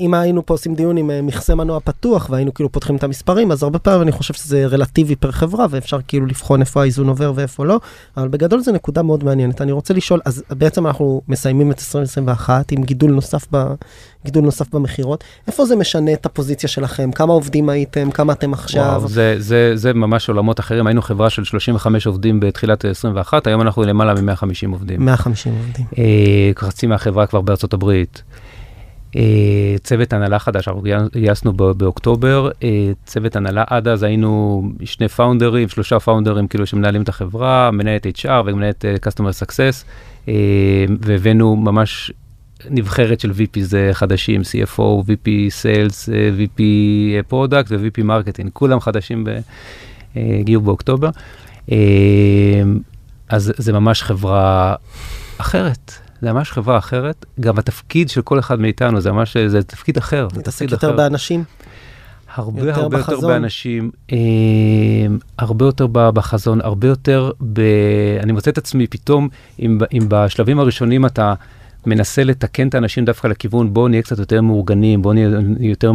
אם 0.00 0.14
היינו 0.14 0.46
פה 0.46 0.54
עושים 0.54 0.74
דיון 0.74 0.96
עם 0.96 1.10
אה, 1.10 1.22
מכסה 1.22 1.54
מנוע 1.54 1.80
פתוח 1.80 2.30
והיינו 2.30 2.54
כאילו 2.54 2.72
פותחים 2.72 2.96
את 2.96 3.04
המספרים, 3.04 3.52
אז 3.52 3.62
הרבה 3.62 3.78
פעמים 3.78 4.02
אני 4.02 4.12
חושב 4.12 4.34
שזה 4.34 4.66
רלטיבי 4.66 5.16
פר 5.16 5.30
חברה 5.30 5.66
ואפשר 5.70 5.98
כאילו 6.08 6.26
לבחון 6.26 6.60
איפה 6.60 6.82
האיזון 6.82 7.08
עובר 7.08 7.32
ואיפה 7.34 7.64
לא, 7.64 7.80
אבל 8.16 8.28
בגדול 8.28 8.60
זו 8.60 8.72
נקודה 8.72 9.02
מאוד 9.02 9.24
מעניינת. 9.24 9.60
אני 9.62 9.72
רוצה 9.72 9.94
לשאול, 9.94 10.20
אז 10.24 10.42
בעצם 10.50 10.86
אנחנו 10.86 11.22
מסיימים 11.28 11.70
את 11.70 11.78
2021 11.78 12.72
עם 12.72 12.82
גידול 12.82 13.10
נוסף, 13.10 13.46
ב, 13.50 13.74
גידול 14.24 14.44
נוסף 14.44 14.74
במכירות, 14.74 15.24
איפה 15.46 15.66
זה 15.66 15.76
משנה 15.76 16.12
את 16.12 16.26
הפוזיציה 16.26 16.68
שלכם? 16.68 17.12
כמה 17.12 17.32
עובדים 17.32 17.68
הייתם? 17.68 18.10
כמה 18.10 18.32
אתם 18.32 18.52
עכשיו? 18.52 18.84
וואו, 18.84 19.08
זה, 19.08 19.34
זה, 19.38 19.72
זה 19.74 19.92
ממש 19.92 20.28
עולמות 20.28 20.60
אחרים, 20.60 20.86
היינו 20.86 21.02
חברה 21.02 21.30
של 21.30 21.44
35 21.44 22.06
עובדים 22.06 22.40
בתחילת 22.40 22.84
21, 22.84 23.46
היום 23.46 23.60
אנחנו 23.60 23.82
למעלה 23.82 24.14
מ-150 24.20 24.72
עובדים. 24.72 25.04
150 25.04 25.52
עובדים. 25.52 25.86
אה, 25.98 26.50
חצי 26.56 26.86
מהחברה 26.86 27.26
כבר 27.26 27.40
בארצות 27.40 27.72
הברית. 27.72 28.22
אה, 29.16 29.76
צוות 29.82 30.12
הנהלה 30.12 30.38
חדש, 30.38 30.68
אנחנו 30.68 30.82
גייסנו 31.12 31.52
באוקטובר, 31.52 32.50
אה, 32.62 32.92
צוות 33.04 33.36
הנהלה 33.36 33.64
עד 33.66 33.88
אז 33.88 34.02
היינו 34.02 34.62
שני 34.84 35.08
פאונדרים, 35.08 35.68
שלושה 35.68 36.00
פאונדרים 36.00 36.48
כאילו 36.48 36.66
שמנהלים 36.66 37.02
את 37.02 37.08
החברה, 37.08 37.70
מנהלת 37.70 38.06
HR 38.06 38.42
ומנהלת 38.46 38.84
אה, 38.84 38.94
Customer 39.06 39.44
Success, 39.44 39.84
והבאנו 41.00 41.56
ממש 41.56 42.12
נבחרת 42.70 43.20
של 43.20 43.30
VPs 43.30 43.74
חדשים, 43.92 44.40
CFO, 44.40 44.80
VP 44.80 45.28
Sales, 45.62 46.08
VP 46.38 46.60
Product 47.32 47.66
ו-VP 47.68 48.04
Marketing, 48.04 48.50
כולם 48.52 48.80
חדשים, 48.80 49.24
הגיעו 50.16 50.62
באוקטובר. 50.62 51.10
אז 53.28 53.52
זה 53.56 53.72
ממש 53.72 54.02
חברה 54.02 54.74
אחרת. 55.38 56.05
זה 56.22 56.32
ממש 56.32 56.52
חברה 56.52 56.78
אחרת, 56.78 57.26
גם 57.40 57.58
התפקיד 57.58 58.08
של 58.08 58.22
כל 58.22 58.38
אחד 58.38 58.60
מאיתנו 58.60 59.00
זה 59.00 59.12
ממש, 59.12 59.36
זה 59.36 59.62
תפקיד 59.62 59.96
אחר, 59.96 60.28
מתעסק 60.36 60.70
יותר 60.70 60.88
אחר. 60.88 60.96
באנשים. 60.96 61.44
הרבה 62.34 62.60
יותר 62.60 62.80
הרבה 62.80 62.98
יותר 62.98 63.12
בחזון. 63.12 63.30
באנשים, 63.30 63.90
אה, 64.12 64.16
הרבה 65.38 65.64
יותר 65.64 65.86
בחזון, 65.86 66.60
הרבה 66.60 66.88
יותר 66.88 67.30
ב... 67.52 67.60
אני 68.22 68.32
מוצא 68.32 68.50
את 68.50 68.58
עצמי 68.58 68.86
פתאום, 68.86 69.28
אם, 69.60 69.78
אם 69.92 70.06
בשלבים 70.08 70.58
הראשונים 70.58 71.06
אתה 71.06 71.34
מנסה 71.86 72.24
לתקן 72.24 72.68
את 72.68 72.74
האנשים 72.74 73.04
דווקא 73.04 73.26
לכיוון, 73.28 73.74
בוא 73.74 73.88
נהיה 73.88 74.02
קצת 74.02 74.18
יותר 74.18 74.40
מאורגנים, 74.40 75.02
בוא 75.02 75.14
נהיה 75.14 75.28
יותר 75.60 75.92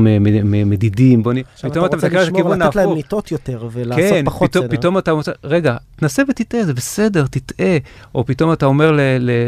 מדידים, 0.66 1.24
בוא 1.24 1.34
נהיה... 1.34 1.44
עכשיו 1.54 1.72
פתאום 1.72 1.86
אתה 1.86 1.96
רוצה 1.96 2.08
מסתכל 2.08 2.18
על 2.18 2.24
לשמור, 2.24 2.40
הכיוון 2.42 2.62
לתת 2.62 2.76
להם. 2.76 2.98
לטעות 2.98 3.32
יותר 3.32 3.68
ולעשות 3.72 4.04
כן, 4.10 4.26
פחות 4.26 4.50
פתאום, 4.50 4.66
סדר. 4.66 4.78
פתאום 4.78 4.98
אתה 4.98 5.12
אומר, 5.12 5.24
רגע, 5.44 5.78
תנסה 5.96 6.24
ותטעה, 6.30 6.64
זה 6.64 6.74
בסדר, 6.74 7.26
תטעה. 7.30 7.78
או 8.16 8.26
פתאום 8.26 8.54
אתה 8.54 8.66
אומר 8.66 8.98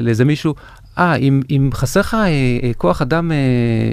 לאיזה 0.02 0.26
מישהו, 0.26 0.54
אה, 0.98 1.16
אם, 1.16 1.42
אם 1.50 1.70
חסר 1.74 2.00
לך 2.00 2.14
אה, 2.14 2.28
אה, 2.28 2.72
כוח 2.78 3.02
אדם 3.02 3.32
אה, 3.32 3.38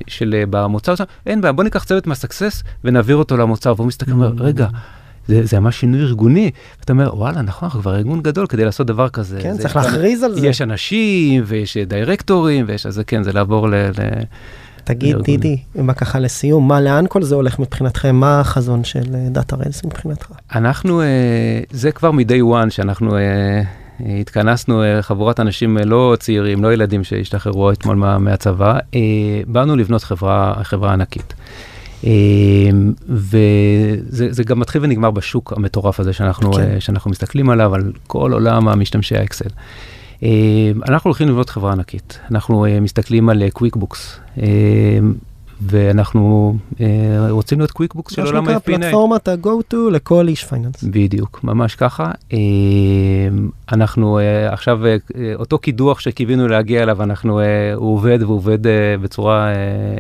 של 0.07 0.35
אה, 0.39 0.43
במוצר 0.51 0.95
שלנו, 0.95 1.09
אין 1.27 1.41
בעיה, 1.41 1.53
בוא 1.53 1.65
ניקח 1.65 1.85
צוות 1.85 2.07
מהסקסס 2.07 2.63
ונעביר 2.85 3.17
אותו 3.17 3.37
למוצר. 3.37 3.75
והוא 3.77 3.87
מסתכל 3.87 4.13
ואומר, 4.13 4.33
Mm. 4.39 4.43
רגע, 4.43 4.67
זה, 5.29 5.47
זה 5.47 5.61
ממש 5.61 5.81
שינוי 5.81 6.01
ארגוני. 6.01 6.51
ואתה 6.81 6.93
אומר, 6.93 7.17
וואלה, 7.17 7.43
נכון, 7.43 7.67
אנחנו 7.67 7.81
כבר 7.81 7.97
ארגון 7.97 8.23
גדול 8.23 8.47
כדי 8.47 8.65
לעשות 8.65 8.87
דבר 8.87 9.09
כזה. 9.09 9.39
כן, 9.43 9.53
זה 9.53 9.63
צריך 9.63 9.77
להכריז 9.77 10.23
על 10.23 10.35
זה. 10.35 10.47
יש 10.47 10.63
אנשים, 10.63 11.43
ויש 11.47 11.77
אה, 11.77 11.85
דירקטורים, 11.85 12.65
ויש, 12.69 12.87
אז 12.87 13.01
כן, 13.07 13.23
זה 13.23 13.33
לעבור 13.33 13.69
ל... 13.69 13.75
ל... 13.75 13.91
תגיד. 14.85 15.17
דידי, 15.17 15.57
מה 15.75 15.95
ככה 15.95 16.19
לסיום, 16.19 16.69
מה, 16.69 16.81
לאן 16.81 17.05
כל 17.09 17.23
זה 17.23 17.35
הולך 17.35 17.59
מבחינתכם? 17.59 18.17
מה 18.17 18.41
החזון 18.41 18.85
של 18.85 19.03
דאטה 19.31 19.57
ריילס 19.57 19.85
מבחינתך? 19.85 20.27
אנחנו, 20.55 21.01
אה, 21.01 21.07
זה 21.71 21.93
כבר 21.93 22.11
מ-day 22.11 22.43
one 22.67 22.71
שאנחנו 22.71 23.17
אה, 23.17 23.63
התכנסנו, 24.21 24.83
חבורת 25.01 25.41
אנשים 25.41 25.79
לא 25.79 26.17
צעירים, 26.21 26.63
לא 26.63 26.73
ילדים 26.73 27.05
שהשתחררו 27.05 27.73
אתמול 27.73 27.97
מה, 27.97 28.19
מהצבא, 28.19 28.79
באנו 29.47 29.77
לבנות 29.77 30.03
חברה, 30.03 30.55
חברה 30.63 30.93
ענקית. 30.93 31.35
אה, 32.05 32.11
וזה 33.09 34.29
זה 34.31 34.45
גם 34.45 34.61
מתחיל 34.61 34.83
ונגמר 34.85 35.11
בשוק 35.11 35.53
המטורף 35.53 36.01
הזה 36.01 36.13
שאנחנו, 36.13 36.53
כן. 36.53 36.61
אה, 36.61 36.81
שאנחנו 36.81 37.11
מסתכלים 37.11 37.51
עליו, 37.51 37.75
על 37.75 37.93
כל 38.07 38.33
עולם 38.33 38.69
המשתמשי 38.69 39.17
האקסל. 39.17 39.51
אה, 40.23 40.29
אנחנו 40.89 41.09
הולכים 41.09 41.29
לבנות 41.29 41.51
חברה 41.51 41.73
ענקית, 41.73 42.19
אנחנו 42.31 42.67
אה, 42.67 42.81
מסתכלים 42.81 43.29
על 43.29 43.43
קוויקבוקס. 43.53 44.21
ואנחנו 45.63 46.57
אה, 46.81 46.87
רוצים 47.31 47.59
להיות 47.59 47.71
קוויקבוקס 47.71 48.13
של 48.15 48.23
מה 48.23 48.29
עולם 48.29 48.45
שנקרא 48.45 48.55
ה-FP&A. 48.55 48.81
פלטפורמת 48.81 49.29
ה-go 49.29 49.75
to 49.75 49.77
לכל 49.93 50.29
איש 50.29 50.45
finance. 50.45 50.85
בדיוק, 50.85 51.41
ממש 51.45 51.75
ככה. 51.75 52.11
אה, 52.33 52.39
אנחנו 53.73 54.19
אה, 54.19 54.53
עכשיו, 54.53 54.87
אה, 54.87 54.97
אותו 55.35 55.59
קידוח 55.59 56.01
שקיווינו 56.01 56.49
להגיע 56.49 56.83
אליו, 56.83 57.03
אנחנו, 57.03 57.41
אה, 57.41 57.75
הוא 57.75 57.95
עובד 57.95 58.19
והוא 58.23 58.37
עובד 58.37 58.67
אה, 58.67 58.73
בצורה 59.03 59.49
אה, 59.49 59.55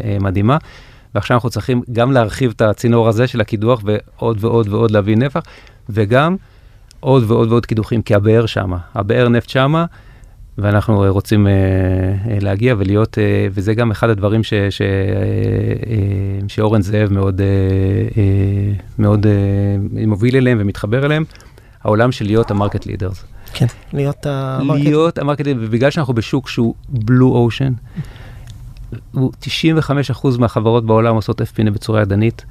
אה, 0.05 0.17
מדהימה. 0.21 0.57
ועכשיו 1.15 1.35
אנחנו 1.35 1.51
צריכים 1.51 1.83
גם 1.93 2.13
להרחיב 2.13 2.53
את 2.57 2.61
הצינור 2.61 3.09
הזה 3.09 3.27
של 3.27 3.41
הקידוח 3.41 3.83
ועוד 3.85 4.37
ועוד 4.41 4.69
ועוד 4.69 4.91
להביא 4.91 5.17
נפח, 5.17 5.43
וגם 5.89 6.37
עוד 7.01 7.25
ועוד 7.27 7.53
ועוד 7.53 7.67
קידוחים, 7.67 8.03
כי 8.03 8.15
הבאר 8.15 8.47
שמה, 8.47 8.79
הבאר 8.95 9.29
נפט 9.29 9.49
שמה, 9.49 9.85
ואנחנו 10.59 11.05
אה, 11.05 11.09
רוצים 11.09 11.47
אה, 11.47 11.53
אה, 11.53 12.39
להגיע 12.41 12.75
ולהיות, 12.79 13.19
אה, 13.19 13.47
וזה 13.51 13.75
גם 13.75 13.91
אחד 13.91 14.11
הדברים 14.11 14.43
ש, 14.43 14.55
ש, 14.55 14.83
אה, 14.83 14.87
אה, 14.87 16.49
שאורן 16.49 16.83
זאב 16.83 17.13
מאוד, 17.13 17.41
אה, 17.41 17.47
אה, 18.17 18.73
מאוד 18.99 19.27
אה, 19.27 19.33
מוביל 20.07 20.37
אליהם 20.37 20.59
ומתחבר 20.61 21.05
אליהם, 21.07 21.25
העולם 21.85 22.13
של 22.13 22.25
להיות 22.25 22.51
ה 22.51 22.56
market 22.56 22.87
leaders. 22.87 23.25
כן, 23.53 23.67
להיות 23.93 24.27
ה... 24.27 24.61
להיות 24.75 25.19
ה 25.19 25.22
market 25.22 25.45
ובגלל 25.47 25.91
שאנחנו 25.91 26.15
בשוק 26.15 26.49
שהוא 26.49 26.75
blue 26.89 27.29
ocean, 27.29 27.73
95% 29.15 29.19
מהחברות 30.39 30.87
בעולם 30.87 31.15
עושות 31.15 31.41
FP&A 31.41 31.71
בצורה 31.71 32.03
ידנית. 32.03 32.45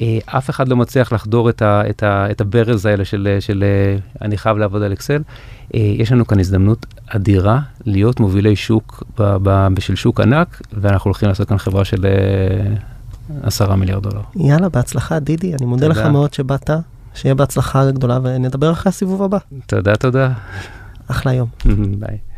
אה, 0.00 0.18
אף 0.26 0.50
אחד 0.50 0.68
לא 0.68 0.76
מצליח 0.76 1.12
לחדור 1.12 1.50
את, 1.50 1.62
ה, 1.62 1.82
את, 1.90 2.02
ה, 2.02 2.30
את 2.30 2.40
הברז 2.40 2.86
האלה 2.86 3.04
של, 3.04 3.36
של 3.40 3.64
אה, 3.66 3.98
אני 4.26 4.38
חייב 4.38 4.56
לעבוד 4.56 4.82
על 4.82 4.92
אקסל. 4.92 5.22
אה, 5.74 5.80
יש 5.80 6.12
לנו 6.12 6.26
כאן 6.26 6.40
הזדמנות 6.40 6.86
אדירה 7.06 7.60
להיות 7.84 8.20
מובילי 8.20 8.56
שוק 8.56 9.02
ב, 9.18 9.36
ב, 9.42 9.68
בשביל 9.74 9.96
שוק 9.96 10.20
ענק, 10.20 10.62
ואנחנו 10.72 11.08
הולכים 11.08 11.28
לעשות 11.28 11.48
כאן 11.48 11.58
חברה 11.58 11.84
של 11.84 12.06
עשרה 13.42 13.76
מיליארד 13.76 14.02
דולר. 14.02 14.20
יאללה, 14.36 14.68
בהצלחה, 14.68 15.18
דידי. 15.18 15.54
אני 15.54 15.66
מודה 15.66 15.88
לך 15.88 15.96
תודה. 15.96 16.10
מאוד 16.10 16.34
שבאת, 16.34 16.70
שיהיה 17.14 17.34
בהצלחה 17.34 17.90
גדולה, 17.90 18.18
ונדבר 18.22 18.72
אחרי 18.72 18.90
הסיבוב 18.90 19.22
הבא. 19.22 19.38
תודה, 19.66 19.96
תודה. 19.96 20.32
אחלה 21.08 21.32
יום. 21.32 21.48
ביי. 22.00 22.31